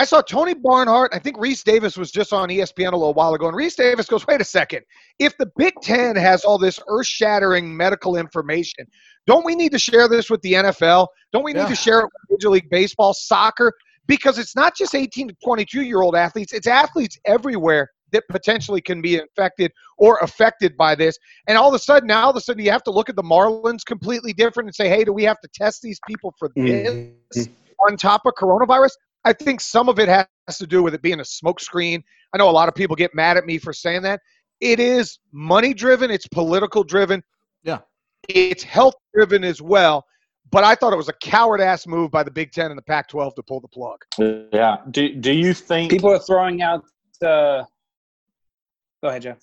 I 0.00 0.04
saw 0.04 0.22
Tony 0.22 0.54
Barnhart. 0.54 1.10
I 1.12 1.18
think 1.18 1.36
Rece 1.36 1.62
Davis 1.62 1.98
was 1.98 2.10
just 2.10 2.32
on 2.32 2.48
ESPN 2.48 2.94
a 2.94 2.96
little 2.96 3.12
while 3.12 3.34
ago, 3.34 3.48
and 3.48 3.56
Rece 3.56 3.76
Davis 3.76 4.06
goes, 4.06 4.26
"Wait 4.26 4.40
a 4.40 4.44
second! 4.44 4.80
If 5.18 5.36
the 5.36 5.50
Big 5.58 5.74
Ten 5.82 6.16
has 6.16 6.42
all 6.42 6.56
this 6.56 6.80
earth-shattering 6.88 7.76
medical 7.76 8.16
information, 8.16 8.86
don't 9.26 9.44
we 9.44 9.54
need 9.54 9.72
to 9.72 9.78
share 9.78 10.08
this 10.08 10.30
with 10.30 10.40
the 10.40 10.54
NFL? 10.54 11.06
Don't 11.34 11.44
we 11.44 11.52
need 11.52 11.60
Yeah. 11.60 11.68
to 11.68 11.76
share 11.76 12.00
it 12.00 12.04
with 12.04 12.30
Major 12.30 12.48
League 12.48 12.70
Baseball, 12.70 13.12
soccer? 13.12 13.74
Because 14.06 14.38
it's 14.38 14.56
not 14.56 14.74
just 14.74 14.94
18 14.94 15.28
to 15.28 15.36
22 15.44 15.82
year 15.82 16.00
old 16.00 16.16
athletes; 16.16 16.54
it's 16.54 16.66
athletes 16.66 17.18
everywhere 17.26 17.90
that 18.12 18.24
potentially 18.28 18.80
can 18.80 19.00
be 19.00 19.16
infected 19.16 19.72
or 19.98 20.18
affected 20.18 20.76
by 20.76 20.94
this. 20.94 21.18
And 21.46 21.56
all 21.56 21.68
of 21.68 21.74
a 21.74 21.78
sudden, 21.78 22.06
now 22.06 22.24
all 22.24 22.30
of 22.30 22.36
a 22.36 22.40
sudden, 22.40 22.64
you 22.64 22.70
have 22.70 22.82
to 22.84 22.90
look 22.90 23.08
at 23.08 23.16
the 23.16 23.22
Marlins 23.22 23.84
completely 23.84 24.32
different 24.32 24.68
and 24.68 24.74
say, 24.74 24.88
"Hey, 24.88 25.04
do 25.04 25.12
we 25.12 25.24
have 25.24 25.40
to 25.40 25.48
test 25.54 25.82
these 25.82 26.00
people 26.06 26.34
for 26.38 26.50
this 26.56 27.48
on 27.88 27.96
top 27.96 28.22
of 28.26 28.34
coronavirus?" 28.34 28.92
I 29.24 29.32
think 29.32 29.61
some 29.61 29.88
of 29.88 29.98
it 29.98 30.08
has 30.08 30.58
to 30.58 30.66
do 30.66 30.82
with 30.82 30.94
it 30.94 31.02
being 31.02 31.20
a 31.20 31.24
smokescreen. 31.24 32.02
I 32.32 32.38
know 32.38 32.48
a 32.48 32.52
lot 32.52 32.68
of 32.68 32.74
people 32.74 32.96
get 32.96 33.14
mad 33.14 33.36
at 33.36 33.44
me 33.44 33.58
for 33.58 33.72
saying 33.72 34.02
that. 34.02 34.20
It 34.61 34.78
is 34.80 35.18
money 35.32 35.74
driven, 35.74 36.11
it's 36.11 36.26
political 36.28 36.84
driven. 36.84 37.22
Yeah. 37.62 37.78
It's 38.28 38.62
health 38.62 38.94
driven 39.14 39.44
as 39.44 39.61
well. 39.61 40.04
But 40.50 40.64
I 40.64 40.74
thought 40.74 40.92
it 40.92 40.96
was 40.96 41.08
a 41.08 41.14
coward 41.14 41.61
ass 41.61 41.86
move 41.86 42.11
by 42.11 42.22
the 42.22 42.30
Big 42.30 42.52
Ten 42.52 42.70
and 42.70 42.78
the 42.78 42.82
Pac 42.82 43.08
12 43.08 43.34
to 43.36 43.42
pull 43.42 43.61
the 43.61 43.68
plug. 43.68 43.98
Yeah. 44.52 44.78
Do 44.90 45.14
Do 45.14 45.32
you 45.32 45.54
think? 45.54 45.90
People 45.90 46.11
are 46.11 46.18
throwing 46.18 46.62
out. 46.62 46.84
Uh, 47.24 47.64
go 49.03 49.09
ahead, 49.09 49.22
Jeff. 49.22 49.38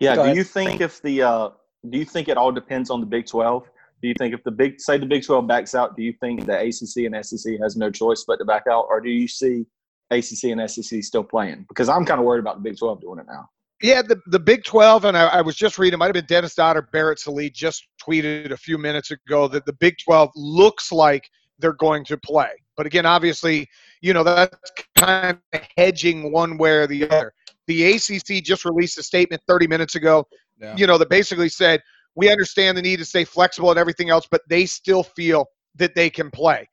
yeah. 0.00 0.14
go 0.14 0.22
Do 0.22 0.24
ahead. 0.26 0.36
you 0.36 0.44
think 0.44 0.80
if 0.80 1.00
the 1.02 1.22
uh, 1.22 1.48
Do 1.90 1.98
you 1.98 2.04
think 2.04 2.28
it 2.28 2.36
all 2.36 2.52
depends 2.52 2.90
on 2.90 3.00
the 3.00 3.06
Big 3.06 3.26
Twelve? 3.26 3.68
Do 4.00 4.08
you 4.08 4.14
think 4.18 4.32
if 4.34 4.42
the 4.44 4.50
big 4.52 4.80
say 4.80 4.96
the 4.98 5.06
Big 5.06 5.24
Twelve 5.24 5.46
backs 5.46 5.74
out, 5.74 5.96
do 5.96 6.02
you 6.02 6.12
think 6.20 6.46
the 6.46 6.56
ACC 6.58 7.12
and 7.12 7.24
SEC 7.26 7.54
has 7.60 7.76
no 7.76 7.90
choice 7.90 8.24
but 8.26 8.36
to 8.36 8.44
back 8.44 8.64
out, 8.70 8.86
or 8.88 9.00
do 9.00 9.10
you 9.10 9.26
see 9.28 9.66
ACC 10.10 10.44
and 10.44 10.70
SEC 10.70 11.02
still 11.02 11.24
playing? 11.24 11.64
Because 11.68 11.88
I'm 11.88 12.04
kind 12.04 12.20
of 12.20 12.26
worried 12.26 12.40
about 12.40 12.56
the 12.56 12.62
Big 12.62 12.78
Twelve 12.78 13.00
doing 13.00 13.18
it 13.18 13.26
now. 13.28 13.48
Yeah, 13.80 14.02
the, 14.02 14.20
the 14.26 14.40
Big 14.40 14.64
12, 14.64 15.04
and 15.04 15.16
I, 15.16 15.28
I 15.28 15.40
was 15.40 15.54
just 15.54 15.78
reading, 15.78 16.00
might 16.00 16.06
have 16.06 16.14
been 16.14 16.24
Dennis 16.26 16.56
Dodd 16.56 16.76
or 16.76 16.82
Barrett 16.82 17.20
Sallee 17.20 17.48
just 17.48 17.86
tweeted 18.04 18.50
a 18.50 18.56
few 18.56 18.76
minutes 18.76 19.12
ago 19.12 19.46
that 19.46 19.66
the 19.66 19.72
Big 19.72 19.94
12 20.04 20.30
looks 20.34 20.90
like 20.90 21.30
they're 21.60 21.74
going 21.74 22.04
to 22.06 22.16
play. 22.18 22.48
But 22.78 22.86
again, 22.86 23.04
obviously, 23.04 23.68
you 24.00 24.14
know, 24.14 24.22
that's 24.22 24.56
kind 24.96 25.36
of 25.52 25.60
hedging 25.76 26.32
one 26.32 26.56
way 26.56 26.70
or 26.70 26.86
the 26.86 27.10
other. 27.10 27.34
The 27.66 27.96
ACC 27.96 28.42
just 28.42 28.64
released 28.64 28.96
a 28.98 29.02
statement 29.02 29.42
30 29.48 29.66
minutes 29.66 29.96
ago, 29.96 30.26
Yeah. 30.60 30.76
you 30.76 30.86
know, 30.86 30.96
that 30.96 31.10
basically 31.10 31.48
said, 31.48 31.82
we 32.14 32.30
understand 32.30 32.78
the 32.78 32.82
need 32.82 33.00
to 33.00 33.04
stay 33.04 33.24
flexible 33.24 33.70
and 33.70 33.78
everything 33.78 34.10
else, 34.10 34.26
but 34.30 34.42
they 34.48 34.64
still 34.64 35.02
feel 35.02 35.46
that 35.74 35.94
they 35.96 36.08
can 36.08 36.30
play. 36.30 36.68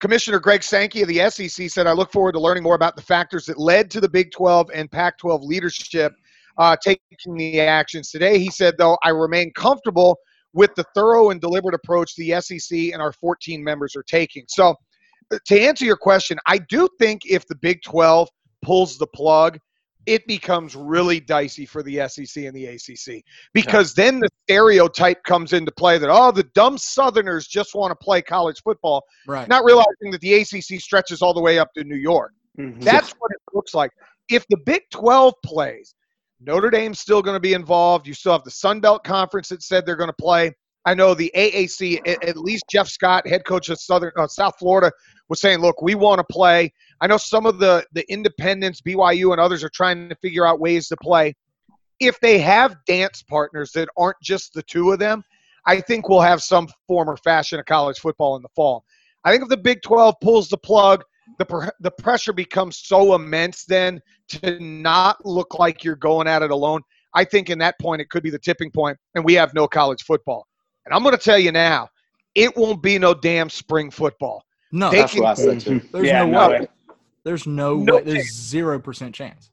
Commissioner 0.00 0.40
Greg 0.40 0.62
Sankey 0.62 1.02
of 1.02 1.08
the 1.08 1.30
SEC 1.30 1.70
said, 1.70 1.86
I 1.86 1.92
look 1.92 2.10
forward 2.10 2.32
to 2.32 2.40
learning 2.40 2.62
more 2.62 2.74
about 2.74 2.96
the 2.96 3.02
factors 3.02 3.44
that 3.46 3.58
led 3.58 3.90
to 3.92 4.00
the 4.00 4.08
Big 4.08 4.32
12 4.32 4.70
and 4.74 4.90
Pac 4.90 5.18
12 5.18 5.42
leadership 5.42 6.14
uh, 6.58 6.76
taking 6.82 7.36
the 7.36 7.60
actions 7.60 8.10
today. 8.10 8.38
He 8.38 8.50
said, 8.50 8.74
though, 8.78 8.96
I 9.04 9.10
remain 9.10 9.52
comfortable 9.54 10.18
with 10.54 10.74
the 10.76 10.84
thorough 10.94 11.28
and 11.30 11.40
deliberate 11.42 11.74
approach 11.74 12.14
the 12.16 12.40
SEC 12.40 12.76
and 12.92 13.02
our 13.02 13.12
14 13.12 13.62
members 13.62 13.94
are 13.94 14.02
taking. 14.02 14.44
So, 14.48 14.74
to 15.46 15.60
answer 15.60 15.84
your 15.84 15.96
question, 15.96 16.38
I 16.46 16.58
do 16.58 16.88
think 16.98 17.22
if 17.28 17.46
the 17.46 17.54
Big 17.56 17.82
12 17.82 18.28
pulls 18.62 18.98
the 18.98 19.06
plug, 19.06 19.58
it 20.06 20.26
becomes 20.26 20.74
really 20.74 21.20
dicey 21.20 21.64
for 21.64 21.82
the 21.82 22.08
SEC 22.08 22.44
and 22.44 22.54
the 22.56 22.66
ACC 22.66 23.22
because 23.52 23.94
then 23.94 24.18
the 24.18 24.28
stereotype 24.44 25.22
comes 25.22 25.52
into 25.52 25.70
play 25.70 25.96
that, 25.98 26.10
oh, 26.10 26.32
the 26.32 26.42
dumb 26.54 26.76
Southerners 26.76 27.46
just 27.46 27.74
want 27.74 27.92
to 27.92 28.04
play 28.04 28.20
college 28.20 28.60
football, 28.64 29.04
Right. 29.28 29.46
not 29.48 29.64
realizing 29.64 30.10
that 30.10 30.20
the 30.20 30.34
ACC 30.34 30.80
stretches 30.80 31.22
all 31.22 31.32
the 31.32 31.40
way 31.40 31.58
up 31.58 31.72
to 31.74 31.84
New 31.84 31.96
York. 31.96 32.32
Mm-hmm. 32.58 32.80
That's 32.80 33.12
what 33.18 33.30
it 33.30 33.40
looks 33.54 33.74
like. 33.74 33.92
If 34.28 34.44
the 34.48 34.56
Big 34.56 34.82
12 34.90 35.34
plays, 35.44 35.94
Notre 36.40 36.70
Dame's 36.70 36.98
still 36.98 37.22
going 37.22 37.36
to 37.36 37.40
be 37.40 37.54
involved. 37.54 38.06
You 38.06 38.14
still 38.14 38.32
have 38.32 38.44
the 38.44 38.50
Sun 38.50 38.80
Belt 38.80 39.04
Conference 39.04 39.48
that 39.50 39.62
said 39.62 39.86
they're 39.86 39.96
going 39.96 40.08
to 40.10 40.14
play. 40.14 40.52
I 40.84 40.94
know 40.94 41.14
the 41.14 41.30
AAC, 41.36 42.00
at, 42.06 42.36
least 42.36 42.64
Jeff 42.70 42.88
Scott, 42.88 43.26
head 43.26 43.44
coach 43.44 43.68
of 43.68 43.80
Southern 43.80 44.10
uh, 44.16 44.26
South 44.26 44.54
Florida, 44.58 44.90
was 45.28 45.40
saying, 45.40 45.60
"Look, 45.60 45.80
we 45.80 45.94
want 45.94 46.18
to 46.18 46.24
play." 46.24 46.72
I 47.00 47.06
know 47.06 47.18
some 47.18 47.46
of 47.46 47.58
the 47.58 47.86
the 47.92 48.10
independents, 48.12 48.80
BYU 48.80 49.32
and 49.32 49.40
others, 49.40 49.62
are 49.62 49.70
trying 49.70 50.08
to 50.08 50.16
figure 50.16 50.46
out 50.46 50.60
ways 50.60 50.88
to 50.88 50.96
play. 50.96 51.34
If 52.00 52.18
they 52.20 52.38
have 52.38 52.76
dance 52.86 53.22
partners 53.22 53.70
that 53.72 53.88
aren't 53.96 54.20
just 54.22 54.54
the 54.54 54.62
two 54.64 54.90
of 54.90 54.98
them, 54.98 55.22
I 55.66 55.80
think 55.80 56.08
we'll 56.08 56.20
have 56.20 56.42
some 56.42 56.68
form 56.88 57.08
or 57.08 57.16
fashion 57.16 57.60
of 57.60 57.66
college 57.66 58.00
football 58.00 58.34
in 58.36 58.42
the 58.42 58.48
fall. 58.56 58.84
I 59.24 59.30
think 59.30 59.44
if 59.44 59.48
the 59.48 59.56
Big 59.56 59.82
12 59.82 60.16
pulls 60.20 60.48
the 60.48 60.58
plug, 60.58 61.04
the 61.38 61.44
pr- 61.44 61.68
the 61.80 61.90
pressure 61.92 62.32
becomes 62.32 62.78
so 62.78 63.14
immense 63.14 63.64
then 63.64 64.00
to 64.28 64.58
not 64.58 65.24
look 65.24 65.58
like 65.58 65.84
you're 65.84 65.94
going 65.94 66.26
at 66.26 66.42
it 66.42 66.50
alone. 66.50 66.82
I 67.14 67.24
think 67.24 67.50
in 67.50 67.58
that 67.58 67.78
point 67.78 68.00
it 68.00 68.10
could 68.10 68.22
be 68.22 68.30
the 68.30 68.38
tipping 68.38 68.70
point, 68.70 68.98
and 69.14 69.24
we 69.24 69.34
have 69.34 69.54
no 69.54 69.68
college 69.68 70.02
football. 70.02 70.46
And 70.84 70.94
I'm 70.94 71.02
going 71.02 71.16
to 71.16 71.22
tell 71.22 71.38
you 71.38 71.52
now, 71.52 71.88
it 72.34 72.56
won't 72.56 72.82
be 72.82 72.98
no 72.98 73.14
damn 73.14 73.48
spring 73.50 73.90
football. 73.90 74.44
No, 74.72 74.90
They 74.90 74.98
That's 74.98 75.12
can- 75.12 75.22
what 75.22 75.38
I 75.38 75.42
said 75.42 75.60
too. 75.60 75.80
there's 75.92 76.06
Yeah, 76.06 76.24
no, 76.24 76.30
no 76.30 76.48
way. 76.48 76.60
way. 76.60 76.66
There's 77.24 77.46
no, 77.46 77.76
No 77.76 77.96
way. 77.96 78.02
There's 78.02 78.32
zero 78.32 78.78
percent 78.80 79.14
chance. 79.14 79.50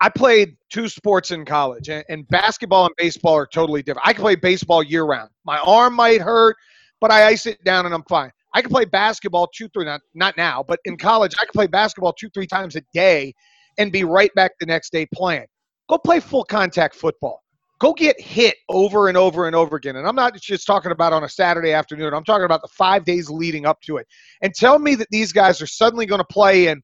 I 0.00 0.08
played 0.08 0.56
two 0.70 0.88
sports 0.88 1.32
in 1.32 1.44
college, 1.44 1.88
and, 1.88 2.04
and 2.08 2.26
basketball 2.28 2.86
and 2.86 2.94
baseball 2.96 3.34
are 3.34 3.46
totally 3.46 3.82
different. 3.82 4.06
I 4.06 4.12
can 4.12 4.22
play 4.22 4.36
baseball 4.36 4.82
year 4.82 5.04
round. 5.04 5.30
My 5.44 5.58
arm 5.58 5.94
might 5.94 6.20
hurt, 6.20 6.56
but 7.00 7.10
I 7.10 7.26
ice 7.26 7.46
it 7.46 7.62
down 7.64 7.84
and 7.84 7.94
I'm 7.94 8.04
fine. 8.08 8.30
I 8.54 8.62
can 8.62 8.70
play 8.70 8.84
basketball 8.84 9.48
two, 9.52 9.68
three, 9.68 9.84
not, 9.84 10.00
not 10.14 10.36
now, 10.36 10.64
but 10.66 10.78
in 10.84 10.96
college, 10.96 11.34
I 11.40 11.44
can 11.44 11.52
play 11.52 11.66
basketball 11.66 12.12
two, 12.12 12.30
three 12.30 12.46
times 12.46 12.76
a 12.76 12.80
day 12.94 13.34
and 13.76 13.92
be 13.92 14.04
right 14.04 14.32
back 14.34 14.52
the 14.58 14.66
next 14.66 14.90
day 14.92 15.06
playing. 15.12 15.46
Go 15.88 15.98
play 15.98 16.20
full 16.20 16.44
contact 16.44 16.94
football. 16.94 17.42
Go 17.78 17.92
get 17.92 18.20
hit 18.20 18.56
over 18.68 19.08
and 19.08 19.16
over 19.16 19.46
and 19.46 19.54
over 19.54 19.76
again. 19.76 19.96
And 19.96 20.06
I'm 20.06 20.16
not 20.16 20.34
just 20.40 20.66
talking 20.66 20.90
about 20.90 21.12
on 21.12 21.22
a 21.22 21.28
Saturday 21.28 21.72
afternoon. 21.72 22.12
I'm 22.12 22.24
talking 22.24 22.44
about 22.44 22.62
the 22.62 22.68
five 22.68 23.04
days 23.04 23.30
leading 23.30 23.66
up 23.66 23.80
to 23.82 23.98
it. 23.98 24.06
And 24.42 24.52
tell 24.52 24.78
me 24.78 24.96
that 24.96 25.06
these 25.10 25.32
guys 25.32 25.62
are 25.62 25.66
suddenly 25.66 26.04
going 26.04 26.20
to 26.20 26.26
play 26.26 26.66
in 26.68 26.82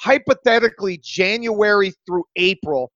hypothetically 0.00 1.00
January 1.02 1.92
through 2.06 2.24
April, 2.36 2.92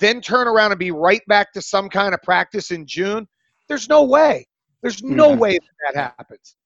then 0.00 0.20
turn 0.20 0.48
around 0.48 0.72
and 0.72 0.78
be 0.78 0.92
right 0.92 1.22
back 1.26 1.52
to 1.52 1.60
some 1.60 1.88
kind 1.90 2.14
of 2.14 2.22
practice 2.22 2.70
in 2.70 2.86
June. 2.86 3.28
There's 3.68 3.88
no 3.88 4.04
way. 4.04 4.46
There's 4.82 5.02
no 5.02 5.34
Mhm. 5.34 5.38
way 5.38 5.52
that, 5.52 5.94
that 5.94 6.14
happens. 6.18 6.56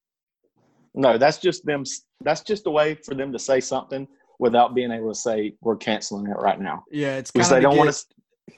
No, 0.94 1.18
that's 1.18 1.38
just 1.38 1.64
them. 1.64 1.84
That's 2.20 2.42
just 2.42 2.66
a 2.66 2.70
way 2.70 2.94
for 2.94 3.14
them 3.14 3.32
to 3.32 3.38
say 3.38 3.60
something 3.60 4.06
without 4.38 4.74
being 4.74 4.90
able 4.90 5.12
to 5.12 5.18
say 5.18 5.54
we're 5.60 5.76
canceling 5.76 6.26
it 6.26 6.36
right 6.36 6.60
now 6.60 6.84
Yeah, 6.90 7.16
it's 7.16 7.30
because 7.30 7.50
they 7.50 7.60
don't 7.60 7.76
want 7.76 7.92
to. 7.92 8.04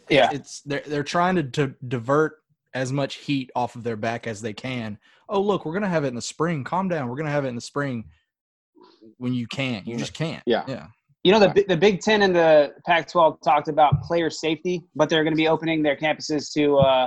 Yeah. 0.08 0.30
It's 0.32 0.62
they're 0.62 0.82
they're 0.86 1.02
trying 1.02 1.36
to, 1.36 1.42
to 1.42 1.74
divert 1.86 2.38
as 2.74 2.92
much 2.92 3.16
heat 3.16 3.50
off 3.54 3.74
of 3.74 3.82
their 3.82 3.96
back 3.96 4.26
as 4.26 4.40
they 4.40 4.52
can. 4.52 4.98
Oh, 5.28 5.40
look, 5.40 5.64
we're 5.64 5.72
gonna 5.72 5.88
have 5.88 6.04
it 6.04 6.08
in 6.08 6.14
the 6.14 6.22
spring. 6.22 6.64
Calm 6.64 6.88
down. 6.88 7.08
We're 7.08 7.16
gonna 7.16 7.30
have 7.30 7.44
it 7.44 7.48
in 7.48 7.54
the 7.54 7.60
spring. 7.60 8.04
When 9.18 9.34
you 9.34 9.46
can't, 9.46 9.86
you 9.86 9.96
just 9.96 10.14
can't. 10.14 10.42
Yeah. 10.46 10.64
Yeah. 10.66 10.86
You 11.22 11.32
know, 11.32 11.40
the, 11.40 11.64
the 11.68 11.76
Big 11.76 12.00
Ten 12.00 12.22
and 12.22 12.34
the 12.34 12.72
Pac 12.86 13.10
12 13.10 13.40
talked 13.44 13.68
about 13.68 14.02
player 14.02 14.30
safety, 14.30 14.86
but 14.94 15.10
they're 15.10 15.22
going 15.22 15.34
to 15.34 15.36
be 15.36 15.48
opening 15.48 15.82
their 15.82 15.96
campuses 15.96 16.50
to, 16.54 16.78
uh, 16.78 17.06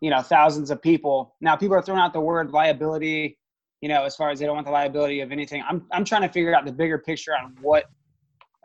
you 0.00 0.10
know, 0.10 0.20
thousands 0.20 0.72
of 0.72 0.82
people. 0.82 1.36
Now, 1.40 1.54
people 1.54 1.76
are 1.76 1.82
throwing 1.82 2.00
out 2.00 2.12
the 2.12 2.20
word 2.20 2.50
liability, 2.50 3.38
you 3.80 3.88
know, 3.88 4.04
as 4.04 4.16
far 4.16 4.30
as 4.30 4.40
they 4.40 4.46
don't 4.46 4.56
want 4.56 4.66
the 4.66 4.72
liability 4.72 5.20
of 5.20 5.30
anything. 5.30 5.62
I'm, 5.68 5.86
I'm 5.92 6.04
trying 6.04 6.22
to 6.22 6.28
figure 6.28 6.52
out 6.52 6.64
the 6.64 6.72
bigger 6.72 6.98
picture 6.98 7.32
on 7.32 7.54
what 7.60 7.84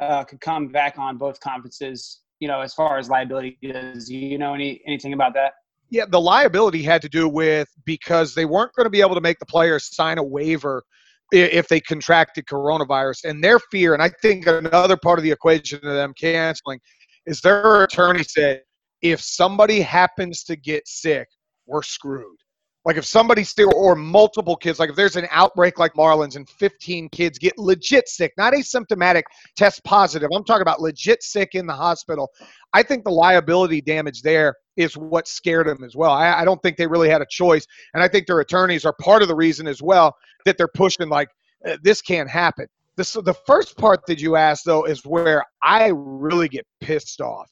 uh, 0.01 0.23
could 0.23 0.41
come 0.41 0.69
back 0.69 0.97
on 0.97 1.17
both 1.17 1.39
conferences, 1.39 2.21
you 2.43 2.49
know, 2.49 2.59
as 2.59 2.73
far 2.73 2.97
as 2.97 3.09
liability 3.09 3.57
goes. 3.63 4.09
You 4.09 4.37
know 4.37 4.53
any 4.53 4.81
anything 4.85 5.13
about 5.13 5.33
that? 5.35 5.53
Yeah, 5.89 6.03
the 6.05 6.19
liability 6.19 6.83
had 6.83 7.01
to 7.03 7.07
do 7.07 7.29
with 7.29 7.69
because 7.85 8.35
they 8.35 8.43
weren't 8.43 8.73
going 8.75 8.85
to 8.85 8.89
be 8.89 8.99
able 8.99 9.15
to 9.15 9.21
make 9.21 9.39
the 9.39 9.45
players 9.45 9.95
sign 9.95 10.17
a 10.17 10.23
waiver 10.23 10.83
if 11.31 11.69
they 11.69 11.79
contracted 11.79 12.45
coronavirus. 12.45 13.23
And 13.23 13.41
their 13.41 13.59
fear, 13.59 13.93
and 13.93 14.03
I 14.03 14.11
think 14.21 14.45
another 14.45 14.97
part 14.97 15.19
of 15.19 15.23
the 15.23 15.31
equation 15.31 15.77
of 15.77 15.93
them 15.93 16.13
canceling, 16.19 16.81
is 17.25 17.39
their 17.39 17.85
attorney 17.85 18.23
said 18.23 18.63
if 19.01 19.21
somebody 19.21 19.79
happens 19.79 20.43
to 20.43 20.57
get 20.57 20.85
sick, 20.85 21.29
we're 21.65 21.81
screwed. 21.81 22.35
Like 22.85 22.97
if 22.97 23.05
somebody 23.05 23.43
still 23.43 23.71
or 23.75 23.95
multiple 23.95 24.57
kids, 24.57 24.77
like 24.79 24.89
if 24.89 24.95
there's 24.95 25.15
an 25.15 25.27
outbreak 25.31 25.79
like 25.79 25.93
Marlins 25.93 26.35
and 26.35 26.49
15 26.49 27.09
kids 27.09 27.39
get 27.39 27.57
legit 27.57 28.09
sick, 28.09 28.33
not 28.37 28.53
asymptomatic, 28.53 29.23
test 29.55 29.83
positive. 29.85 30.29
I'm 30.33 30.43
talking 30.43 30.63
about 30.63 30.81
legit 30.81 31.23
sick 31.23 31.55
in 31.55 31.65
the 31.65 31.73
hospital. 31.73 32.29
I 32.73 32.83
think 32.83 33.05
the 33.05 33.11
liability 33.11 33.79
damage 33.79 34.21
there 34.21 34.55
is 34.75 34.97
what 34.97 35.27
scared 35.27 35.67
them 35.67 35.83
as 35.83 35.95
well. 35.95 36.11
I, 36.11 36.41
I 36.41 36.45
don't 36.45 36.61
think 36.61 36.75
they 36.75 36.87
really 36.87 37.09
had 37.09 37.21
a 37.21 37.27
choice, 37.29 37.65
and 37.93 38.03
I 38.03 38.07
think 38.07 38.27
their 38.27 38.39
attorneys 38.39 38.85
are 38.85 38.93
part 38.99 39.21
of 39.21 39.27
the 39.27 39.35
reason 39.35 39.67
as 39.67 39.81
well 39.81 40.15
that 40.45 40.57
they're 40.57 40.67
pushing 40.67 41.09
like 41.09 41.29
uh, 41.65 41.77
this 41.83 42.01
can't 42.01 42.29
happen. 42.29 42.67
The, 42.95 43.03
so 43.03 43.21
the 43.21 43.33
first 43.33 43.77
part 43.77 44.05
that 44.07 44.19
you 44.19 44.35
asked, 44.35 44.65
though, 44.65 44.85
is 44.85 45.05
where 45.05 45.43
I 45.63 45.91
really 45.93 46.47
get 46.47 46.65
pissed 46.81 47.21
off. 47.21 47.49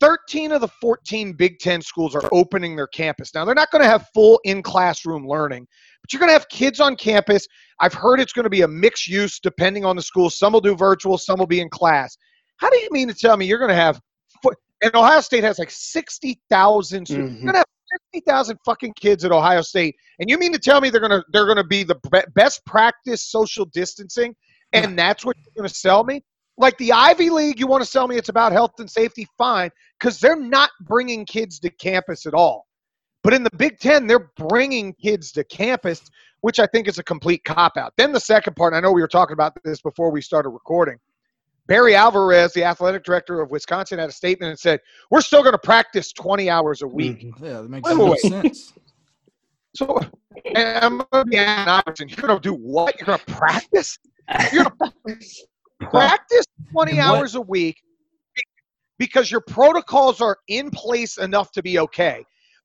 13 0.00 0.52
of 0.52 0.60
the 0.60 0.68
14 0.68 1.32
Big 1.32 1.58
Ten 1.58 1.82
schools 1.82 2.14
are 2.14 2.28
opening 2.32 2.76
their 2.76 2.86
campus. 2.86 3.34
Now, 3.34 3.44
they're 3.44 3.54
not 3.54 3.70
going 3.70 3.82
to 3.82 3.88
have 3.88 4.06
full 4.14 4.40
in 4.44 4.62
classroom 4.62 5.26
learning, 5.26 5.66
but 6.00 6.12
you're 6.12 6.20
going 6.20 6.30
to 6.30 6.34
have 6.34 6.48
kids 6.48 6.80
on 6.80 6.96
campus. 6.96 7.46
I've 7.80 7.94
heard 7.94 8.20
it's 8.20 8.32
going 8.32 8.44
to 8.44 8.50
be 8.50 8.62
a 8.62 8.68
mixed 8.68 9.08
use 9.08 9.40
depending 9.40 9.84
on 9.84 9.96
the 9.96 10.02
school. 10.02 10.30
Some 10.30 10.52
will 10.52 10.60
do 10.60 10.76
virtual, 10.76 11.18
some 11.18 11.38
will 11.38 11.46
be 11.46 11.60
in 11.60 11.68
class. 11.68 12.16
How 12.58 12.70
do 12.70 12.76
you 12.78 12.88
mean 12.90 13.08
to 13.08 13.14
tell 13.14 13.36
me 13.36 13.46
you're 13.46 13.58
going 13.58 13.70
to 13.70 13.74
have, 13.74 14.00
and 14.82 14.94
Ohio 14.94 15.20
State 15.20 15.44
has 15.44 15.58
like 15.58 15.70
60,000 15.70 17.06
mm-hmm. 17.06 17.14
You're 17.14 17.28
going 17.28 17.52
to 17.52 17.58
have 17.58 17.66
60,000 18.12 18.58
fucking 18.64 18.94
kids 18.94 19.24
at 19.24 19.32
Ohio 19.32 19.62
State, 19.62 19.96
and 20.18 20.28
you 20.28 20.38
mean 20.38 20.52
to 20.52 20.58
tell 20.58 20.80
me 20.80 20.90
they're 20.90 21.00
gonna 21.00 21.24
they're 21.32 21.46
gonna 21.46 21.64
be 21.64 21.82
the 21.84 21.96
best 22.34 22.64
practice 22.66 23.22
social 23.22 23.64
distancing, 23.64 24.34
and 24.72 24.98
that's 24.98 25.24
what 25.24 25.36
you're 25.38 25.62
gonna 25.62 25.68
sell 25.68 26.04
me? 26.04 26.22
Like 26.58 26.76
the 26.78 26.92
Ivy 26.92 27.30
League, 27.30 27.60
you 27.60 27.68
want 27.68 27.84
to 27.84 27.88
sell 27.88 28.08
me 28.08 28.16
it's 28.16 28.28
about 28.28 28.50
health 28.50 28.80
and 28.80 28.90
safety, 28.90 29.28
fine, 29.38 29.70
because 29.98 30.18
they're 30.18 30.36
not 30.36 30.70
bringing 30.80 31.24
kids 31.24 31.60
to 31.60 31.70
campus 31.70 32.26
at 32.26 32.34
all. 32.34 32.66
But 33.22 33.32
in 33.32 33.44
the 33.44 33.50
Big 33.56 33.78
Ten, 33.78 34.06
they're 34.06 34.30
bringing 34.36 34.92
kids 34.94 35.30
to 35.32 35.44
campus, 35.44 36.02
which 36.40 36.58
I 36.58 36.66
think 36.66 36.88
is 36.88 36.98
a 36.98 37.04
complete 37.04 37.44
cop 37.44 37.76
out. 37.76 37.92
Then 37.96 38.12
the 38.12 38.20
second 38.20 38.56
part, 38.56 38.74
I 38.74 38.80
know 38.80 38.90
we 38.90 39.00
were 39.00 39.08
talking 39.08 39.34
about 39.34 39.56
this 39.64 39.80
before 39.80 40.10
we 40.10 40.20
started 40.20 40.50
recording. 40.50 40.96
Barry 41.68 41.94
Alvarez, 41.94 42.52
the 42.54 42.64
athletic 42.64 43.04
director 43.04 43.40
of 43.40 43.50
Wisconsin, 43.50 43.98
had 43.98 44.08
a 44.08 44.12
statement 44.12 44.50
and 44.50 44.58
said, 44.58 44.80
"We're 45.10 45.20
still 45.20 45.42
going 45.42 45.52
to 45.52 45.58
practice 45.58 46.12
20 46.12 46.48
hours 46.48 46.82
a 46.82 46.88
week." 46.88 47.20
Mm-hmm. 47.20 47.44
Yeah, 47.44 47.60
that 47.60 47.68
makes 47.68 47.88
no 47.88 48.14
sense. 48.14 48.72
So, 49.76 50.00
and 50.56 50.78
I'm 50.82 50.98
going 50.98 51.08
to 51.12 51.24
be 51.26 51.36
Allen 51.36 51.82
Iverson. 51.86 52.08
You're 52.08 52.26
going 52.26 52.40
to 52.40 52.40
do 52.40 52.54
what? 52.54 52.98
You're 52.98 53.06
going 53.06 53.18
to 53.18 53.34
practice? 53.34 53.98
You're 54.50 54.64
going 54.64 54.70
to 54.70 54.92
practice 55.04 55.44
20 56.72 57.00
hours 57.00 57.34
a 57.34 57.40
week 57.40 57.76
because 58.98 59.30
your 59.30 59.40
protocols 59.40 60.20
are 60.20 60.38
in 60.48 60.70
place 60.70 61.18
enough 61.18 61.52
to 61.52 61.62
be 61.62 61.78
okay, 61.78 62.24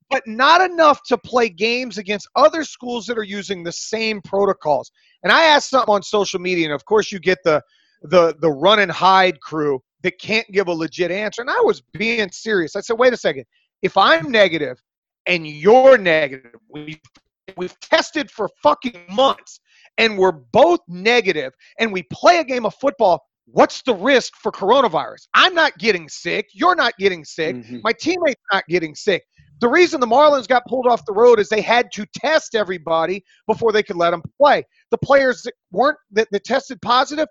but 0.10 0.24
not 0.26 0.62
enough 0.62 1.02
to 1.04 1.18
play 1.18 1.48
games 1.48 1.98
against 1.98 2.28
other 2.36 2.64
schools 2.64 3.06
that 3.06 3.18
are 3.18 3.24
using 3.24 3.64
the 3.64 3.72
same 3.72 4.22
protocols. 4.22 4.92
And 5.24 5.32
I 5.32 5.44
asked 5.44 5.70
something 5.70 5.94
on 5.94 6.02
social 6.02 6.40
media, 6.40 6.66
and 6.66 6.74
of 6.74 6.86
course, 6.86 7.12
you 7.12 7.20
get 7.20 7.38
the 7.44 7.62
the 8.02 8.36
the 8.42 8.52
run 8.52 8.80
and 8.80 8.92
hide 8.92 9.40
crew 9.40 9.82
that 10.04 10.20
can't 10.20 10.50
give 10.52 10.68
a 10.68 10.74
legit 10.74 11.12
answer. 11.12 11.42
And 11.42 11.50
I 11.50 11.62
was 11.62 11.82
being 11.94 12.30
serious. 12.32 12.76
I 12.76 12.82
said, 12.82 13.00
wait 13.00 13.14
a 13.14 13.18
second. 13.18 13.46
If 13.82 13.98
I'm 13.98 14.30
negative 14.30 14.82
and 15.26 15.48
you're 15.48 15.98
negative, 15.98 16.56
we've, 16.70 17.00
we've 17.58 17.78
tested 17.80 18.30
for 18.30 18.50
fucking 18.62 19.06
months 19.10 19.62
and 19.98 20.18
we're 20.18 20.32
both 20.32 20.80
negative 20.88 21.54
and 21.80 21.92
we 21.92 22.04
play 22.12 22.40
a 22.40 22.44
game 22.44 22.66
of 22.66 22.74
football, 22.76 23.24
what's 23.46 23.82
the 23.84 23.94
risk 23.94 24.34
for 24.36 24.52
coronavirus? 24.52 25.28
I'm 25.34 25.54
not 25.54 25.78
getting 25.78 26.10
sick. 26.10 26.48
You're 26.54 26.76
not 26.76 26.94
getting 26.98 27.24
sick. 27.24 27.56
Mm-hmm. 27.56 27.80
My 27.84 27.94
teammate's 27.94 28.42
not 28.52 28.66
getting 28.68 28.96
sick. 28.96 29.24
The 29.60 29.68
reason 29.68 30.00
the 30.00 30.08
Marlins 30.08 30.48
got 30.48 30.66
pulled 30.68 30.88
off 30.88 31.06
the 31.06 31.14
road 31.14 31.40
is 31.40 31.48
they 31.48 31.62
had 31.62 31.92
to 31.94 32.06
test 32.18 32.56
everybody 32.56 33.24
before 33.48 33.72
they 33.72 33.84
could 33.84 33.96
let 33.96 34.12
them 34.12 34.24
play. 34.38 34.64
The 34.92 34.98
players 34.98 35.42
that 35.44 35.54
weren't 35.72 35.98
that, 36.12 36.28
that 36.32 36.44
tested 36.44 36.82
positive, 36.82 37.28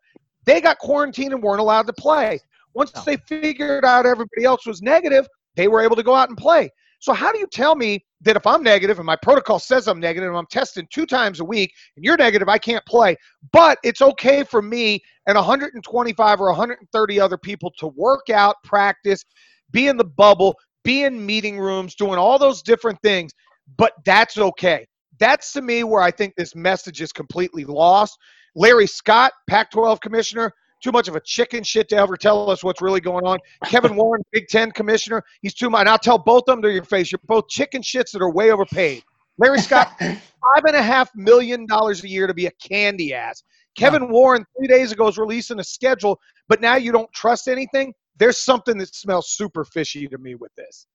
they 0.46 0.60
got 0.60 0.78
quarantined 0.78 1.32
and 1.32 1.42
weren't 1.42 1.60
allowed 1.60 1.86
to 1.88 1.92
play. 1.92 2.40
Once 2.74 2.94
no. 2.94 3.02
they 3.04 3.16
figured 3.28 3.84
out 3.84 4.06
everybody 4.06 4.44
else 4.44 4.66
was 4.66 4.80
negative, 4.80 5.26
they 5.56 5.68
were 5.68 5.82
able 5.82 5.96
to 5.96 6.02
go 6.02 6.14
out 6.14 6.28
and 6.28 6.38
play. 6.38 6.70
So 7.02 7.12
how 7.12 7.32
do 7.32 7.40
you 7.40 7.48
tell 7.48 7.74
me 7.74 8.04
that 8.20 8.36
if 8.36 8.46
I'm 8.46 8.62
negative 8.62 9.00
and 9.00 9.06
my 9.06 9.16
protocol 9.16 9.58
says 9.58 9.88
I'm 9.88 9.98
negative 9.98 10.28
and 10.28 10.38
I'm 10.38 10.46
testing 10.46 10.86
two 10.88 11.04
times 11.04 11.40
a 11.40 11.44
week 11.44 11.72
and 11.96 12.04
you're 12.04 12.16
negative, 12.16 12.48
I 12.48 12.58
can't 12.58 12.86
play, 12.86 13.16
but 13.52 13.78
it's 13.82 14.00
okay 14.00 14.44
for 14.44 14.62
me 14.62 15.02
and 15.26 15.34
125 15.34 16.40
or 16.40 16.46
130 16.46 17.20
other 17.20 17.36
people 17.36 17.72
to 17.78 17.88
work 17.88 18.30
out, 18.30 18.54
practice, 18.62 19.24
be 19.72 19.88
in 19.88 19.96
the 19.96 20.04
bubble, 20.04 20.54
be 20.84 21.02
in 21.02 21.26
meeting 21.26 21.58
rooms, 21.58 21.96
doing 21.96 22.18
all 22.18 22.38
those 22.38 22.62
different 22.62 23.02
things, 23.02 23.32
but 23.76 23.94
that's 24.04 24.38
okay. 24.38 24.86
That's 25.18 25.52
to 25.54 25.62
me 25.62 25.82
where 25.82 26.02
I 26.02 26.12
think 26.12 26.34
this 26.36 26.54
message 26.54 27.00
is 27.00 27.12
completely 27.12 27.64
lost. 27.64 28.16
Larry 28.54 28.86
Scott, 28.86 29.32
Pac 29.50 29.72
12 29.72 30.00
commissioner, 30.00 30.52
too 30.82 30.92
much 30.92 31.08
of 31.08 31.16
a 31.16 31.20
chicken 31.20 31.62
shit 31.62 31.88
to 31.90 31.96
ever 31.96 32.16
tell 32.16 32.50
us 32.50 32.62
what's 32.64 32.82
really 32.82 33.00
going 33.00 33.24
on. 33.24 33.38
Kevin 33.64 33.96
Warren, 33.96 34.22
Big 34.32 34.48
Ten 34.48 34.70
commissioner, 34.70 35.22
he's 35.40 35.54
too 35.54 35.70
much. 35.70 35.80
And 35.80 35.88
I'll 35.88 35.98
tell 35.98 36.18
both 36.18 36.44
of 36.48 36.56
them 36.56 36.62
to 36.62 36.72
your 36.72 36.84
face, 36.84 37.12
you're 37.12 37.20
both 37.24 37.48
chicken 37.48 37.82
shits 37.82 38.12
that 38.12 38.22
are 38.22 38.32
way 38.32 38.50
overpaid. 38.50 39.02
Larry 39.38 39.60
Scott, 39.60 39.92
five 39.98 40.64
and 40.66 40.76
a 40.76 40.82
half 40.82 41.10
million 41.14 41.66
dollars 41.66 42.04
a 42.04 42.08
year 42.08 42.26
to 42.26 42.34
be 42.34 42.46
a 42.46 42.50
candy 42.62 43.14
ass. 43.14 43.42
Kevin 43.76 44.10
Warren, 44.10 44.44
three 44.56 44.68
days 44.68 44.92
ago, 44.92 45.08
is 45.08 45.16
releasing 45.16 45.58
a 45.58 45.64
schedule, 45.64 46.20
but 46.48 46.60
now 46.60 46.76
you 46.76 46.92
don't 46.92 47.10
trust 47.12 47.48
anything. 47.48 47.94
There's 48.18 48.38
something 48.38 48.76
that 48.78 48.94
smells 48.94 49.30
super 49.30 49.64
fishy 49.64 50.06
to 50.08 50.18
me 50.18 50.34
with 50.34 50.54
this. 50.56 50.86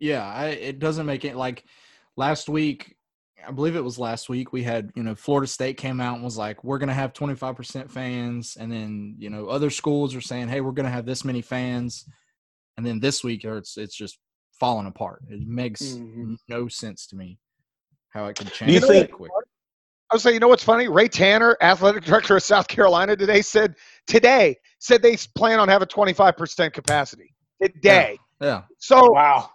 Yeah, 0.00 0.26
I, 0.26 0.48
it 0.48 0.78
doesn't 0.78 1.06
make 1.06 1.24
it 1.24 1.36
like 1.36 1.64
last 2.16 2.48
week. 2.48 2.94
I 3.46 3.50
believe 3.50 3.76
it 3.76 3.84
was 3.84 3.98
last 3.98 4.28
week 4.28 4.52
we 4.52 4.62
had, 4.62 4.90
you 4.94 5.02
know, 5.02 5.14
Florida 5.14 5.46
State 5.46 5.76
came 5.76 6.00
out 6.00 6.16
and 6.16 6.24
was 6.24 6.36
like, 6.36 6.62
we're 6.64 6.78
going 6.78 6.88
to 6.88 6.94
have 6.94 7.12
25% 7.12 7.90
fans. 7.90 8.56
And 8.58 8.70
then, 8.70 9.16
you 9.18 9.30
know, 9.30 9.46
other 9.46 9.70
schools 9.70 10.14
are 10.14 10.20
saying, 10.20 10.48
hey, 10.48 10.60
we're 10.60 10.72
going 10.72 10.86
to 10.86 10.92
have 10.92 11.06
this 11.06 11.24
many 11.24 11.42
fans. 11.42 12.04
And 12.76 12.86
then 12.86 13.00
this 13.00 13.22
week 13.22 13.44
it's, 13.44 13.76
it's 13.76 13.96
just 13.96 14.18
falling 14.58 14.86
apart. 14.86 15.22
It 15.28 15.46
makes 15.46 15.82
mm-hmm. 15.82 16.34
no 16.48 16.68
sense 16.68 17.06
to 17.08 17.16
me 17.16 17.38
how 18.10 18.26
it 18.26 18.36
could 18.36 18.52
change. 18.52 18.68
Do 18.68 18.74
you 18.74 18.80
think, 18.80 19.12
quick. 19.12 19.30
I 20.10 20.14
was 20.14 20.22
saying, 20.22 20.34
you 20.34 20.40
know 20.40 20.48
what's 20.48 20.64
funny? 20.64 20.88
Ray 20.88 21.08
Tanner, 21.08 21.56
athletic 21.60 22.04
director 22.04 22.36
of 22.36 22.42
South 22.42 22.66
Carolina 22.66 23.14
today, 23.14 23.42
said 23.42 23.74
today 24.06 24.56
said 24.78 25.02
they 25.02 25.16
plan 25.36 25.58
on 25.58 25.68
having 25.68 25.88
25% 25.88 26.72
capacity 26.72 27.34
today. 27.62 28.18
Yeah. 28.40 28.46
yeah. 28.46 28.62
So 28.78 29.10
wow 29.10 29.50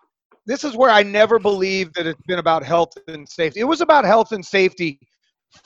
this 0.46 0.64
is 0.64 0.76
where 0.76 0.90
I 0.90 1.04
never 1.04 1.40
believed 1.40 1.96
that 1.96 2.08
it's 2.08 2.22
been 2.24 2.40
about 2.40 2.64
health 2.64 2.94
and 3.08 3.28
safety. 3.28 3.60
It 3.60 3.66
was 3.66 3.82
about 3.82 4.06
health 4.06 4.32
and 4.32 4.46
safety 4.46 5.00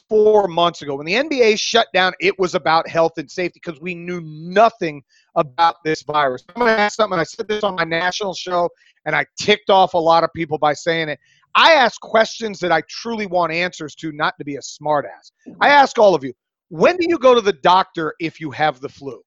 four 0.10 0.48
months 0.48 0.82
ago. 0.82 0.96
When 0.96 1.06
the 1.06 1.14
NBA 1.14 1.60
shut 1.60 1.88
down, 1.94 2.14
it 2.20 2.38
was 2.38 2.56
about 2.56 2.88
health 2.88 3.14
and 3.18 3.30
safety 3.30 3.60
because 3.64 3.80
we 3.82 3.96
knew 3.96 4.22
nothing 4.22 5.02
about 5.36 5.76
this 5.84 6.04
virus. 6.04 6.44
I'm 6.50 6.62
going 6.62 6.76
to 6.76 6.82
ask 6.82 6.96
something. 6.96 7.20
I 7.20 7.24
said 7.24 7.48
this 7.48 7.64
on 7.64 7.76
my 7.76 7.84
national 7.84 8.34
show, 8.34 8.70
and 9.06 9.16
I 9.16 9.26
ticked 9.40 9.70
off 9.70 9.94
a 9.94 9.98
lot 9.98 10.24
of 10.24 10.30
people 10.36 10.58
by 10.58 10.74
saying 10.74 11.10
it. 11.10 11.20
I 11.56 11.74
ask 11.74 12.00
questions 12.02 12.60
that 12.60 12.72
I 12.72 12.82
truly 12.90 13.26
want 13.26 13.52
answers 13.52 13.96
to, 13.96 14.12
not 14.12 14.36
to 14.38 14.46
be 14.46 14.56
a 14.56 14.60
smartass. 14.60 15.32
I 15.62 15.70
ask 15.70 15.98
all 15.98 16.14
of 16.14 16.24
you, 16.24 16.34
when 16.70 16.98
do 16.98 17.08
you 17.08 17.18
go 17.18 17.34
to 17.34 17.42
the 17.42 17.54
doctor 17.54 18.14
if 18.20 18.40
you 18.40 18.52
have 18.52 18.80
the 18.80 18.90
flu? 18.90 19.22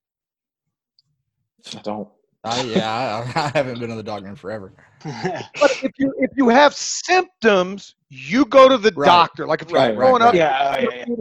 I 1.76 1.80
don't. 1.80 2.08
I, 2.42 2.62
yeah, 2.62 3.24
I, 3.34 3.40
I, 3.40 3.48
haven't 3.54 3.80
been 3.80 3.90
to 3.90 3.96
the 3.96 4.02
doctor 4.02 4.28
in 4.28 4.36
forever. 4.36 4.72
but 5.04 5.78
if 5.82 5.92
you 5.98 6.12
if 6.18 6.30
you 6.36 6.48
have 6.48 6.74
symptoms, 6.74 7.96
you 8.08 8.44
go 8.46 8.68
to 8.68 8.78
the 8.78 8.92
right. 8.96 9.06
doctor. 9.06 9.46
Like 9.46 9.62
if 9.62 9.70
you're 9.70 9.78
right, 9.78 9.94
growing 9.94 10.22
right, 10.22 10.28
up, 10.28 10.34
yeah, 10.34 10.76
oh, 10.78 10.82
yeah, 10.82 11.04
yeah, 11.06 11.16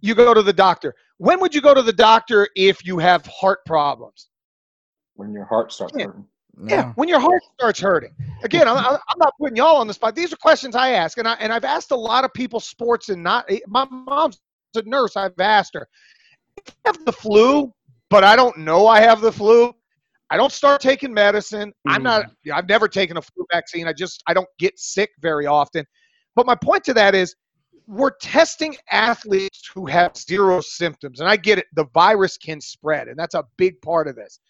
you 0.00 0.14
go 0.14 0.34
to 0.34 0.42
the 0.42 0.52
doctor. 0.52 0.94
When 1.16 1.40
would 1.40 1.54
you 1.54 1.60
go 1.60 1.74
to 1.74 1.82
the 1.82 1.92
doctor 1.92 2.48
if 2.54 2.84
you 2.84 2.98
have 2.98 3.24
heart 3.26 3.64
problems? 3.64 4.28
When 5.14 5.32
your 5.32 5.44
heart 5.44 5.72
starts 5.72 5.94
yeah. 5.96 6.06
hurting. 6.06 6.26
Yeah. 6.60 6.74
yeah. 6.74 6.92
when 6.96 7.08
your 7.08 7.20
heart 7.20 7.42
starts 7.54 7.80
hurting. 7.80 8.14
Again, 8.42 8.68
I'm, 8.68 8.76
I'm 8.76 9.18
not 9.18 9.32
putting 9.40 9.56
y'all 9.56 9.76
on 9.76 9.86
the 9.86 9.94
spot. 9.94 10.14
These 10.14 10.32
are 10.32 10.36
questions 10.36 10.76
I 10.76 10.90
ask, 10.90 11.16
and 11.16 11.26
I 11.26 11.34
and 11.34 11.52
I've 11.52 11.64
asked 11.64 11.92
a 11.92 11.96
lot 11.96 12.24
of 12.24 12.34
people 12.34 12.60
sports 12.60 13.08
and 13.08 13.22
not. 13.22 13.46
Eh, 13.48 13.60
my 13.66 13.86
mom's 13.90 14.38
a 14.74 14.82
nurse. 14.82 15.16
I've 15.16 15.38
asked 15.38 15.74
her. 15.74 15.88
I 16.58 16.72
have 16.84 17.04
the 17.06 17.12
flu, 17.12 17.72
but 18.10 18.22
I 18.22 18.36
don't 18.36 18.58
know 18.58 18.86
I 18.86 19.00
have 19.00 19.22
the 19.22 19.32
flu 19.32 19.74
I 20.30 20.36
don't 20.36 20.52
start 20.52 20.80
taking 20.80 21.12
medicine. 21.12 21.70
Mm-hmm. 21.70 21.90
I'm 21.90 22.02
not. 22.02 22.26
Mm. 22.46 22.52
I've 22.54 22.68
never 22.68 22.88
taken 22.88 23.16
a 23.16 23.22
flu 23.22 23.46
vaccine. 23.52 23.86
I 23.88 23.92
just 23.92 24.22
I 24.26 24.34
don't 24.34 24.48
get 24.58 24.78
sick 24.78 25.10
very 25.20 25.46
often. 25.46 25.84
But 26.36 26.46
my 26.46 26.54
point 26.54 26.84
to 26.84 26.94
that 26.94 27.14
is, 27.14 27.34
we're 27.86 28.12
testing 28.20 28.76
athletes 28.92 29.70
who 29.74 29.86
have 29.86 30.16
zero 30.16 30.60
symptoms, 30.60 31.20
and 31.20 31.28
I 31.28 31.36
get 31.36 31.58
it. 31.58 31.66
The 31.74 31.86
virus 31.94 32.36
can 32.36 32.60
spread, 32.60 33.08
and 33.08 33.18
that's 33.18 33.34
a 33.34 33.44
big 33.56 33.80
part 33.80 34.08
of 34.08 34.16
this. 34.16 34.40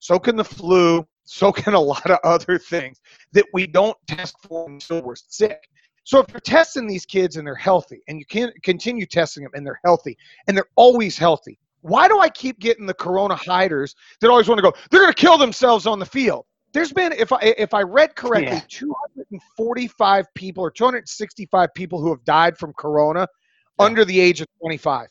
So 0.00 0.18
can 0.18 0.36
the 0.36 0.44
flu. 0.44 1.06
So 1.24 1.52
can 1.52 1.74
a 1.74 1.80
lot 1.80 2.10
of 2.10 2.18
other 2.24 2.58
things 2.58 3.00
that 3.32 3.44
we 3.52 3.66
don't 3.66 3.96
test 4.06 4.34
for 4.42 4.66
until 4.68 5.02
we're 5.02 5.14
sick. 5.14 5.68
So 6.04 6.20
if 6.20 6.30
you're 6.30 6.40
testing 6.40 6.86
these 6.86 7.04
kids 7.04 7.36
and 7.36 7.46
they're 7.46 7.54
healthy, 7.54 8.00
and 8.08 8.18
you 8.18 8.24
can't 8.24 8.54
continue 8.62 9.04
testing 9.04 9.42
them 9.42 9.52
and 9.54 9.66
they're 9.66 9.80
healthy, 9.84 10.16
and 10.46 10.56
they're 10.56 10.70
always 10.74 11.18
healthy, 11.18 11.58
why 11.82 12.08
do 12.08 12.18
I 12.20 12.28
keep 12.28 12.58
getting 12.58 12.86
the 12.86 12.94
corona 12.94 13.34
hiders 13.34 13.94
that 14.20 14.30
always 14.30 14.48
want 14.48 14.58
to 14.58 14.62
go, 14.62 14.72
they're 14.90 15.00
going 15.00 15.12
to 15.12 15.20
kill 15.20 15.38
themselves 15.38 15.86
on 15.86 15.98
the 15.98 16.06
field? 16.06 16.44
There's 16.72 16.92
been, 16.92 17.12
if 17.12 17.32
I 17.32 17.38
if 17.40 17.72
I 17.72 17.82
read 17.82 18.14
correctly, 18.14 18.56
yeah. 18.56 18.62
245 18.68 20.26
people 20.34 20.62
or 20.62 20.70
265 20.70 21.72
people 21.74 22.00
who 22.00 22.10
have 22.10 22.22
died 22.24 22.58
from 22.58 22.72
corona 22.74 23.20
yeah. 23.20 23.86
under 23.86 24.04
the 24.04 24.20
age 24.20 24.40
of 24.40 24.48
25, 24.60 25.08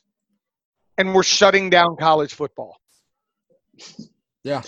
and 1.00 1.16
we're 1.16 1.24
shutting 1.24 1.70
down 1.70 1.96
college 1.96 2.36
football. 2.36 2.78
Yeah. 4.44 4.62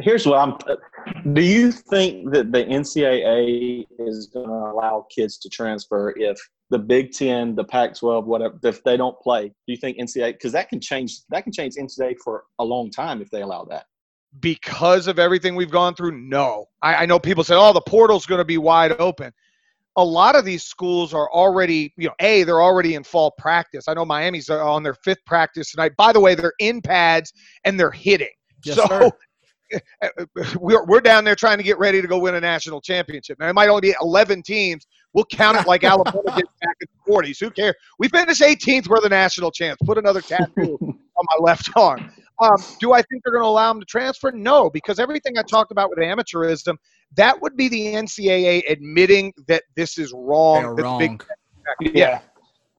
Here's 0.00 0.26
what 0.26 0.38
I'm. 0.38 1.34
Do 1.34 1.42
you 1.42 1.70
think 1.70 2.32
that 2.32 2.50
the 2.50 2.64
NCAA 2.64 3.86
is 3.98 4.26
going 4.26 4.48
to 4.48 4.72
allow 4.72 5.06
kids 5.14 5.38
to 5.38 5.48
transfer 5.48 6.14
if 6.16 6.38
the 6.70 6.78
Big 6.78 7.12
Ten, 7.12 7.54
the 7.54 7.64
Pac-12, 7.64 8.24
whatever, 8.24 8.58
if 8.62 8.82
they 8.84 8.96
don't 8.96 9.18
play, 9.20 9.48
do 9.48 9.54
you 9.66 9.76
think 9.76 9.98
NCAA? 9.98 10.32
Because 10.32 10.52
that 10.52 10.68
can 10.68 10.80
change. 10.80 11.20
That 11.30 11.44
can 11.44 11.52
change 11.52 11.74
NCAA 11.74 12.16
for 12.22 12.44
a 12.58 12.64
long 12.64 12.90
time 12.90 13.22
if 13.22 13.30
they 13.30 13.42
allow 13.42 13.64
that. 13.64 13.86
Because 14.40 15.06
of 15.06 15.18
everything 15.18 15.54
we've 15.54 15.70
gone 15.70 15.94
through, 15.94 16.20
no. 16.20 16.66
I, 16.82 16.94
I 16.96 17.06
know 17.06 17.18
people 17.18 17.44
say, 17.44 17.54
"Oh, 17.56 17.72
the 17.72 17.80
portal's 17.80 18.26
going 18.26 18.38
to 18.40 18.44
be 18.44 18.58
wide 18.58 18.92
open." 19.00 19.32
A 19.96 20.04
lot 20.04 20.36
of 20.36 20.44
these 20.44 20.62
schools 20.62 21.12
are 21.12 21.28
already, 21.32 21.92
you 21.96 22.06
know, 22.08 22.14
a 22.20 22.44
they're 22.44 22.62
already 22.62 22.94
in 22.94 23.02
fall 23.02 23.32
practice. 23.38 23.88
I 23.88 23.94
know 23.94 24.04
Miami's 24.04 24.50
uh, 24.50 24.64
on 24.64 24.82
their 24.82 24.94
fifth 24.94 25.24
practice 25.24 25.72
tonight. 25.72 25.92
By 25.96 26.12
the 26.12 26.20
way, 26.20 26.34
they're 26.34 26.52
in 26.60 26.82
pads 26.82 27.32
and 27.64 27.80
they're 27.80 27.90
hitting. 27.90 28.28
Yes, 28.64 28.76
so 28.76 28.86
sir. 28.86 29.10
We're, 30.58 30.84
we're 30.84 31.00
down 31.00 31.24
there 31.24 31.34
trying 31.34 31.58
to 31.58 31.64
get 31.64 31.78
ready 31.78 32.00
to 32.00 32.08
go 32.08 32.18
win 32.18 32.34
a 32.34 32.40
national 32.40 32.80
championship. 32.80 33.38
Now, 33.38 33.48
it 33.48 33.54
might 33.54 33.68
only 33.68 33.80
be 33.80 33.94
11 34.00 34.42
teams. 34.42 34.86
We'll 35.12 35.26
count 35.26 35.58
it 35.58 35.66
like 35.66 35.84
Alabama 35.84 36.22
did 36.36 36.46
back 36.62 36.76
in 36.80 36.86
the 37.06 37.12
40s. 37.12 37.40
Who 37.40 37.50
cares? 37.50 37.74
We 37.98 38.08
finished 38.08 38.40
18th. 38.40 38.88
We're 38.88 39.00
the 39.00 39.08
national 39.08 39.50
champs. 39.50 39.80
Put 39.84 39.98
another 39.98 40.20
tattoo 40.20 40.78
on 40.80 40.98
my 41.16 41.36
left 41.40 41.70
arm. 41.76 42.10
Um, 42.40 42.56
do 42.78 42.92
I 42.92 43.02
think 43.02 43.24
they're 43.24 43.32
going 43.32 43.42
to 43.42 43.48
allow 43.48 43.72
them 43.72 43.80
to 43.80 43.86
transfer? 43.86 44.30
No, 44.30 44.70
because 44.70 44.98
everything 44.98 45.36
I 45.38 45.42
talked 45.42 45.72
about 45.72 45.90
with 45.90 45.98
amateurism, 45.98 46.76
that 47.16 47.40
would 47.42 47.56
be 47.56 47.68
the 47.68 47.94
NCAA 47.94 48.70
admitting 48.70 49.32
that 49.48 49.64
this 49.74 49.98
is 49.98 50.12
wrong. 50.14 50.76
They're 50.76 50.84
wrong. 50.84 50.98
Big 50.98 51.94
Yeah. 51.94 52.20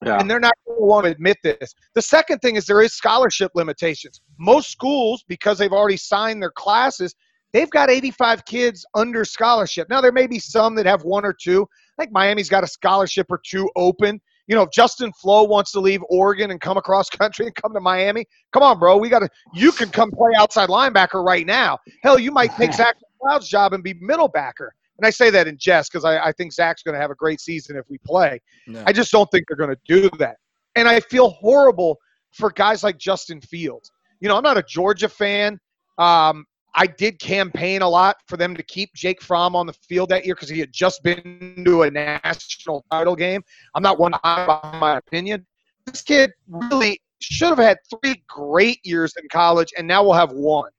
Yeah. 0.04 0.18
and 0.18 0.30
they're 0.30 0.40
not 0.40 0.54
going 0.66 0.78
to 0.78 0.84
want 0.84 1.04
to 1.04 1.10
admit 1.10 1.36
this. 1.42 1.74
The 1.94 2.02
second 2.02 2.38
thing 2.38 2.56
is 2.56 2.64
there 2.64 2.80
is 2.80 2.94
scholarship 2.94 3.52
limitations. 3.54 4.20
Most 4.38 4.70
schools, 4.70 5.24
because 5.28 5.58
they've 5.58 5.72
already 5.72 5.98
signed 5.98 6.42
their 6.42 6.52
classes, 6.52 7.14
they've 7.52 7.70
got 7.70 7.90
85 7.90 8.44
kids 8.46 8.86
under 8.94 9.24
scholarship. 9.24 9.88
Now 9.90 10.00
there 10.00 10.12
may 10.12 10.26
be 10.26 10.38
some 10.38 10.74
that 10.76 10.86
have 10.86 11.02
one 11.02 11.24
or 11.24 11.34
two. 11.34 11.66
I 11.98 12.02
think 12.02 12.12
Miami's 12.12 12.48
got 12.48 12.64
a 12.64 12.66
scholarship 12.66 13.26
or 13.28 13.40
two 13.44 13.68
open. 13.76 14.20
You 14.46 14.56
know, 14.56 14.62
if 14.62 14.70
Justin 14.72 15.12
Flowe 15.12 15.44
wants 15.44 15.70
to 15.72 15.80
leave 15.80 16.02
Oregon 16.08 16.50
and 16.50 16.60
come 16.60 16.76
across 16.76 17.08
country 17.10 17.46
and 17.46 17.54
come 17.54 17.74
to 17.74 17.80
Miami, 17.80 18.24
come 18.52 18.62
on, 18.62 18.78
bro. 18.78 18.96
We 18.96 19.08
got 19.08 19.20
to. 19.20 19.28
You 19.54 19.70
can 19.70 19.90
come 19.90 20.10
play 20.10 20.32
outside 20.36 20.68
linebacker 20.70 21.24
right 21.24 21.46
now. 21.46 21.78
Hell, 22.02 22.18
you 22.18 22.32
might 22.32 22.52
take 22.56 22.72
Zach 22.74 22.96
McCloud's 23.22 23.48
job 23.48 23.74
and 23.74 23.84
be 23.84 23.94
middle 24.00 24.28
backer. 24.28 24.74
And 25.00 25.06
I 25.06 25.10
say 25.10 25.30
that 25.30 25.48
in 25.48 25.56
jest 25.58 25.90
because 25.90 26.04
I, 26.04 26.18
I 26.26 26.32
think 26.32 26.52
Zach's 26.52 26.82
going 26.82 26.94
to 26.94 27.00
have 27.00 27.10
a 27.10 27.14
great 27.14 27.40
season 27.40 27.76
if 27.76 27.86
we 27.88 27.96
play. 28.04 28.38
No. 28.66 28.82
I 28.86 28.92
just 28.92 29.10
don't 29.10 29.30
think 29.30 29.46
they're 29.48 29.56
going 29.56 29.74
to 29.74 29.80
do 29.86 30.10
that. 30.18 30.36
And 30.76 30.86
I 30.86 31.00
feel 31.00 31.30
horrible 31.30 31.98
for 32.32 32.50
guys 32.50 32.84
like 32.84 32.98
Justin 32.98 33.40
Fields. 33.40 33.90
You 34.20 34.28
know, 34.28 34.36
I'm 34.36 34.42
not 34.42 34.58
a 34.58 34.62
Georgia 34.62 35.08
fan. 35.08 35.58
Um, 35.96 36.44
I 36.74 36.86
did 36.86 37.18
campaign 37.18 37.80
a 37.80 37.88
lot 37.88 38.16
for 38.26 38.36
them 38.36 38.54
to 38.54 38.62
keep 38.62 38.92
Jake 38.94 39.22
Fromm 39.22 39.56
on 39.56 39.66
the 39.66 39.72
field 39.72 40.10
that 40.10 40.26
year 40.26 40.34
because 40.34 40.50
he 40.50 40.60
had 40.60 40.70
just 40.70 41.02
been 41.02 41.62
to 41.64 41.82
a 41.82 41.90
national 41.90 42.84
title 42.90 43.16
game. 43.16 43.42
I'm 43.74 43.82
not 43.82 43.98
one 43.98 44.12
to 44.12 44.20
hide 44.22 44.44
behind 44.44 44.80
my 44.80 44.98
opinion. 44.98 45.46
This 45.86 46.02
kid 46.02 46.30
really 46.46 47.00
should 47.20 47.48
have 47.48 47.58
had 47.58 47.78
three 47.88 48.22
great 48.28 48.80
years 48.84 49.14
in 49.20 49.26
college, 49.30 49.72
and 49.78 49.88
now 49.88 50.02
we'll 50.02 50.12
have 50.12 50.32
one. 50.32 50.70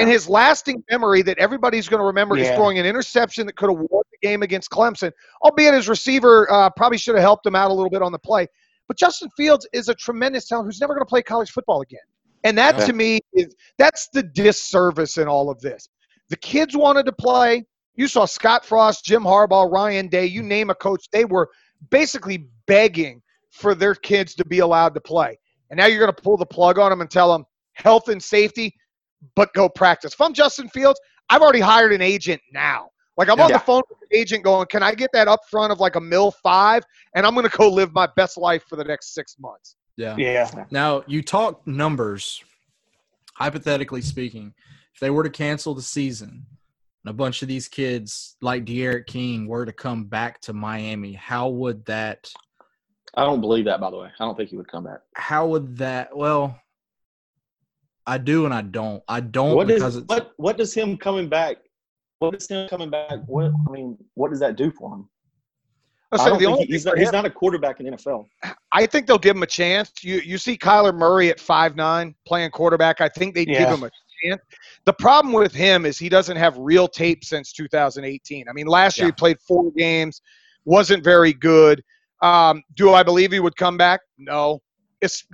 And 0.00 0.08
his 0.08 0.28
lasting 0.28 0.82
memory 0.90 1.22
that 1.22 1.38
everybody's 1.38 1.88
going 1.88 2.00
to 2.00 2.06
remember 2.06 2.36
is 2.36 2.48
throwing 2.56 2.78
an 2.78 2.86
interception 2.86 3.46
that 3.46 3.56
could 3.56 3.70
have 3.70 3.78
won 3.78 4.02
the 4.12 4.26
game 4.26 4.42
against 4.42 4.70
Clemson, 4.70 5.12
albeit 5.44 5.74
his 5.74 5.88
receiver 5.88 6.50
uh, 6.52 6.70
probably 6.70 6.98
should 6.98 7.14
have 7.14 7.22
helped 7.22 7.46
him 7.46 7.54
out 7.54 7.70
a 7.70 7.74
little 7.74 7.90
bit 7.90 8.02
on 8.02 8.12
the 8.12 8.18
play. 8.18 8.46
But 8.86 8.96
Justin 8.96 9.28
Fields 9.36 9.66
is 9.72 9.88
a 9.88 9.94
tremendous 9.94 10.48
talent 10.48 10.66
who's 10.66 10.80
never 10.80 10.94
going 10.94 11.04
to 11.04 11.08
play 11.08 11.22
college 11.22 11.50
football 11.50 11.82
again. 11.82 12.00
And 12.44 12.56
that 12.56 12.78
Yeah. 12.78 12.86
to 12.86 12.92
me 12.92 13.20
is 13.34 13.54
that's 13.76 14.08
the 14.12 14.22
disservice 14.22 15.18
in 15.18 15.28
all 15.28 15.50
of 15.50 15.60
this. 15.60 15.88
The 16.30 16.36
kids 16.36 16.76
wanted 16.76 17.04
to 17.06 17.12
play. 17.12 17.64
You 17.96 18.06
saw 18.06 18.24
Scott 18.24 18.64
Frost, 18.64 19.04
Jim 19.04 19.24
Harbaugh, 19.24 19.70
Ryan 19.70 20.08
Day, 20.08 20.26
you 20.26 20.42
name 20.42 20.70
a 20.70 20.74
coach, 20.74 21.08
they 21.10 21.24
were 21.24 21.50
basically 21.90 22.46
begging 22.66 23.20
for 23.50 23.74
their 23.74 23.94
kids 23.94 24.34
to 24.36 24.44
be 24.44 24.60
allowed 24.60 24.94
to 24.94 25.00
play. 25.00 25.38
And 25.70 25.78
now 25.78 25.86
you're 25.86 25.98
going 25.98 26.14
to 26.14 26.22
pull 26.22 26.36
the 26.36 26.46
plug 26.46 26.78
on 26.78 26.90
them 26.90 27.00
and 27.00 27.10
tell 27.10 27.32
them 27.32 27.44
health 27.72 28.08
and 28.08 28.22
safety, 28.22 28.74
but 29.34 29.52
go 29.54 29.68
practice. 29.68 30.12
If 30.12 30.20
I'm 30.20 30.32
Justin 30.32 30.68
Fields, 30.68 31.00
I've 31.30 31.42
already 31.42 31.60
hired 31.60 31.92
an 31.92 32.02
agent 32.02 32.40
now. 32.52 32.88
Like 33.16 33.28
I'm 33.28 33.40
on 33.40 33.50
Yeah. 33.50 33.58
the 33.58 33.64
phone 33.64 33.82
with 33.90 33.98
the 34.08 34.16
agent 34.16 34.44
going, 34.44 34.66
can 34.66 34.82
I 34.82 34.94
get 34.94 35.10
that 35.12 35.26
up 35.28 35.40
front 35.50 35.72
of 35.72 35.80
like 35.80 35.96
a 35.96 36.00
mill 36.00 36.30
five? 36.30 36.84
And 37.14 37.26
I'm 37.26 37.34
going 37.34 37.48
to 37.48 37.56
go 37.56 37.68
live 37.68 37.92
my 37.92 38.08
best 38.16 38.36
life 38.38 38.64
for 38.68 38.76
the 38.76 38.84
next 38.84 39.14
six 39.14 39.36
months. 39.38 39.76
yeah. 39.96 40.14
Yeah. 40.16 40.64
Now 40.70 41.02
you 41.06 41.22
talk 41.22 41.66
numbers. 41.66 42.42
Hypothetically 43.34 44.02
speaking, 44.02 44.52
if 44.94 45.00
they 45.00 45.10
were 45.10 45.22
to 45.22 45.30
cancel 45.30 45.72
the 45.74 45.82
season, 45.82 46.44
and 47.04 47.10
a 47.10 47.12
bunch 47.12 47.42
of 47.42 47.46
these 47.48 47.68
kids 47.68 48.36
like 48.40 48.64
D'Eriq 48.64 49.06
King 49.06 49.46
were 49.46 49.64
to 49.64 49.72
come 49.72 50.06
back 50.06 50.40
to 50.42 50.52
Miami, 50.52 51.12
how 51.12 51.48
would 51.48 51.84
that? 51.86 52.32
I 53.14 53.24
don't 53.24 53.40
believe 53.40 53.64
that, 53.66 53.80
by 53.80 53.90
the 53.90 53.96
way. 53.96 54.08
I 54.18 54.24
don't 54.24 54.36
think 54.36 54.50
he 54.50 54.56
would 54.56 54.66
come 54.66 54.84
back. 54.84 54.98
How 55.14 55.46
would 55.46 55.76
that? 55.78 56.16
Well, 56.16 56.58
I 58.08 58.18
do 58.18 58.44
and 58.46 58.54
I 58.54 58.62
don't. 58.62 59.02
I 59.06 59.20
don't 59.20 59.54
What 59.54 59.66
because 59.66 59.96
is 59.96 60.04
what? 60.06 60.32
What 60.38 60.56
does 60.56 60.72
him 60.74 60.96
coming 60.96 61.28
back? 61.28 61.58
What 62.20 62.32
does 62.32 62.48
him 62.48 62.68
coming 62.68 62.90
back? 62.90 63.18
What 63.26 63.52
I 63.68 63.70
mean, 63.70 63.96
what 64.14 64.30
does 64.30 64.40
that 64.40 64.56
do 64.56 64.70
for 64.72 64.94
him? 64.94 65.08
I 66.10 66.16
I 66.16 66.28
don't 66.30 66.38
the 66.38 66.38
think 66.46 66.50
only 66.52 66.66
he- 66.66 66.72
he's 66.72 66.86
not, 66.86 66.98
he's 66.98 67.12
not 67.12 67.26
a 67.26 67.30
quarterback 67.30 67.80
in 67.80 67.86
the 67.86 67.92
NFL. 67.92 68.24
I 68.72 68.86
think 68.86 69.06
they'll 69.06 69.18
give 69.18 69.36
him 69.36 69.42
a 69.42 69.46
chance. 69.46 69.92
You 70.02 70.16
you 70.20 70.38
see 70.38 70.56
Kyler 70.56 70.94
Murray 70.94 71.28
at 71.28 71.38
five 71.38 71.76
nine 71.76 72.14
playing 72.26 72.50
quarterback. 72.50 73.00
I 73.02 73.08
think 73.10 73.34
they 73.34 73.42
would 73.42 73.48
give 73.58 73.68
him 73.68 73.82
a 73.84 73.90
chance. 74.24 74.40
The 74.86 74.94
problem 74.94 75.34
with 75.34 75.52
him 75.54 75.84
is 75.84 75.98
he 75.98 76.08
doesn't 76.08 76.36
have 76.38 76.56
real 76.56 76.88
tape 76.88 77.24
since 77.24 77.52
2018. 77.52 78.48
I 78.48 78.52
mean, 78.54 78.66
last 78.66 78.96
year 78.96 79.06
Yeah. 79.06 79.08
he 79.10 79.12
played 79.12 79.38
four 79.46 79.70
games, 79.76 80.22
wasn't 80.64 81.04
very 81.04 81.34
good. 81.34 81.84
Um, 82.22 82.62
do 82.74 82.94
I 82.94 83.02
believe 83.02 83.30
he 83.32 83.40
would 83.40 83.56
come 83.56 83.76
back? 83.76 84.00
No. 84.16 84.62
It's 85.02 85.24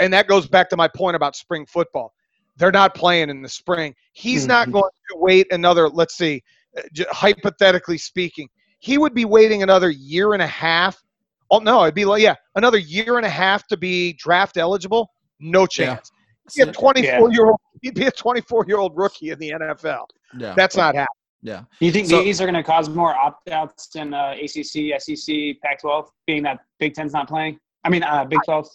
and 0.00 0.12
that 0.12 0.26
goes 0.28 0.48
back 0.48 0.68
to 0.70 0.76
my 0.76 0.88
point 0.88 1.14
about 1.14 1.36
spring 1.36 1.66
football. 1.66 2.12
They're 2.56 2.72
not 2.72 2.94
playing 2.94 3.30
in 3.30 3.42
the 3.42 3.48
spring. 3.48 3.94
He's 4.12 4.46
not 4.46 4.68
Mhm. 4.68 4.72
going 4.72 4.90
to 5.10 5.16
wait 5.18 5.52
another. 5.52 5.88
Let's 5.88 6.14
see, 6.16 6.42
uh, 6.76 6.82
hypothetically 7.10 7.98
speaking, 7.98 8.48
he 8.78 8.98
would 8.98 9.14
be 9.14 9.24
waiting 9.24 9.62
another 9.62 9.90
year 9.90 10.32
and 10.34 10.42
a 10.42 10.46
half. 10.46 11.02
Oh 11.50 11.58
no, 11.58 11.82
it'd 11.82 11.94
be 11.94 12.04
like 12.04 12.22
yeah, 12.22 12.34
another 12.56 12.78
year 12.78 13.16
and 13.16 13.26
a 13.26 13.30
half 13.30 13.66
to 13.68 13.76
be 13.76 14.12
draft 14.14 14.56
eligible. 14.56 15.10
No 15.40 15.66
chance. 15.66 16.10
He'd 16.54 16.64
be 16.64 16.70
a 16.70 16.72
24 16.72 17.32
year 17.32 17.46
old. 17.46 17.60
He'd 17.82 17.94
be 17.94 18.06
a 18.06 18.10
24 18.10 18.64
year 18.66 18.78
old 18.78 18.96
rookie 18.96 19.30
in 19.30 19.38
the 19.38 19.50
NFL. 19.52 20.06
yeah, 20.38 20.54
That's 20.54 20.76
not 20.76 20.94
happening. 20.94 21.06
yeah. 21.42 21.62
Do 21.78 21.86
you 21.86 21.92
think 21.92 22.08
So- 22.08 22.22
these 22.22 22.40
are 22.40 22.44
going 22.44 22.54
to 22.54 22.62
cause 22.62 22.88
more 22.88 23.14
opt-outs 23.14 23.94
in 23.96 24.12
uh, 24.14 24.34
ACC, 24.40 24.92
SEC, 24.98 25.54
Pac-12, 25.62 26.08
being 26.26 26.42
that 26.44 26.60
Big 26.78 26.94
Ten's 26.94 27.12
not 27.12 27.28
playing? 27.28 27.58
I 27.84 27.88
mean, 27.90 28.02
uh, 28.02 28.24
Big 28.24 28.38
12. 28.44 28.68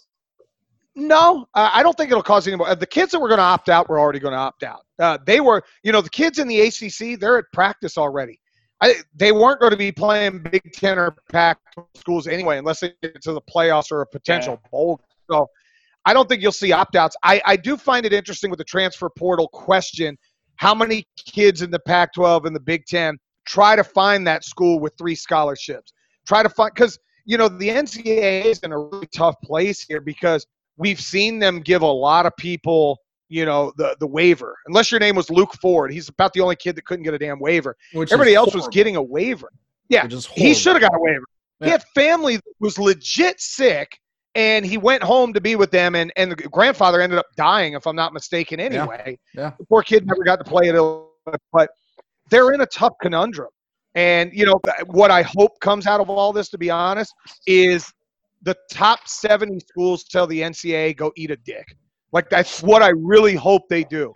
No, 1.00 1.46
uh, 1.54 1.70
I 1.72 1.84
don't 1.84 1.96
think 1.96 2.10
it'll 2.10 2.24
cause 2.24 2.48
any 2.48 2.56
more. 2.56 2.68
uh, 2.68 2.74
The 2.74 2.86
kids 2.86 3.12
that 3.12 3.20
were 3.20 3.28
going 3.28 3.38
to 3.38 3.44
opt 3.44 3.68
out 3.68 3.88
were 3.88 4.00
already 4.00 4.18
going 4.18 4.32
to 4.32 4.38
opt 4.38 4.64
out. 4.64 4.80
Uh, 4.98 5.16
they 5.24 5.38
were, 5.38 5.62
you 5.84 5.92
know, 5.92 6.00
the 6.00 6.10
kids 6.10 6.40
in 6.40 6.48
the 6.48 6.60
ACC, 6.60 7.20
they're 7.20 7.38
at 7.38 7.44
practice 7.52 7.96
already. 7.96 8.40
I, 8.80 8.96
they 9.14 9.30
weren't 9.30 9.60
going 9.60 9.70
to 9.70 9.76
be 9.76 9.92
playing 9.92 10.42
Big 10.42 10.72
Ten 10.72 10.98
or 10.98 11.14
Pac 11.30 11.58
schools 11.94 12.26
anyway, 12.26 12.58
unless 12.58 12.80
they 12.80 12.92
get 13.00 13.22
to 13.22 13.32
the 13.32 13.40
playoffs 13.42 13.92
or 13.92 14.00
a 14.00 14.06
potential 14.06 14.60
bowl. 14.72 15.00
So 15.30 15.46
I 16.04 16.12
don't 16.14 16.28
think 16.28 16.42
you'll 16.42 16.50
see 16.50 16.72
opt 16.72 16.96
outs. 16.96 17.14
I, 17.22 17.40
I 17.46 17.56
do 17.56 17.76
find 17.76 18.04
it 18.04 18.12
interesting 18.12 18.50
with 18.50 18.58
the 18.58 18.64
transfer 18.64 19.08
portal 19.08 19.46
question 19.48 20.18
how 20.56 20.74
many 20.74 21.06
kids 21.16 21.62
in 21.62 21.70
the 21.70 21.78
Pac 21.78 22.12
12 22.14 22.44
and 22.46 22.56
the 22.56 22.60
Big 22.60 22.86
Ten 22.86 23.16
try 23.46 23.76
to 23.76 23.84
find 23.84 24.26
that 24.26 24.42
school 24.42 24.80
with 24.80 24.92
three 24.98 25.14
scholarships? 25.14 25.92
Try 26.26 26.42
to 26.42 26.48
find, 26.48 26.72
because, 26.74 26.98
you 27.24 27.38
know, 27.38 27.48
the 27.48 27.68
NCAA 27.68 28.46
is 28.46 28.58
in 28.60 28.72
a 28.72 28.78
really 28.78 29.06
tough 29.14 29.36
place 29.44 29.84
here 29.84 30.00
because 30.00 30.44
we've 30.78 31.00
seen 31.00 31.38
them 31.38 31.60
give 31.60 31.82
a 31.82 31.86
lot 31.86 32.24
of 32.24 32.34
people, 32.36 32.98
you 33.28 33.44
know, 33.44 33.72
the 33.76 33.96
the 34.00 34.06
waiver. 34.06 34.56
Unless 34.66 34.90
your 34.90 35.00
name 35.00 35.16
was 35.16 35.28
Luke 35.28 35.52
Ford, 35.60 35.92
he's 35.92 36.08
about 36.08 36.32
the 36.32 36.40
only 36.40 36.56
kid 36.56 36.76
that 36.76 36.86
couldn't 36.86 37.02
get 37.04 37.12
a 37.12 37.18
damn 37.18 37.38
waiver. 37.38 37.76
Which 37.92 38.12
Everybody 38.12 38.34
else 38.34 38.54
was 38.54 38.68
getting 38.68 38.96
a 38.96 39.02
waiver. 39.02 39.50
Yeah, 39.90 40.06
he 40.34 40.54
should 40.54 40.74
have 40.74 40.82
got 40.82 40.94
a 40.94 41.00
waiver. 41.00 41.24
He 41.62 41.70
had 41.70 41.82
family 41.94 42.36
that 42.36 42.54
was 42.60 42.78
legit 42.78 43.40
sick, 43.40 43.98
and 44.34 44.64
he 44.64 44.78
went 44.78 45.02
home 45.02 45.32
to 45.32 45.40
be 45.40 45.56
with 45.56 45.70
them. 45.70 45.94
And 45.94 46.12
and 46.16 46.30
the 46.30 46.36
grandfather 46.36 47.00
ended 47.00 47.18
up 47.18 47.26
dying, 47.36 47.74
if 47.74 47.86
I'm 47.86 47.96
not 47.96 48.12
mistaken. 48.12 48.60
Anyway, 48.60 49.18
Yeah. 49.34 49.52
the 49.58 49.66
poor 49.66 49.82
kid 49.82 50.06
never 50.06 50.22
got 50.22 50.36
to 50.36 50.44
play 50.44 50.68
it, 50.68 51.40
but 51.52 51.70
they're 52.30 52.52
in 52.52 52.60
a 52.60 52.66
tough 52.66 52.94
conundrum. 53.02 53.48
And 53.94 54.30
you 54.32 54.46
know 54.46 54.60
what 54.86 55.10
I 55.10 55.22
hope 55.22 55.58
comes 55.60 55.86
out 55.86 56.00
of 56.00 56.08
all 56.08 56.32
this, 56.32 56.50
to 56.50 56.58
be 56.58 56.70
honest, 56.70 57.12
is 57.46 57.90
the 58.42 58.56
top 58.70 59.08
70 59.08 59.60
schools 59.60 60.04
tell 60.04 60.26
the 60.26 60.40
NCAA 60.40 60.96
go 60.96 61.12
eat 61.16 61.30
a 61.30 61.36
dick. 61.36 61.76
Like 62.12 62.30
that's 62.30 62.62
what 62.62 62.82
I 62.82 62.90
really 62.90 63.34
hope 63.34 63.62
they 63.68 63.84
do. 63.84 64.12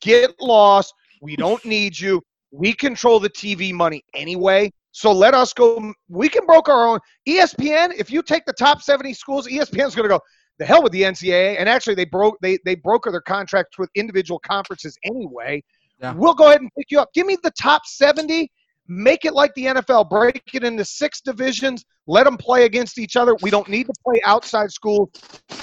Get 0.00 0.34
lost. 0.40 0.94
We 1.20 1.36
don't 1.36 1.64
need 1.64 1.98
you. 1.98 2.22
We 2.50 2.72
control 2.72 3.20
the 3.20 3.30
TV 3.30 3.72
money 3.72 4.04
anyway. 4.14 4.70
So 4.92 5.12
let 5.12 5.34
us 5.34 5.52
go. 5.52 5.92
We 6.08 6.28
can 6.28 6.46
broker 6.46 6.72
our 6.72 6.88
own. 6.88 7.00
ESPN, 7.28 7.92
if 7.98 8.10
you 8.10 8.22
take 8.22 8.46
the 8.46 8.52
top 8.54 8.80
70 8.80 9.12
schools, 9.12 9.46
ESPN's 9.46 9.94
going 9.94 10.04
to 10.04 10.08
go, 10.08 10.20
the 10.58 10.64
hell 10.64 10.82
with 10.82 10.92
the 10.92 11.02
NCAA. 11.02 11.56
And 11.58 11.68
actually, 11.68 11.96
they 11.96 12.06
broke 12.06 12.38
they 12.40 12.58
they 12.64 12.76
broker 12.76 13.10
their 13.10 13.20
contracts 13.20 13.78
with 13.78 13.90
individual 13.94 14.38
conferences 14.38 14.96
anyway. 15.04 15.62
Yeah. 16.00 16.14
We'll 16.14 16.34
go 16.34 16.48
ahead 16.48 16.60
and 16.60 16.70
pick 16.76 16.90
you 16.90 17.00
up. 17.00 17.12
Give 17.12 17.26
me 17.26 17.36
the 17.42 17.52
top 17.60 17.86
70. 17.86 18.50
Make 18.88 19.24
it 19.24 19.34
like 19.34 19.52
the 19.54 19.66
NFL. 19.66 20.08
Break 20.08 20.42
it 20.52 20.64
into 20.64 20.84
six 20.84 21.20
divisions. 21.20 21.84
Let 22.06 22.24
them 22.24 22.36
play 22.36 22.64
against 22.64 22.98
each 22.98 23.16
other. 23.16 23.34
We 23.42 23.50
don't 23.50 23.68
need 23.68 23.86
to 23.86 23.92
play 24.04 24.20
outside 24.24 24.70
school. 24.70 25.10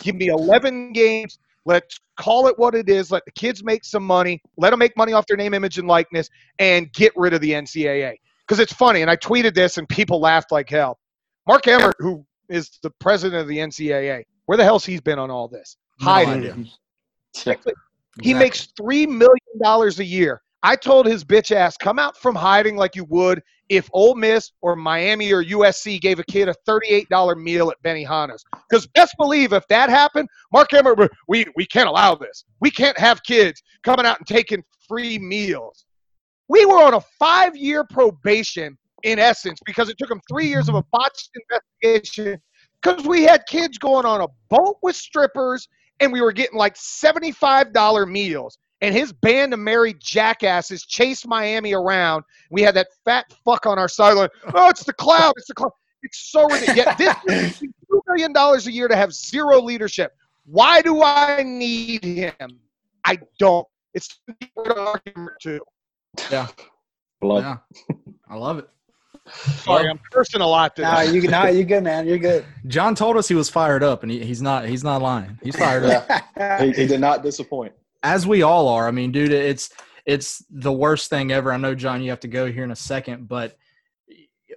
Give 0.01 0.15
me 0.15 0.27
11 0.27 0.93
games. 0.93 1.39
Let's 1.65 1.99
call 2.17 2.47
it 2.47 2.59
what 2.59 2.75
it 2.75 2.89
is. 2.89 3.11
Let 3.11 3.23
the 3.25 3.31
kids 3.31 3.63
make 3.63 3.85
some 3.85 4.03
money. 4.03 4.41
Let 4.57 4.71
them 4.71 4.79
make 4.79 4.97
money 4.97 5.13
off 5.13 5.25
their 5.27 5.37
name, 5.37 5.53
image, 5.53 5.77
and 5.77 5.87
likeness, 5.87 6.29
and 6.59 6.91
get 6.93 7.13
rid 7.15 7.33
of 7.33 7.41
the 7.41 7.51
NCAA. 7.51 8.15
Because 8.45 8.59
it's 8.59 8.73
funny, 8.73 9.01
and 9.01 9.09
I 9.09 9.15
tweeted 9.15 9.53
this, 9.53 9.77
and 9.77 9.87
people 9.87 10.19
laughed 10.19 10.51
like 10.51 10.69
hell. 10.69 10.99
Mark 11.47 11.65
Emmert, 11.67 11.95
who 11.99 12.25
is 12.49 12.77
the 12.83 12.89
president 12.99 13.41
of 13.41 13.47
the 13.47 13.57
NCAA, 13.57 14.23
where 14.45 14.57
the 14.57 14.63
hell's 14.65 14.85
he's 14.85 14.99
been 14.99 15.17
on 15.19 15.31
all 15.31 15.47
this? 15.47 15.77
No 16.01 16.07
Hiding. 16.07 16.33
idea. 16.33 16.65
He 18.21 18.33
makes 18.33 18.67
three 18.77 19.07
million 19.07 19.37
dollars 19.61 19.99
a 19.99 20.05
year. 20.05 20.41
I 20.63 20.77
told 20.77 21.05
his 21.05 21.25
bitch 21.25 21.53
ass, 21.53 21.75
come 21.75 21.99
out 21.99 22.17
from 22.17 22.35
hiding 22.35 22.77
like 22.77 22.95
you 22.95 23.03
would 23.05 23.41
if 23.67 23.89
Ole 23.91 24.15
Miss 24.15 24.51
or 24.61 24.77
Miami 24.77 25.31
or 25.33 25.43
USC 25.43 25.99
gave 25.99 26.19
a 26.19 26.23
kid 26.23 26.47
a 26.47 26.53
thirty-eight 26.65 27.09
dollar 27.09 27.35
meal 27.35 27.69
at 27.69 27.81
Benihana's. 27.83 28.43
Because 28.69 28.87
best 28.87 29.15
believe 29.17 29.51
if 29.51 29.67
that 29.67 29.89
happened, 29.89 30.29
Mark 30.53 30.73
Emmert, 30.73 31.11
we 31.27 31.45
we 31.57 31.65
can't 31.65 31.89
allow 31.89 32.15
this. 32.15 32.45
We 32.61 32.71
can't 32.71 32.97
have 32.97 33.21
kids 33.23 33.61
coming 33.83 34.05
out 34.05 34.19
and 34.19 34.27
taking 34.27 34.63
free 34.87 35.19
meals. 35.19 35.85
We 36.47 36.65
were 36.65 36.81
on 36.81 36.93
a 36.93 37.01
five-year 37.01 37.85
probation 37.89 38.77
in 39.03 39.19
essence 39.19 39.59
because 39.65 39.89
it 39.89 39.97
took 39.97 40.09
them 40.09 40.21
three 40.29 40.47
years 40.47 40.69
of 40.69 40.75
a 40.75 40.83
botched 40.91 41.29
investigation 41.81 42.39
because 42.81 43.05
we 43.05 43.23
had 43.23 43.45
kids 43.47 43.77
going 43.77 44.05
on 44.05 44.21
a 44.21 44.27
boat 44.49 44.77
with 44.81 44.95
strippers 44.95 45.67
and 45.99 46.11
we 46.11 46.21
were 46.21 46.31
getting 46.31 46.57
like 46.57 46.75
$75 46.75 48.07
meals. 48.09 48.57
And 48.83 48.93
his 48.93 49.13
band 49.13 49.53
of 49.53 49.61
married 49.61 50.01
jackasses 50.01 50.85
chased 50.85 51.25
Miami 51.25 51.71
around. 51.71 52.25
We 52.51 52.61
had 52.61 52.75
that 52.75 52.89
fat 53.05 53.33
fuck 53.45 53.65
on 53.65 53.79
our 53.79 53.87
sideline. 53.87 54.27
Oh, 54.53 54.67
it's 54.69 54.83
the 54.83 54.91
cloud. 54.91 55.33
It's 55.37 55.47
the 55.47 55.53
cloud. 55.53 55.71
It's 56.01 56.19
so 56.31 56.43
ridiculous. 56.49 56.99
Yeah, 56.99 57.15
this 57.25 57.61
is 57.61 57.69
$2 57.89 58.01
million 58.09 58.35
a 58.35 58.59
year 58.69 58.89
to 58.89 58.95
have 58.97 59.13
zero 59.13 59.61
leadership. 59.61 60.11
Why 60.45 60.81
do 60.81 61.01
I 61.01 61.43
need 61.43 62.03
him? 62.03 62.59
I 63.05 63.19
don't. 63.39 63.65
It's 63.93 64.19
an 64.27 64.47
argument 64.57 65.37
too. 65.41 65.61
Yeah. 66.29 66.47
Blood. 67.21 67.57
Yeah. 67.89 67.95
I 68.27 68.35
love 68.35 68.59
it. 68.59 68.69
Sorry, 69.31 69.87
I'm 69.87 69.99
cursing 70.11 70.41
a 70.41 70.47
lot 70.47 70.75
today. 70.75 70.91
No, 70.91 70.99
you 70.99 71.27
no, 71.29 71.45
you 71.45 71.63
good, 71.63 71.85
man. 71.85 72.05
You're 72.05 72.17
good. 72.17 72.43
John 72.67 72.95
told 72.95 73.15
us 73.15 73.29
he 73.29 73.35
was 73.35 73.49
fired 73.49 73.81
up, 73.81 74.03
and 74.03 74.11
he, 74.11 74.25
he's 74.25 74.41
not. 74.41 74.65
He's 74.65 74.83
not 74.83 75.01
lying. 75.01 75.39
He's 75.41 75.55
fired 75.55 75.85
up. 75.85 76.09
He, 76.59 76.71
he 76.73 76.87
did 76.87 76.99
not 76.99 77.23
disappoint. 77.23 77.71
As 78.03 78.27
we 78.27 78.41
all 78.43 78.67
are. 78.67 78.87
I 78.87 78.91
mean, 78.91 79.11
dude, 79.11 79.31
it's 79.31 79.71
it's 80.05 80.43
the 80.49 80.71
worst 80.71 81.09
thing 81.09 81.31
ever. 81.31 81.51
I 81.51 81.57
know, 81.57 81.73
John, 81.73 82.03
you 82.03 82.09
have 82.09 82.19
to 82.21 82.27
go 82.27 82.51
here 82.51 82.63
in 82.63 82.71
a 82.71 82.75
second, 82.75 83.27
but 83.27 83.55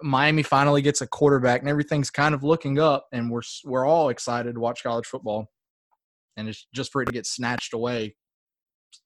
Miami 0.03 0.43
finally 0.43 0.83
gets 0.83 1.01
a 1.01 1.07
quarterback, 1.07 1.61
and 1.61 1.69
everything's 1.69 2.11
kind 2.11 2.35
of 2.35 2.43
looking 2.43 2.79
up, 2.79 3.07
and 3.13 3.31
we're 3.31 3.43
we're 3.65 3.87
all 3.87 4.09
excited 4.11 4.55
to 4.55 4.61
watch 4.61 4.83
college 4.83 5.07
football, 5.07 5.49
and 6.37 6.49
it's 6.49 6.67
just 6.75 6.93
for 6.93 7.03
it 7.03 7.07
to 7.07 7.13
get 7.13 7.27
snatched 7.27 7.73
away. 7.73 8.17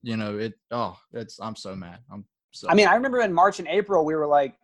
You 0.03 0.17
know, 0.17 0.39
it. 0.39 0.55
Oh, 0.71 0.97
it's. 1.13 1.39
I'm 1.41 1.57
so 1.57 1.77
mad. 1.77 1.99
I'm. 2.11 2.25
So 2.53 2.69
I 2.69 2.75
mean, 2.75 2.89
I 2.89 2.95
remember 2.95 3.21
in 3.21 3.33
March 3.33 3.61
and 3.61 3.69
April 3.69 4.05
we 4.05 4.15
were 4.17 4.27
like, 4.27 4.57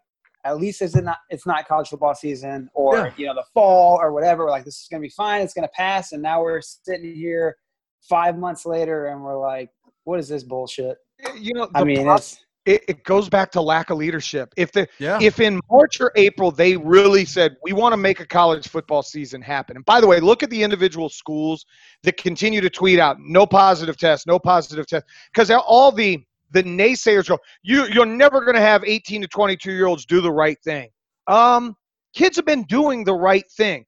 at 0.45 0.59
least 0.59 0.83
it's 0.83 0.95
not 0.97 1.19
it's 1.31 1.47
not 1.47 1.69
college 1.69 1.89
football 1.89 2.15
season 2.15 2.69
or 2.75 2.97
Yeah. 2.97 3.13
you 3.17 3.27
know 3.27 3.35
the 3.35 3.45
fall 3.55 3.99
or 4.01 4.13
whatever. 4.13 4.45
We're 4.45 4.51
like, 4.51 4.65
this 4.65 4.81
is 4.81 4.89
gonna 4.91 5.03
be 5.03 5.11
fine. 5.11 5.43
It's 5.43 5.55
gonna 5.55 5.69
pass. 5.75 6.13
And 6.13 6.23
now 6.23 6.43
we're 6.43 6.61
sitting 6.63 7.15
here 7.15 7.57
five 8.03 8.39
months 8.39 8.67
later 8.67 9.07
and 9.07 9.23
we're 9.23 9.39
like, 9.39 9.71
what 10.05 10.19
is 10.19 10.29
this 10.29 10.43
bullshit? 10.43 10.99
you 11.39 11.55
know, 11.55 11.69
I 11.75 11.85
mean, 11.85 12.05
pro- 12.05 12.19
it, 12.67 12.85
it 12.89 13.05
goes 13.05 13.29
back 13.29 13.53
to 13.53 13.61
lack 13.61 13.91
of 13.91 13.97
leadership. 13.97 14.53
If 14.57 14.73
the 14.73 14.89
yeah, 14.99 15.19
if 15.23 15.41
in 15.41 15.61
March 15.71 16.01
or 16.01 16.13
April 16.17 16.51
they 16.51 16.77
really 16.77 17.25
said 17.25 17.57
we 17.63 17.73
want 17.73 17.93
to 17.93 17.97
make 17.97 18.21
a 18.21 18.27
college 18.27 18.69
football 18.69 19.03
season 19.03 19.41
happen, 19.41 19.77
and 19.77 19.85
by 19.85 20.01
the 20.01 20.07
way, 20.07 20.21
look 20.21 20.43
at 20.43 20.51
the 20.51 20.63
individual 20.63 21.09
schools 21.09 21.65
that 22.03 22.17
continue 22.17 22.61
to 22.61 22.69
tweet 22.69 22.99
out 22.99 23.19
no 23.21 23.47
positive 23.47 23.97
test, 23.97 24.27
no 24.27 24.39
positive 24.39 24.87
test, 24.87 25.07
because 25.33 25.51
all 25.51 25.93
the 25.93 26.19
the 26.51 26.63
naysayers 26.63 27.29
go, 27.29 27.39
you 27.63 27.87
you're 27.87 28.07
never 28.07 28.41
going 28.41 28.57
to 28.57 28.61
have 28.61 28.85
18 28.85 29.23
to 29.23 29.29
22 29.29 29.73
year 29.73 29.87
olds 29.87 30.05
do 30.05 30.21
the 30.21 30.33
right 30.33 30.59
thing. 30.63 30.91
Um, 31.29 31.77
kids 32.15 32.37
have 32.37 32.47
been 32.47 32.65
doing 32.65 33.05
the 33.05 33.15
right 33.15 33.49
thing. 33.53 33.85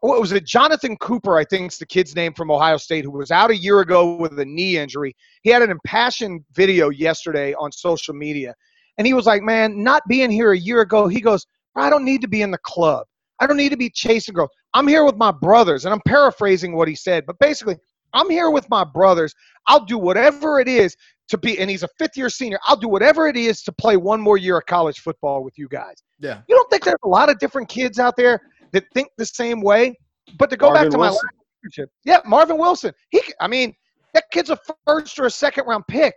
What 0.00 0.18
was 0.20 0.32
it? 0.32 0.46
Jonathan 0.46 0.96
Cooper, 0.96 1.36
I 1.36 1.44
think 1.44 1.72
is 1.72 1.78
the 1.78 1.86
kid's 1.86 2.16
name 2.16 2.32
from 2.32 2.50
Ohio 2.50 2.78
State, 2.78 3.04
who 3.04 3.10
was 3.10 3.30
out 3.30 3.50
a 3.50 3.56
year 3.56 3.80
ago 3.80 4.16
with 4.16 4.38
a 4.38 4.44
knee 4.44 4.78
injury. 4.78 5.14
He 5.42 5.50
had 5.50 5.60
an 5.62 5.70
impassioned 5.70 6.42
video 6.54 6.88
yesterday 6.88 7.52
on 7.54 7.70
social 7.70 8.14
media. 8.14 8.54
And 8.96 9.06
he 9.06 9.12
was 9.12 9.26
like, 9.26 9.42
man, 9.42 9.82
not 9.82 10.02
being 10.08 10.30
here 10.30 10.52
a 10.52 10.58
year 10.58 10.80
ago, 10.80 11.06
he 11.06 11.20
goes, 11.20 11.46
I 11.76 11.90
don't 11.90 12.04
need 12.04 12.22
to 12.22 12.28
be 12.28 12.42
in 12.42 12.50
the 12.50 12.58
club. 12.58 13.06
I 13.40 13.46
don't 13.46 13.56
need 13.56 13.70
to 13.70 13.76
be 13.76 13.90
chasing 13.90 14.34
girls. 14.34 14.50
I'm 14.74 14.88
here 14.88 15.04
with 15.04 15.16
my 15.16 15.32
brothers. 15.32 15.84
And 15.84 15.92
I'm 15.92 16.00
paraphrasing 16.06 16.74
what 16.74 16.88
he 16.88 16.94
said, 16.94 17.24
but 17.26 17.38
basically, 17.38 17.76
I'm 18.12 18.28
here 18.28 18.50
with 18.50 18.68
my 18.70 18.84
brothers. 18.84 19.34
I'll 19.66 19.84
do 19.84 19.98
whatever 19.98 20.60
it 20.60 20.68
is 20.68 20.96
to 21.28 21.38
be, 21.38 21.58
and 21.58 21.70
he's 21.70 21.82
a 21.84 21.88
fifth 21.98 22.16
year 22.16 22.28
senior. 22.28 22.58
I'll 22.66 22.76
do 22.76 22.88
whatever 22.88 23.28
it 23.28 23.36
is 23.36 23.62
to 23.62 23.72
play 23.72 23.96
one 23.96 24.20
more 24.20 24.36
year 24.36 24.58
of 24.58 24.66
college 24.66 24.98
football 25.00 25.44
with 25.44 25.56
you 25.56 25.68
guys. 25.68 26.02
yeah, 26.18 26.40
You 26.48 26.56
don't 26.56 26.68
think 26.70 26.84
there's 26.84 26.96
a 27.04 27.08
lot 27.08 27.30
of 27.30 27.38
different 27.38 27.68
kids 27.68 27.98
out 27.98 28.16
there 28.16 28.40
that 28.72 28.84
think 28.94 29.08
the 29.16 29.26
same 29.26 29.60
way? 29.60 29.96
But 30.38 30.50
to 30.50 30.56
go 30.56 30.72
back 30.72 30.90
to 30.90 30.98
my 30.98 31.08
Wilson. 31.08 31.20
last 31.24 31.34
leadership, 31.64 31.90
yeah, 32.04 32.20
Marvin 32.24 32.58
Wilson. 32.58 32.92
He, 33.10 33.20
I 33.40 33.48
mean, 33.48 33.74
that 34.14 34.24
kid's 34.32 34.50
a 34.50 34.58
first 34.86 35.18
or 35.18 35.26
a 35.26 35.30
second 35.30 35.66
round 35.66 35.84
pick. 35.88 36.14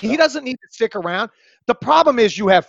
He 0.00 0.16
doesn't 0.16 0.44
need 0.44 0.54
to 0.56 0.68
stick 0.70 0.96
around. 0.96 1.30
The 1.66 1.74
problem 1.74 2.18
is 2.18 2.36
you 2.36 2.48
have, 2.48 2.66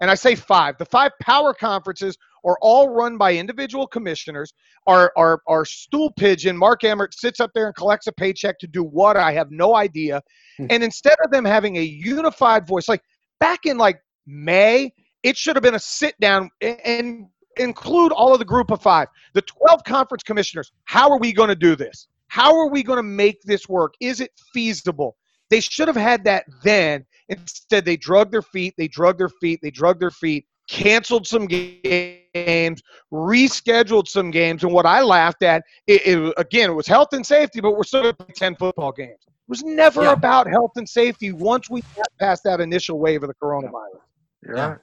and 0.00 0.10
I 0.10 0.14
say 0.14 0.34
five. 0.34 0.76
The 0.78 0.86
five 0.86 1.12
power 1.22 1.54
conferences 1.54 2.16
are 2.44 2.58
all 2.60 2.88
run 2.88 3.16
by 3.16 3.34
individual 3.34 3.86
commissioners. 3.86 4.52
Our 4.86 5.12
our 5.16 5.40
our 5.46 5.64
stool 5.64 6.12
pigeon 6.18 6.56
Mark 6.56 6.84
Emmert 6.84 7.14
sits 7.14 7.40
up 7.40 7.50
there 7.54 7.66
and 7.66 7.74
collects 7.74 8.06
a 8.06 8.12
paycheck 8.12 8.58
to 8.58 8.66
do 8.66 8.82
what? 8.82 9.16
I 9.16 9.32
have 9.32 9.50
no 9.50 9.76
idea. 9.76 10.20
Hmm. 10.58 10.66
And 10.70 10.82
instead 10.82 11.16
of 11.24 11.30
them 11.30 11.44
having 11.44 11.76
a 11.76 11.82
unified 11.82 12.66
voice, 12.66 12.88
like 12.88 13.02
back 13.40 13.66
in 13.66 13.78
like 13.78 14.00
May, 14.26 14.92
it 15.22 15.36
should 15.36 15.56
have 15.56 15.62
been 15.62 15.74
a 15.74 15.80
sit 15.80 16.18
down 16.20 16.50
and 16.60 17.26
include 17.58 18.12
all 18.12 18.32
of 18.32 18.38
the 18.38 18.44
group 18.44 18.70
of 18.70 18.80
five, 18.82 19.08
the 19.32 19.42
12 19.42 19.84
conference 19.84 20.22
commissioners. 20.22 20.72
How 20.84 21.10
are 21.10 21.18
we 21.18 21.32
going 21.32 21.48
to 21.48 21.54
do 21.56 21.76
this? 21.76 22.08
How 22.28 22.56
are 22.56 22.68
we 22.68 22.82
going 22.82 22.96
to 22.98 23.02
make 23.02 23.40
this 23.42 23.68
work? 23.68 23.94
Is 24.00 24.20
it 24.20 24.30
feasible? 24.52 25.16
They 25.50 25.60
should 25.60 25.88
have 25.88 25.96
had 25.96 26.24
that 26.24 26.44
then. 26.62 27.04
Instead, 27.28 27.84
they 27.84 27.96
drug 27.96 28.30
their 28.30 28.42
feet, 28.42 28.74
they 28.76 28.88
drug 28.88 29.18
their 29.18 29.28
feet, 29.28 29.60
they 29.62 29.70
drug 29.70 29.98
their 30.00 30.10
feet, 30.10 30.46
canceled 30.68 31.26
some 31.26 31.46
games, 31.46 32.82
rescheduled 33.12 34.08
some 34.08 34.30
games. 34.30 34.62
And 34.64 34.72
what 34.72 34.86
I 34.86 35.00
laughed 35.02 35.42
at, 35.42 35.62
it, 35.86 36.06
it- 36.06 36.34
again, 36.36 36.70
it 36.70 36.74
was 36.74 36.86
health 36.86 37.12
and 37.12 37.24
safety, 37.24 37.60
but 37.60 37.72
we're 37.76 37.84
still 37.84 38.02
going 38.02 38.14
to 38.14 38.24
play 38.24 38.34
10 38.34 38.56
football 38.56 38.92
games. 38.92 39.18
It 39.26 39.32
was 39.48 39.62
never 39.62 40.02
Yeah. 40.04 40.12
about 40.12 40.46
health 40.48 40.72
and 40.76 40.88
safety 40.88 41.32
once 41.32 41.68
we 41.70 41.82
got 41.96 42.06
past 42.18 42.42
that 42.44 42.60
initial 42.60 42.98
wave 42.98 43.22
of 43.22 43.28
the 43.28 43.34
coronavirus. 43.34 44.00
You're 44.42 44.56
Yeah. 44.56 44.66
right. 44.68 44.78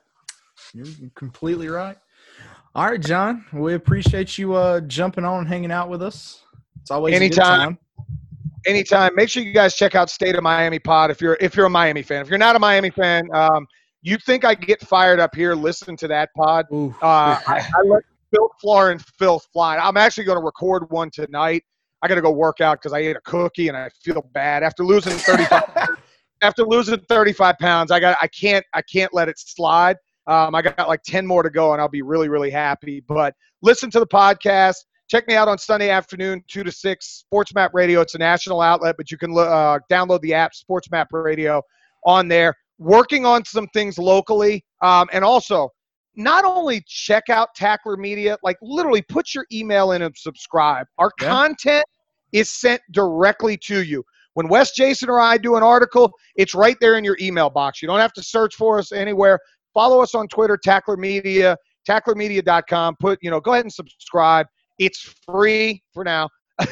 you're 0.73 1.09
completely 1.15 1.67
right. 1.67 1.97
All 2.73 2.85
right, 2.85 3.01
John, 3.01 3.45
we 3.51 3.73
appreciate 3.73 4.37
you 4.37 4.53
uh, 4.53 4.79
jumping 4.81 5.25
on 5.25 5.39
and 5.39 5.47
hanging 5.47 5.73
out 5.73 5.89
with 5.89 6.01
us. 6.01 6.41
It's 6.81 6.89
always 6.89 7.13
Anytime. 7.13 7.75
time. 7.75 7.77
anytime. 8.65 9.13
Make 9.13 9.27
sure 9.27 9.43
you 9.43 9.51
guys 9.51 9.75
check 9.75 9.93
out 9.93 10.09
State 10.09 10.35
of 10.35 10.43
Miami 10.43 10.79
Pod 10.79 11.11
if 11.11 11.19
you're 11.19 11.37
if 11.41 11.53
you're 11.53 11.65
a 11.65 11.69
Miami 11.69 12.01
fan. 12.01 12.21
If 12.21 12.29
you're 12.29 12.37
not 12.37 12.55
a 12.55 12.59
Miami 12.59 12.89
fan, 12.89 13.27
um, 13.33 13.67
you 14.01 14.17
think 14.17 14.45
I 14.45 14.55
get 14.55 14.79
fired 14.87 15.19
up 15.19 15.35
here? 15.35 15.53
Listen 15.53 15.97
to 15.97 16.07
that 16.07 16.29
pod. 16.33 16.65
Uh, 16.71 16.87
I, 17.03 17.67
I 17.75 17.81
let 17.83 18.03
Phil 18.33 18.49
Floor 18.61 18.91
and 18.91 19.03
Phil 19.19 19.39
fly. 19.51 19.77
I'm 19.77 19.97
actually 19.97 20.23
going 20.23 20.39
to 20.39 20.43
record 20.43 20.89
one 20.89 21.09
tonight. 21.11 21.63
I 22.01 22.07
got 22.07 22.15
to 22.15 22.21
go 22.21 22.31
work 22.31 22.61
out 22.61 22.79
because 22.79 22.93
I 22.93 22.99
ate 22.99 23.17
a 23.17 23.21
cookie 23.21 23.67
and 23.67 23.75
I 23.75 23.89
feel 24.01 24.27
bad 24.33 24.63
after 24.63 24.85
losing 24.85 25.13
35. 25.13 25.89
after 26.41 26.63
losing 26.63 26.99
35 27.01 27.57
pounds, 27.59 27.91
I 27.91 27.99
got 27.99 28.17
I 28.21 28.27
can't 28.27 28.65
I 28.73 28.81
can't 28.81 29.13
let 29.13 29.27
it 29.27 29.37
slide. 29.37 29.97
Um, 30.31 30.55
I 30.55 30.61
got 30.61 30.87
like 30.87 31.03
10 31.03 31.27
more 31.27 31.43
to 31.43 31.49
go 31.49 31.73
and 31.73 31.81
I'll 31.81 31.89
be 31.89 32.01
really 32.01 32.29
really 32.29 32.49
happy. 32.49 33.03
But 33.07 33.35
listen 33.61 33.91
to 33.91 33.99
the 33.99 34.07
podcast. 34.07 34.77
Check 35.09 35.27
me 35.27 35.35
out 35.35 35.49
on 35.49 35.57
Sunday 35.57 35.89
afternoon, 35.89 36.41
2 36.47 36.63
to 36.63 36.71
6, 36.71 37.05
Sports 37.05 37.53
Map 37.53 37.71
Radio. 37.73 37.99
It's 37.99 38.15
a 38.15 38.17
national 38.17 38.61
outlet, 38.61 38.95
but 38.95 39.11
you 39.11 39.17
can 39.17 39.37
uh, 39.37 39.77
download 39.91 40.21
the 40.21 40.33
app, 40.33 40.53
Sports 40.55 40.89
Map 40.89 41.09
Radio, 41.11 41.61
on 42.05 42.29
there. 42.29 42.55
Working 42.79 43.25
on 43.25 43.43
some 43.43 43.67
things 43.73 43.97
locally. 43.97 44.63
Um, 44.81 45.09
and 45.11 45.25
also, 45.25 45.69
not 46.15 46.45
only 46.45 46.81
check 46.87 47.29
out 47.29 47.49
Tackler 47.57 47.97
Media, 47.97 48.37
like 48.41 48.55
literally 48.61 49.01
put 49.01 49.35
your 49.35 49.45
email 49.51 49.91
in 49.91 50.01
and 50.01 50.15
subscribe. 50.17 50.87
Our 50.97 51.11
Yeah. 51.21 51.27
content 51.27 51.85
is 52.31 52.49
sent 52.49 52.81
directly 52.91 53.57
to 53.65 53.83
you. 53.83 54.05
When 54.35 54.47
Wes, 54.47 54.71
Jason, 54.71 55.09
or 55.09 55.19
I 55.19 55.37
do 55.37 55.57
an 55.57 55.63
article, 55.63 56.09
it's 56.37 56.55
right 56.55 56.77
there 56.79 56.95
in 56.97 57.03
your 57.03 57.17
email 57.19 57.49
box. 57.49 57.81
You 57.81 57.89
don't 57.89 57.99
have 57.99 58.13
to 58.13 58.23
search 58.23 58.55
for 58.55 58.79
us 58.79 58.93
anywhere. 58.93 59.39
Follow 59.73 60.01
us 60.01 60.15
on 60.15 60.27
Twitter, 60.27 60.57
Tackler 60.57 60.97
Media, 60.97 61.55
tacklermedia.com. 61.87 62.95
Put, 62.99 63.19
you 63.21 63.31
know, 63.31 63.39
go 63.39 63.53
ahead 63.53 63.65
and 63.65 63.73
subscribe. 63.73 64.47
It's 64.79 65.13
free 65.25 65.81
for 65.93 66.03
now. 66.03 66.29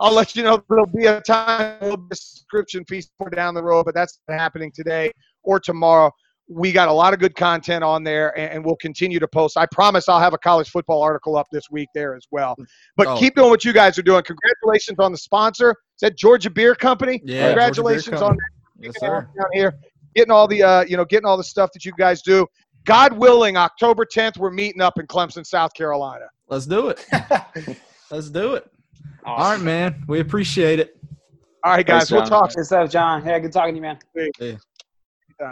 I'll 0.00 0.12
let 0.14 0.34
you 0.36 0.42
know 0.42 0.62
there'll 0.68 0.86
be 0.86 1.06
a 1.06 1.20
time, 1.22 1.76
a 1.80 1.84
little 1.84 1.96
bit 1.98 2.12
of 2.12 2.18
subscription 2.18 2.84
fee 2.86 3.02
down 3.34 3.54
the 3.54 3.62
road, 3.62 3.84
but 3.84 3.94
that's 3.94 4.18
not 4.28 4.38
happening 4.38 4.72
today 4.74 5.10
or 5.42 5.60
tomorrow. 5.60 6.10
we 6.48 6.72
got 6.72 6.88
a 6.88 6.92
lot 6.92 7.14
of 7.14 7.20
good 7.20 7.34
content 7.36 7.82
on 7.84 8.02
there, 8.04 8.36
and, 8.38 8.62
we'll 8.64 8.76
continue 8.76 9.18
to 9.18 9.28
post. 9.28 9.56
I 9.56 9.64
promise 9.72 10.08
I'll 10.08 10.20
have 10.20 10.34
a 10.34 10.38
college 10.38 10.68
football 10.70 11.00
article 11.00 11.36
up 11.36 11.46
this 11.52 11.64
week 11.70 11.88
there 11.94 12.14
as 12.14 12.26
well. 12.30 12.56
But 12.96 13.06
Oh. 13.06 13.16
keep 13.18 13.36
doing 13.36 13.48
what 13.48 13.64
you 13.64 13.72
guys 13.72 13.96
are 13.98 14.02
doing. 14.02 14.22
Congratulations 14.24 14.98
on 14.98 15.12
the 15.12 15.18
sponsor. 15.18 15.70
Is 15.70 16.00
that 16.02 16.16
Georgia 16.18 16.50
Beer 16.50 16.74
Company? 16.74 17.22
Yeah, 17.24 17.46
Congratulations 17.46 18.06
Beer 18.06 18.14
on 18.16 18.20
Company. 18.20 18.46
Yes, 18.80 18.92
that 18.94 19.00
sir. 19.00 19.28
down 19.38 19.46
here, 19.52 19.74
getting 20.14 20.30
all 20.30 20.46
the 20.46 20.62
uh, 20.62 20.84
you 20.84 20.96
know, 20.96 21.04
getting 21.04 21.26
all 21.26 21.36
the 21.36 21.44
stuff 21.44 21.70
that 21.72 21.84
you 21.84 21.92
guys 21.96 22.22
do. 22.22 22.46
God 22.84 23.12
willing, 23.12 23.56
October 23.56 24.04
10th, 24.04 24.38
we're 24.38 24.50
meeting 24.50 24.80
up 24.80 24.98
in 24.98 25.06
Clemson, 25.06 25.46
South 25.46 25.72
Carolina. 25.72 26.26
Let's 26.48 26.66
do 26.66 26.88
it. 26.88 27.06
Let's 28.10 28.28
do 28.28 28.54
it. 28.54 28.68
All 29.24 29.52
right, 29.52 29.60
man. 29.60 30.04
We 30.08 30.20
appreciate 30.20 30.80
it. 30.80 30.98
All 31.64 31.72
right, 31.72 31.86
guys, 31.86 32.08
Thanks, 32.08 32.10
we'll 32.10 32.40
talk 32.40 32.52
Good 32.54 32.64
stuff, 32.66 32.90
John. 32.90 33.24
Yeah, 33.24 33.38
good 33.38 33.52
talking 33.52 33.74
to 33.74 33.76
you, 33.76 33.82
man. 33.82 33.98
Yeah. 34.40 34.56